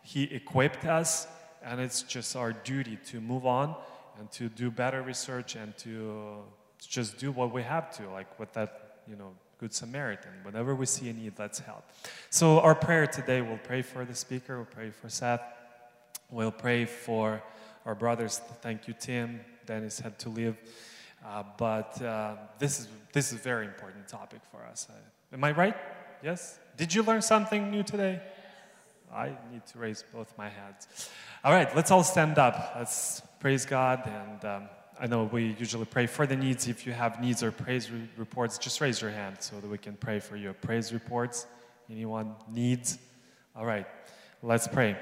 [0.03, 1.27] He equipped us,
[1.61, 3.75] and it's just our duty to move on
[4.17, 6.43] and to do better research and to
[6.87, 10.31] just do what we have to, like with that, you know, Good Samaritan.
[10.41, 11.83] Whenever we see a need, let's help.
[12.31, 15.43] So, our prayer today, we'll pray for the speaker, we'll pray for Seth,
[16.31, 17.43] we'll pray for
[17.85, 18.41] our brothers.
[18.61, 19.41] Thank you, Tim.
[19.67, 20.57] Dennis had to leave.
[21.23, 24.87] Uh, but uh, this, is, this is a very important topic for us.
[24.89, 24.93] Uh,
[25.31, 25.75] am I right?
[26.23, 26.57] Yes?
[26.77, 28.19] Did you learn something new today?
[29.13, 31.09] I need to raise both my hands.
[31.43, 32.73] All right, let's all stand up.
[32.75, 34.45] Let's praise God and.
[34.45, 34.69] Um,
[35.01, 36.67] I know we usually pray for the needs.
[36.67, 39.79] If you have needs or praise re- reports, just raise your hand so that we
[39.79, 40.53] can pray for you.
[40.53, 41.47] Praise reports?
[41.89, 42.99] Anyone needs?
[43.55, 43.87] All right,
[44.43, 44.95] let's pray.